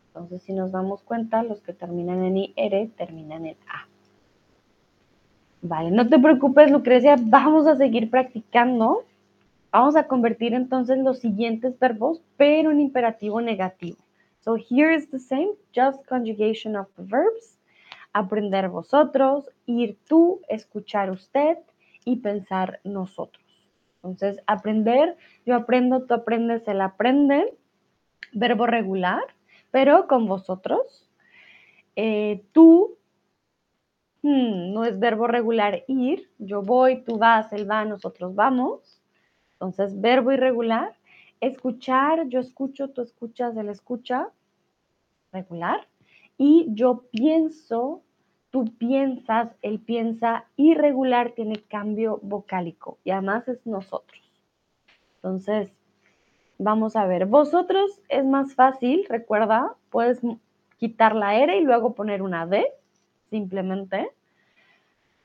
entonces 0.08 0.42
si 0.42 0.52
nos 0.52 0.72
damos 0.72 1.02
cuenta, 1.02 1.42
los 1.42 1.60
que 1.60 1.72
terminan 1.72 2.24
en 2.24 2.36
IR 2.36 2.90
terminan 2.96 3.46
en 3.46 3.56
A. 3.68 3.86
Vale, 5.62 5.90
no 5.90 6.08
te 6.08 6.18
preocupes, 6.18 6.70
Lucrecia, 6.70 7.16
vamos 7.20 7.66
a 7.66 7.76
seguir 7.76 8.10
practicando. 8.10 9.04
Vamos 9.72 9.94
a 9.94 10.06
convertir 10.06 10.54
entonces 10.54 10.98
los 10.98 11.18
siguientes 11.18 11.78
verbos, 11.78 12.22
pero 12.36 12.70
en 12.70 12.80
imperativo 12.80 13.40
negativo. 13.40 13.98
So 14.40 14.56
here 14.56 14.94
is 14.94 15.10
the 15.10 15.18
same, 15.18 15.50
just 15.74 16.04
conjugation 16.06 16.76
of 16.76 16.88
the 16.96 17.02
verbs. 17.02 17.58
Aprender 18.12 18.68
vosotros, 18.68 19.48
ir 19.66 19.98
tú, 20.08 20.40
escuchar 20.48 21.10
usted 21.10 21.58
y 22.04 22.16
pensar 22.16 22.80
nosotros. 22.82 23.49
Entonces, 24.02 24.42
aprender, 24.46 25.16
yo 25.44 25.54
aprendo, 25.56 26.04
tú 26.06 26.14
aprendes, 26.14 26.66
él 26.68 26.80
aprende, 26.80 27.54
verbo 28.32 28.66
regular, 28.66 29.22
pero 29.70 30.06
con 30.06 30.26
vosotros. 30.26 31.10
Eh, 31.96 32.42
tú, 32.52 32.96
hmm, 34.22 34.72
no 34.72 34.84
es 34.84 34.98
verbo 34.98 35.26
regular 35.26 35.84
ir, 35.86 36.30
yo 36.38 36.62
voy, 36.62 37.02
tú 37.02 37.18
vas, 37.18 37.52
él 37.52 37.70
va, 37.70 37.84
nosotros 37.84 38.34
vamos. 38.34 39.02
Entonces, 39.52 40.00
verbo 40.00 40.32
irregular. 40.32 40.96
Escuchar, 41.40 42.28
yo 42.28 42.40
escucho, 42.40 42.88
tú 42.88 43.02
escuchas, 43.02 43.56
él 43.56 43.68
escucha, 43.68 44.30
regular. 45.32 45.86
Y 46.38 46.68
yo 46.70 47.04
pienso, 47.10 48.02
tú 48.50 48.64
piensas, 48.78 49.54
él 49.62 49.80
piensa, 49.80 50.46
irregular 50.56 51.32
tiene 51.32 51.62
cambio 51.62 52.18
vocálico 52.22 52.98
y 53.04 53.10
además 53.10 53.46
es 53.48 53.64
nosotros. 53.66 54.20
Entonces, 55.16 55.70
vamos 56.58 56.96
a 56.96 57.06
ver, 57.06 57.26
vosotros 57.26 58.00
es 58.08 58.24
más 58.24 58.54
fácil, 58.54 59.06
recuerda, 59.08 59.76
puedes 59.90 60.20
quitar 60.78 61.14
la 61.14 61.36
R 61.36 61.58
y 61.58 61.64
luego 61.64 61.94
poner 61.94 62.22
una 62.22 62.46
D, 62.46 62.66
simplemente. 63.28 64.10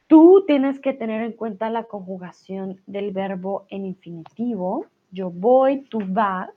Tú 0.08 0.44
tienes 0.46 0.80
que 0.80 0.94
tener 0.94 1.24
en 1.24 1.34
cuenta 1.34 1.70
la 1.70 1.86
conjugación 1.86 2.82
del 2.86 3.12
verbo 3.12 3.66
en 3.70 3.86
infinitivo. 3.86 4.86
Yo 5.12 5.32
voy, 5.32 5.82
tú 5.82 6.00
vas. 6.08 6.52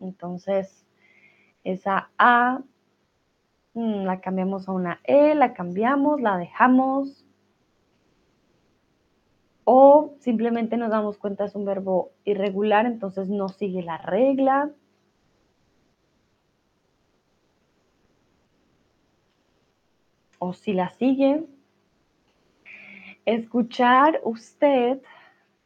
Entonces, 0.00 0.84
esa 1.62 2.10
A 2.18 2.60
la 3.74 4.20
cambiamos 4.20 4.68
a 4.68 4.72
una 4.72 5.00
E, 5.04 5.34
la 5.34 5.52
cambiamos, 5.52 6.20
la 6.20 6.38
dejamos. 6.38 7.24
O 9.64 10.14
simplemente 10.20 10.76
nos 10.76 10.90
damos 10.90 11.18
cuenta 11.18 11.44
es 11.44 11.54
un 11.54 11.64
verbo 11.64 12.12
irregular, 12.24 12.86
entonces 12.86 13.28
no 13.28 13.48
sigue 13.48 13.82
la 13.82 13.98
regla. 13.98 14.70
O 20.38 20.52
si 20.52 20.72
la 20.74 20.90
sigue. 20.90 21.44
Escuchar 23.24 24.20
usted 24.24 25.00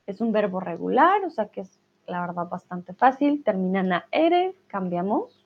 es 0.06 0.20
un 0.20 0.32
verbo 0.32 0.60
regular, 0.60 1.24
o 1.24 1.30
sea 1.30 1.48
que 1.48 1.62
es 1.62 1.80
la 2.06 2.20
verdad 2.20 2.48
bastante 2.48 2.94
fácil. 2.94 3.42
Termina 3.44 3.80
en 3.80 4.22
R, 4.32 4.56
cambiamos 4.68 5.44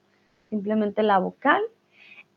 simplemente 0.50 1.02
la 1.02 1.18
vocal 1.18 1.62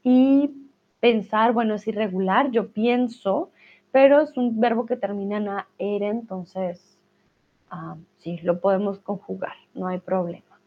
y 0.05 0.69
pensar, 0.99 1.51
bueno, 1.51 1.73
es 1.73 1.87
irregular, 1.87 2.51
yo 2.51 2.71
pienso, 2.71 3.49
pero 3.91 4.21
es 4.21 4.37
un 4.37 4.59
verbo 4.59 4.85
que 4.85 4.95
termina 4.95 5.37
en 5.37 5.49
a 5.49 5.67
era, 5.79 6.09
entonces 6.09 6.95
ah, 7.71 7.97
sí, 8.19 8.37
lo 8.43 8.61
podemos 8.61 8.99
conjugar, 8.99 9.55
no 9.73 9.87
hay 9.87 9.97
problema. 9.97 10.61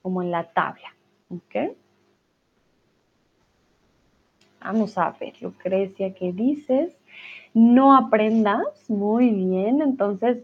Como 0.00 0.22
en 0.22 0.30
la 0.30 0.50
tabla, 0.50 0.94
¿ok? 1.28 1.76
Vamos 4.60 4.96
a 4.96 5.10
ver, 5.20 5.34
Lucrecia, 5.42 6.14
¿qué 6.14 6.32
dices? 6.32 6.96
No 7.52 7.94
aprendas, 7.94 8.88
muy 8.88 9.28
bien, 9.30 9.82
entonces, 9.82 10.42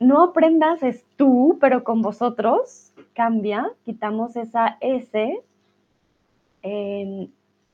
no 0.00 0.22
aprendas 0.22 0.82
es 0.82 1.04
tú, 1.16 1.58
pero 1.60 1.84
con 1.84 2.00
vosotros, 2.00 2.85
cambia, 3.16 3.72
quitamos 3.84 4.36
esa 4.36 4.76
S, 4.80 5.42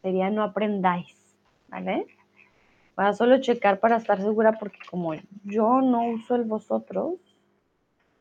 sería 0.01 0.31
no 0.31 0.43
aprendáis, 0.45 1.37
¿vale? 1.69 2.07
A 2.97 3.13
solo 3.13 3.41
checar 3.41 3.81
para 3.81 3.97
estar 3.97 4.19
segura 4.19 4.53
porque 4.53 4.79
como 4.89 5.15
yo 5.45 5.81
no 5.81 6.11
uso 6.11 6.37
el 6.37 6.45
vosotros, 6.45 7.15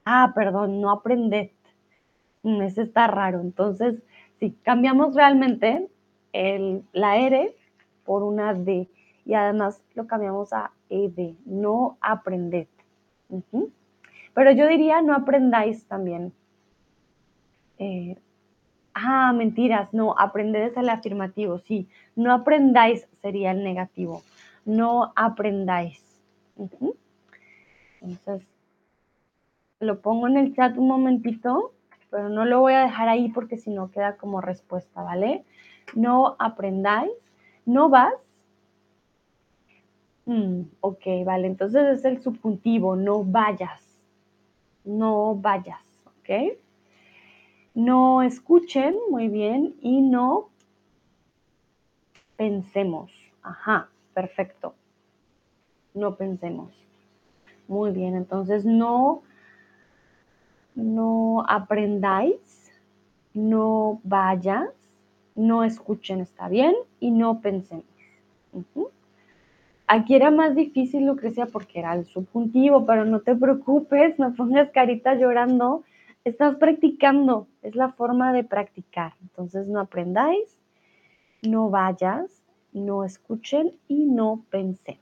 ah, 0.03 0.31
perdón, 0.33 0.81
no 0.81 0.89
aprended, 0.89 1.51
mm, 2.41 2.61
ese 2.63 2.81
está 2.81 3.05
raro, 3.05 3.39
entonces 3.39 4.01
si 4.39 4.51
cambiamos 4.63 5.13
realmente 5.13 5.87
el, 6.33 6.83
la 6.91 7.17
R 7.17 7.55
por 8.03 8.23
una 8.23 8.55
D 8.55 8.89
y 9.25 9.35
además 9.35 9.83
lo 9.93 10.07
cambiamos 10.07 10.53
a 10.53 10.71
ED, 10.89 11.35
no 11.45 11.99
aprended. 12.01 12.67
Pero 14.33 14.51
yo 14.51 14.67
diría 14.67 15.03
no 15.03 15.13
aprendáis 15.13 15.85
también, 15.85 16.33
eh, 17.81 18.15
ah, 18.93 19.33
mentiras, 19.33 19.91
no, 19.91 20.13
aprender 20.15 20.61
es 20.61 20.77
el 20.77 20.87
afirmativo, 20.87 21.57
sí, 21.57 21.87
no 22.15 22.31
aprendáis 22.31 23.07
sería 23.23 23.51
el 23.51 23.63
negativo, 23.63 24.21
no 24.65 25.11
aprendáis. 25.15 25.99
Entonces, 28.01 28.47
lo 29.79 29.99
pongo 29.99 30.27
en 30.27 30.37
el 30.37 30.55
chat 30.55 30.77
un 30.77 30.89
momentito, 30.89 31.73
pero 32.11 32.29
no 32.29 32.45
lo 32.45 32.59
voy 32.59 32.73
a 32.73 32.83
dejar 32.83 33.09
ahí 33.09 33.29
porque 33.29 33.57
si 33.57 33.71
no 33.71 33.89
queda 33.89 34.15
como 34.15 34.41
respuesta, 34.41 35.01
¿vale? 35.01 35.43
No 35.95 36.35
aprendáis, 36.37 37.11
no 37.65 37.89
vas. 37.89 38.13
Mm, 40.25 40.65
ok, 40.81 41.25
vale, 41.25 41.47
entonces 41.47 41.97
es 41.97 42.05
el 42.05 42.21
subjuntivo, 42.21 42.95
no 42.95 43.23
vayas, 43.23 43.81
no 44.85 45.33
vayas, 45.33 45.81
¿ok? 46.05 46.59
No 47.73 48.21
escuchen 48.21 48.95
muy 49.09 49.29
bien 49.29 49.75
y 49.81 50.01
no 50.01 50.49
pensemos. 52.35 53.11
Ajá, 53.41 53.89
perfecto. 54.13 54.75
No 55.93 56.15
pensemos. 56.15 56.71
Muy 57.67 57.91
bien, 57.91 58.15
entonces 58.15 58.65
no, 58.65 59.23
no 60.75 61.45
aprendáis, 61.47 62.71
no 63.33 64.01
vayas, 64.03 64.69
no 65.35 65.63
escuchen, 65.63 66.19
está 66.19 66.49
bien, 66.49 66.75
y 66.99 67.11
no 67.11 67.39
pensemos. 67.39 67.85
Aquí 69.87 70.15
era 70.15 70.31
más 70.31 70.55
difícil, 70.55 71.05
Lucrecia, 71.05 71.45
porque 71.45 71.79
era 71.79 71.93
el 71.93 72.05
subjuntivo, 72.05 72.85
pero 72.85 73.05
no 73.05 73.21
te 73.21 73.35
preocupes, 73.35 74.19
no 74.19 74.33
pongas 74.33 74.71
carita 74.71 75.15
llorando 75.15 75.83
estás 76.23 76.55
practicando, 76.55 77.47
es 77.61 77.75
la 77.75 77.89
forma 77.89 78.33
de 78.33 78.43
practicar. 78.43 79.13
Entonces 79.21 79.67
no 79.67 79.79
aprendáis, 79.79 80.57
no 81.41 81.69
vayas, 81.69 82.43
no 82.73 83.03
escuchen 83.03 83.77
y 83.87 84.05
no 84.05 84.43
pensemos. 84.49 85.01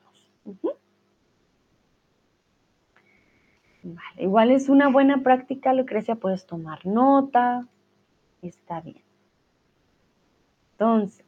igual 4.18 4.52
es 4.52 4.70
una 4.70 4.90
buena 4.90 5.24
práctica, 5.24 5.74
Lucrecia, 5.74 6.16
puedes 6.16 6.46
tomar 6.46 6.86
nota, 6.86 7.66
está 8.42 8.82
bien. 8.82 9.02
Entonces, 10.72 11.26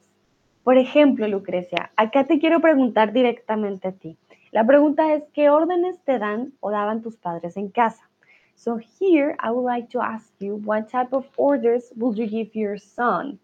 por 0.64 0.78
ejemplo, 0.78 1.28
Lucrecia, 1.28 1.92
acá 1.96 2.26
te 2.26 2.40
quiero 2.40 2.60
preguntar 2.62 3.14
directamente 3.14 3.88
a 3.88 3.92
ti. 3.94 4.18
La 4.52 4.66
pregunta 4.66 5.14
es, 5.14 5.24
¿qué 5.34 5.50
órdenes 5.50 6.00
te 6.04 6.20
dan 6.20 6.54
o 6.60 6.72
daban 6.72 7.02
tus 7.02 7.18
padres 7.18 7.58
en 7.58 7.70
casa? 7.70 8.11
So 8.62 8.78
here, 8.78 9.36
I 9.40 9.50
would 9.50 9.64
like 9.64 9.90
to 9.90 10.00
ask 10.02 10.30
you, 10.38 10.58
what 10.58 10.88
type 10.88 11.14
of 11.14 11.26
orders 11.36 11.92
would 11.96 12.16
you 12.16 12.28
give 12.28 12.56
your 12.56 12.78
son? 12.78 13.40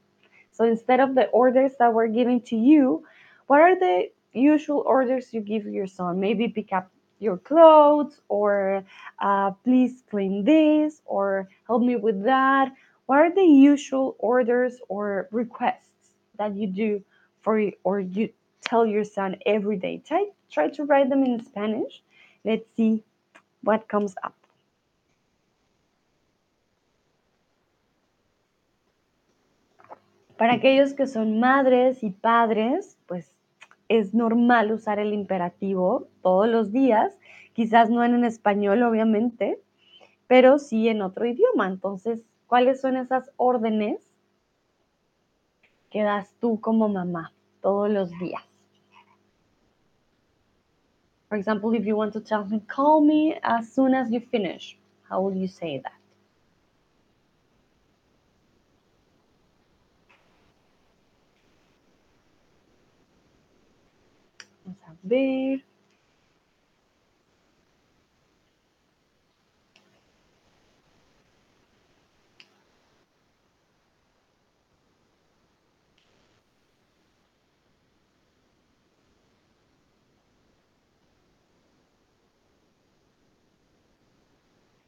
So 0.52 0.64
instead 0.64 1.00
of 1.00 1.16
the 1.16 1.26
orders 1.30 1.72
that 1.80 1.92
were 1.92 2.08
given 2.08 2.40
to 2.42 2.56
you, 2.56 3.04
what 3.48 3.62
are 3.62 3.74
the 3.80 4.12
usual 4.34 4.84
orders 4.86 5.34
you 5.34 5.42
give 5.42 5.66
your 5.66 5.88
son? 5.88 6.20
Maybe 6.20 6.48
pick 6.50 6.72
up 6.72 6.92
your 7.18 7.38
clothes 7.38 8.22
or 8.30 8.84
uh, 9.18 9.50
please 9.64 10.04
clean 10.08 10.44
this 10.44 11.02
or 11.06 11.50
help 11.66 11.82
me 11.82 11.96
with 11.96 12.24
that 12.24 12.72
what 13.08 13.18
are 13.18 13.34
the 13.34 13.42
usual 13.42 14.16
orders 14.20 14.76
or 14.88 15.28
requests 15.32 16.12
that 16.38 16.56
you 16.56 16.68
do 16.68 17.04
for 17.42 17.72
or 17.84 18.00
you 18.02 18.30
tell 18.62 18.86
your 18.86 19.04
son 19.04 19.36
every 19.48 19.78
day 19.78 20.00
try, 20.06 20.26
try 20.52 20.70
to 20.70 20.84
write 20.84 21.10
them 21.10 21.24
in 21.24 21.44
spanish 21.44 22.04
let's 22.46 22.68
see 22.76 23.04
what 23.64 23.88
comes 23.88 24.14
up 24.24 24.37
Para 30.38 30.54
aquellos 30.54 30.94
que 30.94 31.08
son 31.08 31.40
madres 31.40 32.04
y 32.04 32.12
padres, 32.12 32.98
pues 33.08 33.34
es 33.90 34.14
normal 34.14 34.72
usar 34.72 35.00
el 35.00 35.14
imperativo 35.14 36.08
todos 36.22 36.48
los 36.48 36.72
días, 36.72 37.18
quizás 37.54 37.90
no 37.90 38.04
en 38.04 38.24
español, 38.24 38.84
obviamente, 38.84 39.60
pero 40.28 40.60
sí 40.60 40.90
en 40.90 41.02
otro 41.02 41.26
idioma. 41.26 41.68
Entonces, 41.68 42.24
¿cuáles 42.46 42.82
son 42.82 42.98
esas 42.98 43.32
órdenes 43.38 44.14
que 45.90 46.04
das 46.04 46.34
tú 46.40 46.60
como 46.60 46.88
mamá 46.88 47.34
todos 47.62 47.90
los 47.90 48.12
días? 48.20 48.44
For 51.30 51.38
example, 51.38 51.76
if 51.76 51.86
you 51.86 51.96
want 51.98 52.14
to 52.14 52.22
tell 52.22 52.44
him, 52.46 52.62
call 52.68 53.02
me 53.02 53.38
as 53.42 53.74
soon 53.74 53.94
as 53.94 54.10
you 54.10 54.22
finish, 54.22 54.78
how 55.10 55.22
will 55.22 55.36
you 55.36 55.48
say 55.48 55.82
that? 55.82 55.98
Vamos 64.68 64.82
a 64.84 64.97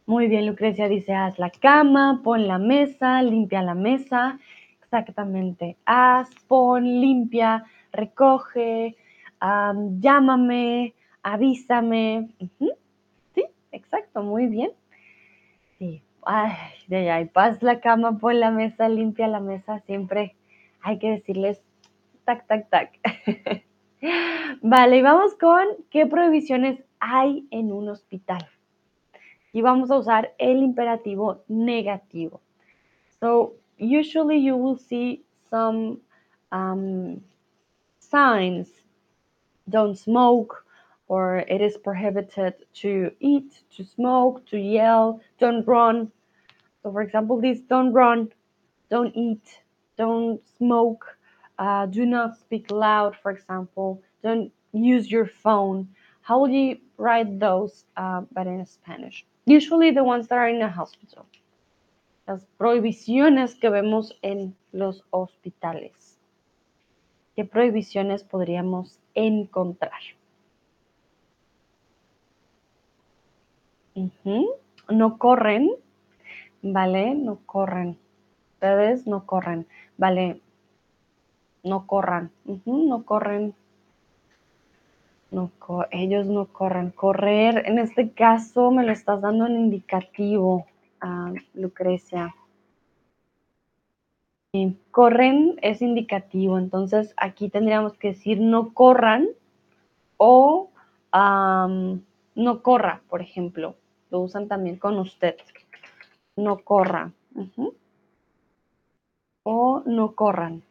Muy 0.06 0.28
bien, 0.28 0.48
Lucrecia 0.48 0.88
dice, 0.88 1.14
haz 1.14 1.38
la 1.38 1.52
cama, 1.52 2.22
pon 2.24 2.48
la 2.48 2.58
mesa, 2.58 3.22
limpia 3.22 3.62
la 3.62 3.76
mesa. 3.76 4.40
Exactamente. 4.82 5.78
Haz, 5.86 6.30
pon, 6.48 6.84
limpia, 6.84 7.64
recoge, 7.92 8.96
llámame, 9.42 10.94
avísame. 11.24 12.30
Sí, 13.36 13.46
exacto, 13.72 14.22
muy 14.24 14.48
bien. 14.48 14.72
Sí. 15.78 16.02
Ay, 16.24 16.54
de 16.88 17.10
ahí, 17.10 17.26
paz 17.26 17.62
la 17.64 17.80
cama, 17.80 18.18
pon 18.18 18.40
la 18.40 18.52
mesa, 18.52 18.90
limpia 18.90 19.28
la 19.28 19.40
mesa. 19.40 19.80
Siempre 19.82 20.36
hay 20.82 21.00
que 21.00 21.12
decirles 21.12 21.62
tac, 22.26 22.46
tac, 22.48 22.70
tac. 22.70 23.00
vale, 24.62 24.98
y 24.98 25.02
vamos 25.02 25.36
con 25.36 25.66
qué 25.90 26.06
prohibiciones 26.06 26.84
hay 27.00 27.48
en 27.52 27.72
un 27.72 27.90
hospital 27.90 28.48
y 29.54 29.62
vamos 29.62 29.90
a 29.92 29.98
usar 29.98 30.34
el 30.38 30.58
imperativo 30.58 31.44
negativo. 31.48 32.42
So 33.20 33.56
usually 33.80 34.44
you 34.44 34.56
will 34.56 34.78
see 34.78 35.24
some 35.50 36.00
um, 36.52 37.22
signs, 38.00 38.70
don't 39.70 39.98
smoke, 39.98 40.66
or 41.08 41.40
it 41.40 41.62
is 41.62 41.78
prohibited 41.78 42.54
to 42.76 43.12
eat, 43.20 43.62
to 43.76 43.84
smoke, 43.84 44.46
to 44.48 44.58
yell, 44.58 45.22
don't 45.40 45.68
run. 45.68 46.12
So 46.84 46.92
for 46.92 47.02
example, 47.02 47.42
this 47.42 47.60
don't 47.62 47.92
run, 47.94 48.32
don't 48.90 49.14
eat, 49.16 49.62
don't 49.98 50.42
smoke, 50.58 51.18
uh, 51.58 51.86
do 51.88 52.06
not 52.06 52.38
speak 52.38 52.72
loud, 52.72 53.16
for 53.22 53.32
example, 53.32 54.02
don't 54.24 54.52
use 54.72 55.12
your 55.12 55.26
phone. 55.26 55.88
How 56.22 56.40
will 56.40 56.50
you 56.50 56.78
write 56.98 57.40
those, 57.40 57.86
uh, 57.98 58.22
but 58.32 58.48
in 58.48 58.66
Spanish? 58.66 59.26
Usually 59.46 59.92
the 59.92 60.04
ones 60.04 60.28
that 60.28 60.38
are 60.38 60.48
in 60.48 60.62
a 60.62 60.70
hospital. 60.70 61.26
Las 62.28 62.46
prohibiciones 62.60 63.60
que 63.60 63.72
vemos 63.72 64.12
en 64.22 64.56
los 64.72 65.02
hospitales. 65.12 66.09
¿Qué 67.40 67.46
prohibiciones 67.46 68.26
podríamos 68.26 69.00
encontrar? 69.16 70.02
No 74.90 75.18
corren, 75.18 75.70
¿vale? 76.62 77.16
No 77.16 77.40
corren. 77.46 77.98
Ustedes 78.56 79.08
no 79.08 79.26
corren, 79.26 79.68
¿vale? 79.98 80.42
No 81.64 81.88
corran, 81.88 82.30
no 82.66 83.06
corren 83.06 83.56
no, 85.32 85.50
ellos 85.92 86.28
no 86.28 86.48
corren. 86.48 86.92
Correr, 86.92 87.64
en 87.66 87.80
este 87.80 88.12
caso 88.12 88.70
me 88.70 88.84
lo 88.84 88.92
estás 88.92 89.22
dando 89.22 89.46
en 89.46 89.56
indicativo, 89.56 90.66
ah, 91.00 91.32
Lucrecia. 91.54 92.36
Corren 94.92 95.60
es 95.62 95.82
indicativo, 95.82 96.58
entonces 96.58 97.14
aquí 97.18 97.50
tendríamos 97.50 97.98
que 97.98 98.10
decir 98.10 98.40
no 98.40 98.74
corran 98.74 99.28
o 100.18 100.72
no 101.12 102.62
corra, 102.64 103.02
por 103.10 103.22
ejemplo. 103.22 103.76
Lo 104.10 104.22
usan 104.22 104.48
también 104.48 104.78
con 104.78 104.98
usted. 104.98 105.36
No 106.36 106.60
corra. 106.60 107.12
O 109.44 109.84
no 109.86 110.16
corran. 110.16 110.64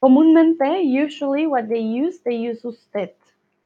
Comúnmente, 0.00 0.82
usually 0.84 1.46
what 1.46 1.68
they 1.68 1.82
use, 1.82 2.20
they 2.22 2.36
use 2.36 2.64
usted 2.64 3.10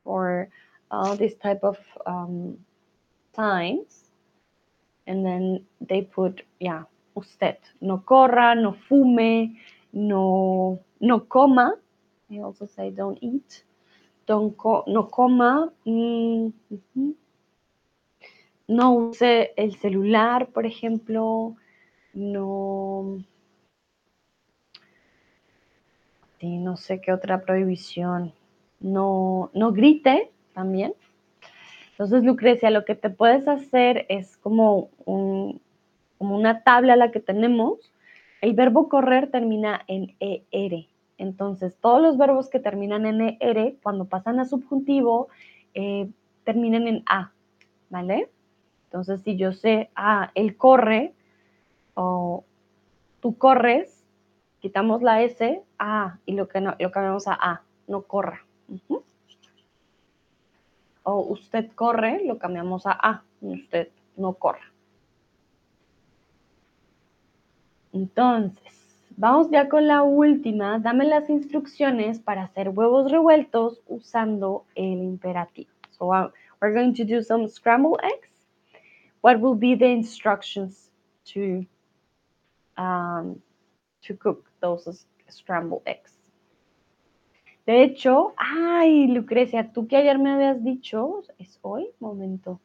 for 0.02 0.48
uh, 0.90 1.14
this 1.16 1.36
type 1.38 1.62
of 1.62 1.78
um, 2.06 2.56
signs. 3.34 4.10
And 5.06 5.24
then 5.26 5.66
they 5.80 6.02
put, 6.02 6.42
yeah, 6.60 6.84
usted. 7.14 7.58
No 7.80 8.04
corra, 8.04 8.54
no 8.54 8.74
fume, 8.74 9.58
no, 9.92 10.80
no 11.00 11.28
coma. 11.28 11.74
They 12.28 12.40
also 12.40 12.66
say 12.66 12.90
don't 12.90 13.18
eat. 13.20 13.64
Don't 14.26 14.56
no 14.86 15.08
coma. 15.08 15.72
Mm. 15.84 16.52
No 18.68 18.92
use 18.92 19.52
el 19.56 19.76
celular, 19.76 20.48
por 20.48 20.66
ejemplo. 20.66 21.56
No 22.14 23.18
no 26.42 26.76
sé 26.76 27.00
qué 27.00 27.12
otra 27.12 27.42
prohibición. 27.42 28.32
No, 28.80 29.50
no 29.54 29.72
grite 29.72 30.30
también. 30.54 30.94
Entonces, 31.92 32.24
Lucrecia, 32.24 32.70
lo 32.70 32.84
que 32.84 32.94
te 32.94 33.10
puedes 33.10 33.46
hacer 33.46 34.06
es 34.08 34.36
como, 34.38 34.90
como 36.22 36.36
una 36.36 36.62
tabla 36.62 36.94
la 36.94 37.10
que 37.10 37.18
tenemos. 37.18 37.92
El 38.42 38.54
verbo 38.54 38.88
correr 38.88 39.32
termina 39.32 39.82
en 39.88 40.14
ER. 40.20 40.86
Entonces, 41.18 41.76
todos 41.80 42.00
los 42.00 42.16
verbos 42.16 42.48
que 42.48 42.60
terminan 42.60 43.06
en 43.06 43.36
ER, 43.40 43.74
cuando 43.82 44.04
pasan 44.04 44.38
a 44.38 44.44
subjuntivo, 44.44 45.26
eh, 45.74 46.08
terminan 46.44 46.86
en 46.86 47.02
A, 47.06 47.32
¿vale? 47.90 48.30
Entonces, 48.84 49.20
si 49.22 49.36
yo 49.36 49.52
sé, 49.52 49.90
ah, 49.96 50.30
él 50.36 50.56
corre, 50.56 51.12
o 51.94 52.44
tú 53.18 53.36
corres, 53.36 54.04
quitamos 54.60 55.02
la 55.02 55.22
S, 55.22 55.60
A, 55.80 56.18
y 56.24 56.34
lo, 56.34 56.46
que 56.46 56.60
lo 56.60 56.76
cambiamos 56.92 57.26
a 57.26 57.32
A, 57.34 57.62
no 57.88 58.02
corra. 58.02 58.46
O 61.02 61.18
usted 61.18 61.72
corre, 61.74 62.22
lo 62.24 62.38
cambiamos 62.38 62.86
a 62.86 62.92
A, 62.92 63.24
usted 63.40 63.88
no 64.16 64.34
corra. 64.34 64.71
Entonces, 67.92 68.96
vamos 69.16 69.50
ya 69.50 69.68
con 69.68 69.86
la 69.86 70.02
última. 70.02 70.78
Dame 70.78 71.04
las 71.04 71.28
instrucciones 71.28 72.18
para 72.18 72.44
hacer 72.44 72.70
huevos 72.70 73.10
revueltos 73.10 73.80
usando 73.86 74.64
el 74.74 75.02
imperativo. 75.02 75.70
So 75.90 76.12
uh, 76.12 76.30
we're 76.60 76.74
going 76.74 76.94
to 76.94 77.04
do 77.04 77.22
some 77.22 77.48
scrambled 77.48 78.00
eggs. 78.02 78.28
What 79.20 79.40
will 79.40 79.54
be 79.54 79.76
the 79.76 79.92
instructions 79.92 80.90
to 81.32 81.64
um, 82.76 83.40
to 84.02 84.16
cook 84.16 84.50
those 84.60 85.06
scrambled 85.28 85.82
eggs. 85.86 86.12
De 87.66 87.84
hecho, 87.84 88.34
ay, 88.36 89.06
Lucrecia, 89.06 89.72
tú 89.72 89.86
que 89.86 89.96
ayer 89.96 90.18
me 90.18 90.32
habías 90.32 90.64
dicho, 90.64 91.22
es 91.38 91.58
hoy, 91.62 91.90
momento, 92.00 92.60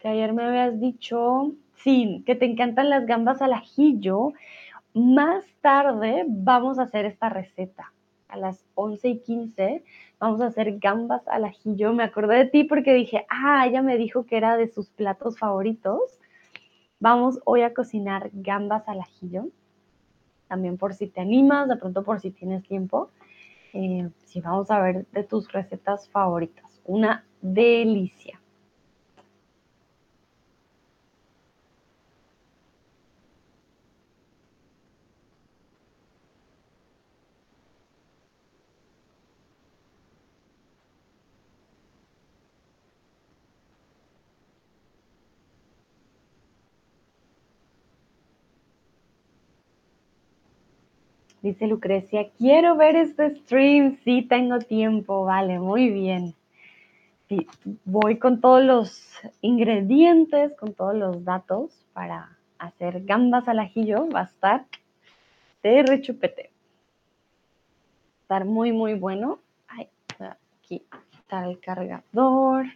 que 0.00 0.08
ayer 0.08 0.32
me 0.32 0.44
habías 0.44 0.80
dicho, 0.80 1.54
sí, 1.82 2.22
que 2.26 2.34
te 2.34 2.44
encantan 2.44 2.90
las 2.90 3.06
gambas 3.06 3.42
al 3.42 3.52
ajillo. 3.52 4.32
Más 4.94 5.44
tarde 5.60 6.24
vamos 6.26 6.78
a 6.78 6.82
hacer 6.82 7.04
esta 7.04 7.28
receta, 7.28 7.92
a 8.28 8.36
las 8.36 8.64
11 8.74 9.08
y 9.08 9.18
15 9.20 9.84
vamos 10.18 10.40
a 10.40 10.46
hacer 10.46 10.78
gambas 10.78 11.26
al 11.28 11.44
ajillo. 11.44 11.92
Me 11.92 12.04
acordé 12.04 12.36
de 12.36 12.46
ti 12.46 12.64
porque 12.64 12.94
dije, 12.94 13.26
ah, 13.28 13.66
ella 13.66 13.82
me 13.82 13.96
dijo 13.96 14.26
que 14.26 14.36
era 14.36 14.56
de 14.56 14.68
sus 14.68 14.90
platos 14.90 15.38
favoritos. 15.38 16.00
Vamos 17.00 17.40
hoy 17.44 17.62
a 17.62 17.74
cocinar 17.74 18.30
gambas 18.32 18.88
al 18.88 19.00
ajillo. 19.00 19.48
También 20.48 20.78
por 20.78 20.94
si 20.94 21.06
te 21.06 21.20
animas, 21.20 21.68
de 21.68 21.76
pronto 21.76 22.02
por 22.02 22.20
si 22.20 22.30
tienes 22.30 22.62
tiempo. 22.64 23.10
Eh, 23.72 24.08
sí, 24.24 24.40
vamos 24.40 24.70
a 24.70 24.80
ver 24.80 25.06
de 25.12 25.22
tus 25.22 25.52
recetas 25.52 26.08
favoritas. 26.08 26.80
Una 26.84 27.24
delicia. 27.40 28.40
Dice 51.48 51.66
Lucrecia, 51.66 52.28
quiero 52.36 52.76
ver 52.76 52.94
este 52.94 53.34
stream. 53.36 53.96
Sí, 54.04 54.20
tengo 54.20 54.58
tiempo. 54.58 55.24
Vale, 55.24 55.58
muy 55.58 55.88
bien. 55.88 56.34
Voy 57.86 58.18
con 58.18 58.42
todos 58.42 58.62
los 58.62 59.02
ingredientes, 59.40 60.54
con 60.56 60.74
todos 60.74 60.94
los 60.94 61.24
datos 61.24 61.86
para 61.94 62.36
hacer 62.58 63.02
gambas 63.06 63.48
al 63.48 63.60
ajillo. 63.60 64.10
Va 64.10 64.20
a 64.20 64.24
estar 64.24 64.66
de 65.62 65.82
rechupete. 65.84 66.50
Va 66.52 68.18
a 68.18 68.20
estar 68.20 68.44
muy, 68.44 68.70
muy 68.72 68.92
bueno. 68.92 69.38
Ay, 69.68 69.88
aquí 70.60 70.82
está 71.14 71.48
el 71.48 71.58
cargador. 71.60 72.66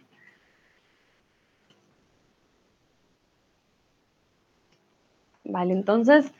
Vale, 5.43 5.73
entonces 5.73 6.33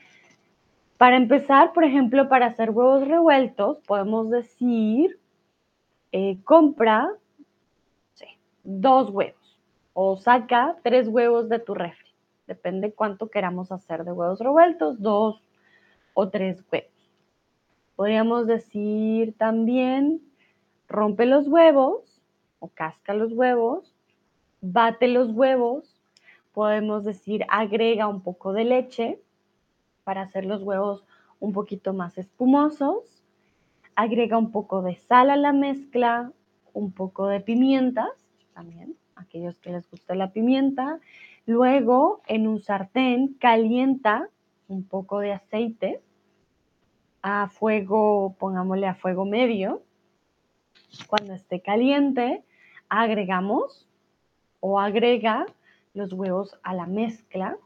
para 1.03 1.17
empezar, 1.17 1.73
por 1.73 1.83
ejemplo, 1.83 2.29
para 2.29 2.45
hacer 2.45 2.69
huevos 2.69 3.05
revueltos, 3.05 3.77
podemos 3.81 4.29
decir, 4.29 5.19
eh, 6.13 6.41
compra 6.45 7.11
dos 8.63 9.09
huevos 9.09 9.59
o 9.91 10.15
saca 10.15 10.77
tres 10.81 11.09
huevos 11.09 11.49
de 11.49 11.59
tu 11.59 11.73
refri. 11.73 12.09
Depende 12.47 12.93
cuánto 12.93 13.29
queramos 13.29 13.69
hacer 13.73 14.05
de 14.05 14.13
huevos 14.13 14.39
revueltos, 14.39 15.01
dos 15.01 15.43
o 16.13 16.29
tres 16.29 16.63
huevos. 16.71 17.11
Podríamos 17.97 18.47
decir 18.47 19.37
también, 19.37 20.21
rompe 20.87 21.25
los 21.25 21.49
huevos 21.49 22.21
o 22.59 22.69
casca 22.69 23.13
los 23.13 23.33
huevos, 23.33 23.93
bate 24.61 25.09
los 25.09 25.31
huevos. 25.31 25.99
Podemos 26.53 27.03
decir, 27.03 27.45
agrega 27.49 28.07
un 28.07 28.21
poco 28.21 28.53
de 28.53 28.63
leche 28.63 29.19
para 30.03 30.21
hacer 30.21 30.45
los 30.45 30.61
huevos 30.61 31.05
un 31.39 31.53
poquito 31.53 31.93
más 31.93 32.17
espumosos. 32.17 33.23
Agrega 33.95 34.37
un 34.37 34.51
poco 34.51 34.81
de 34.81 34.95
sal 34.95 35.29
a 35.29 35.35
la 35.35 35.53
mezcla, 35.53 36.31
un 36.73 36.91
poco 36.91 37.27
de 37.27 37.41
pimientas, 37.41 38.09
también, 38.53 38.95
aquellos 39.15 39.59
que 39.59 39.71
les 39.71 39.89
gusta 39.89 40.15
la 40.15 40.31
pimienta. 40.31 40.99
Luego, 41.45 42.21
en 42.27 42.47
un 42.47 42.61
sartén, 42.61 43.35
calienta 43.39 44.29
un 44.67 44.83
poco 44.83 45.19
de 45.19 45.33
aceite 45.33 46.01
a 47.21 47.47
fuego, 47.49 48.35
pongámosle 48.39 48.87
a 48.87 48.95
fuego 48.95 49.25
medio. 49.25 49.83
Cuando 51.07 51.33
esté 51.33 51.61
caliente, 51.61 52.43
agregamos 52.89 53.87
o 54.59 54.79
agrega 54.79 55.45
los 55.93 56.13
huevos 56.13 56.57
a 56.63 56.73
la 56.73 56.85
mezcla 56.85 57.57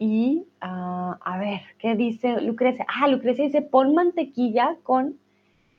y 0.00 0.46
ah, 0.62 1.18
a 1.20 1.38
ver, 1.38 1.60
¿qué 1.78 1.94
dice 1.94 2.40
Lucrecia? 2.40 2.86
Ah, 2.88 3.06
Lucrecia 3.06 3.44
dice, 3.44 3.60
pon 3.60 3.94
mantequilla 3.94 4.78
con, 4.82 5.20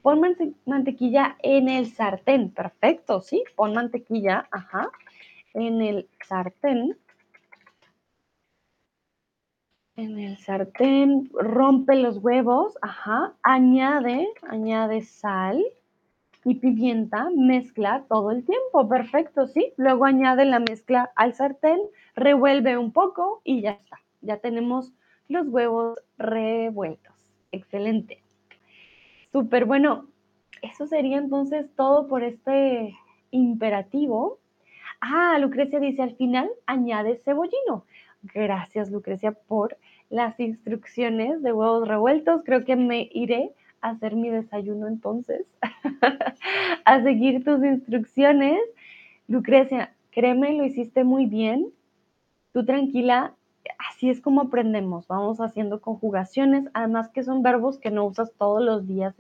pon 0.04 0.22
mantequilla 0.66 1.38
en 1.40 1.68
el 1.68 1.88
sartén. 1.88 2.52
Perfecto, 2.52 3.22
sí, 3.22 3.44
pon 3.56 3.74
mantequilla, 3.74 4.48
ajá, 4.52 4.92
en 5.56 5.82
el 5.82 6.08
sartén. 6.24 6.96
En 9.96 10.20
el 10.20 10.38
sartén, 10.38 11.32
rompe 11.34 11.96
los 11.96 12.20
huevos, 12.20 12.78
ajá, 12.84 13.34
añade, 13.42 14.28
añade 14.48 15.02
sal 15.02 15.66
y 16.46 16.56
pimienta, 16.56 17.28
mezcla 17.36 18.06
todo 18.08 18.30
el 18.30 18.46
tiempo, 18.46 18.88
perfecto, 18.88 19.48
sí. 19.48 19.74
Luego 19.78 20.06
añade 20.06 20.46
la 20.46 20.60
mezcla 20.60 21.12
al 21.16 21.34
sartén, 21.34 21.80
revuelve 22.16 22.78
un 22.78 22.92
poco 22.92 23.42
y 23.44 23.62
ya 23.62 23.72
está 23.72 24.02
ya 24.22 24.38
tenemos 24.38 24.94
los 25.28 25.48
huevos 25.48 26.00
revueltos. 26.18 27.14
Excelente. 27.52 28.22
Súper 29.32 29.66
bueno. 29.66 30.08
Eso 30.62 30.86
sería 30.86 31.18
entonces 31.18 31.68
todo 31.76 32.08
por 32.08 32.24
este 32.24 32.96
imperativo. 33.32 34.40
Ah, 35.00 35.38
Lucrecia 35.40 35.80
dice 35.80 36.04
al 36.04 36.16
final, 36.16 36.50
añade 36.68 37.22
cebollino. 37.26 37.86
Gracias, 38.22 38.92
Lucrecia, 38.92 39.32
por 39.32 39.78
las 40.10 40.40
instrucciones 40.40 41.42
de 41.42 41.54
huevos 41.54 41.88
revueltos. 41.88 42.44
Creo 42.46 42.66
que 42.66 42.76
me 42.76 43.10
iré 43.12 43.54
a 43.82 43.90
hacer 43.90 44.16
mi 44.16 44.30
desayuno 44.30 44.88
entonces, 44.88 45.48
a 46.86 47.02
seguir 47.02 47.44
tus 47.44 47.64
instrucciones. 47.64 48.60
Lucrecia, 49.28 49.96
créeme, 50.12 50.54
lo 50.54 50.66
hiciste 50.66 51.04
muy 51.04 51.26
bien. 51.26 51.72
Tú 52.54 52.64
tranquila, 52.64 53.34
así 54.02 54.10
es 54.10 54.20
como 54.20 54.42
aprendemos, 54.42 55.08
vamos 55.08 55.40
haciendo 55.42 55.80
conjugaciones, 55.80 56.66
además 56.74 57.10
que 57.10 57.24
son 57.24 57.44
verbos 57.44 57.78
que 57.78 57.92
no 57.92 58.04
usas 58.06 58.34
todos 58.36 58.60
los 58.60 58.88
días 58.88 59.14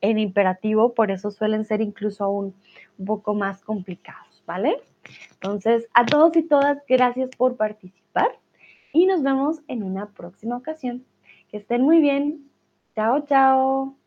en 0.00 0.18
imperativo, 0.18 0.94
por 0.94 1.10
eso 1.10 1.30
suelen 1.30 1.66
ser 1.66 1.82
incluso 1.82 2.24
aún 2.24 2.54
un 2.96 3.04
poco 3.04 3.34
más 3.34 3.60
complicados, 3.60 4.42
¿vale? 4.46 4.80
Entonces, 5.34 5.86
a 5.92 6.06
todos 6.06 6.34
y 6.34 6.44
todas, 6.44 6.78
gracias 6.88 7.28
por 7.36 7.58
participar 7.58 8.30
y 8.94 9.04
nos 9.04 9.22
vemos 9.22 9.60
en 9.68 9.82
una 9.82 10.06
próxima 10.06 10.56
ocasión. 10.56 11.04
Que 11.50 11.58
estén 11.58 11.82
muy 11.82 12.00
bien. 12.00 12.50
Chao, 12.94 13.26
chao. 13.26 14.01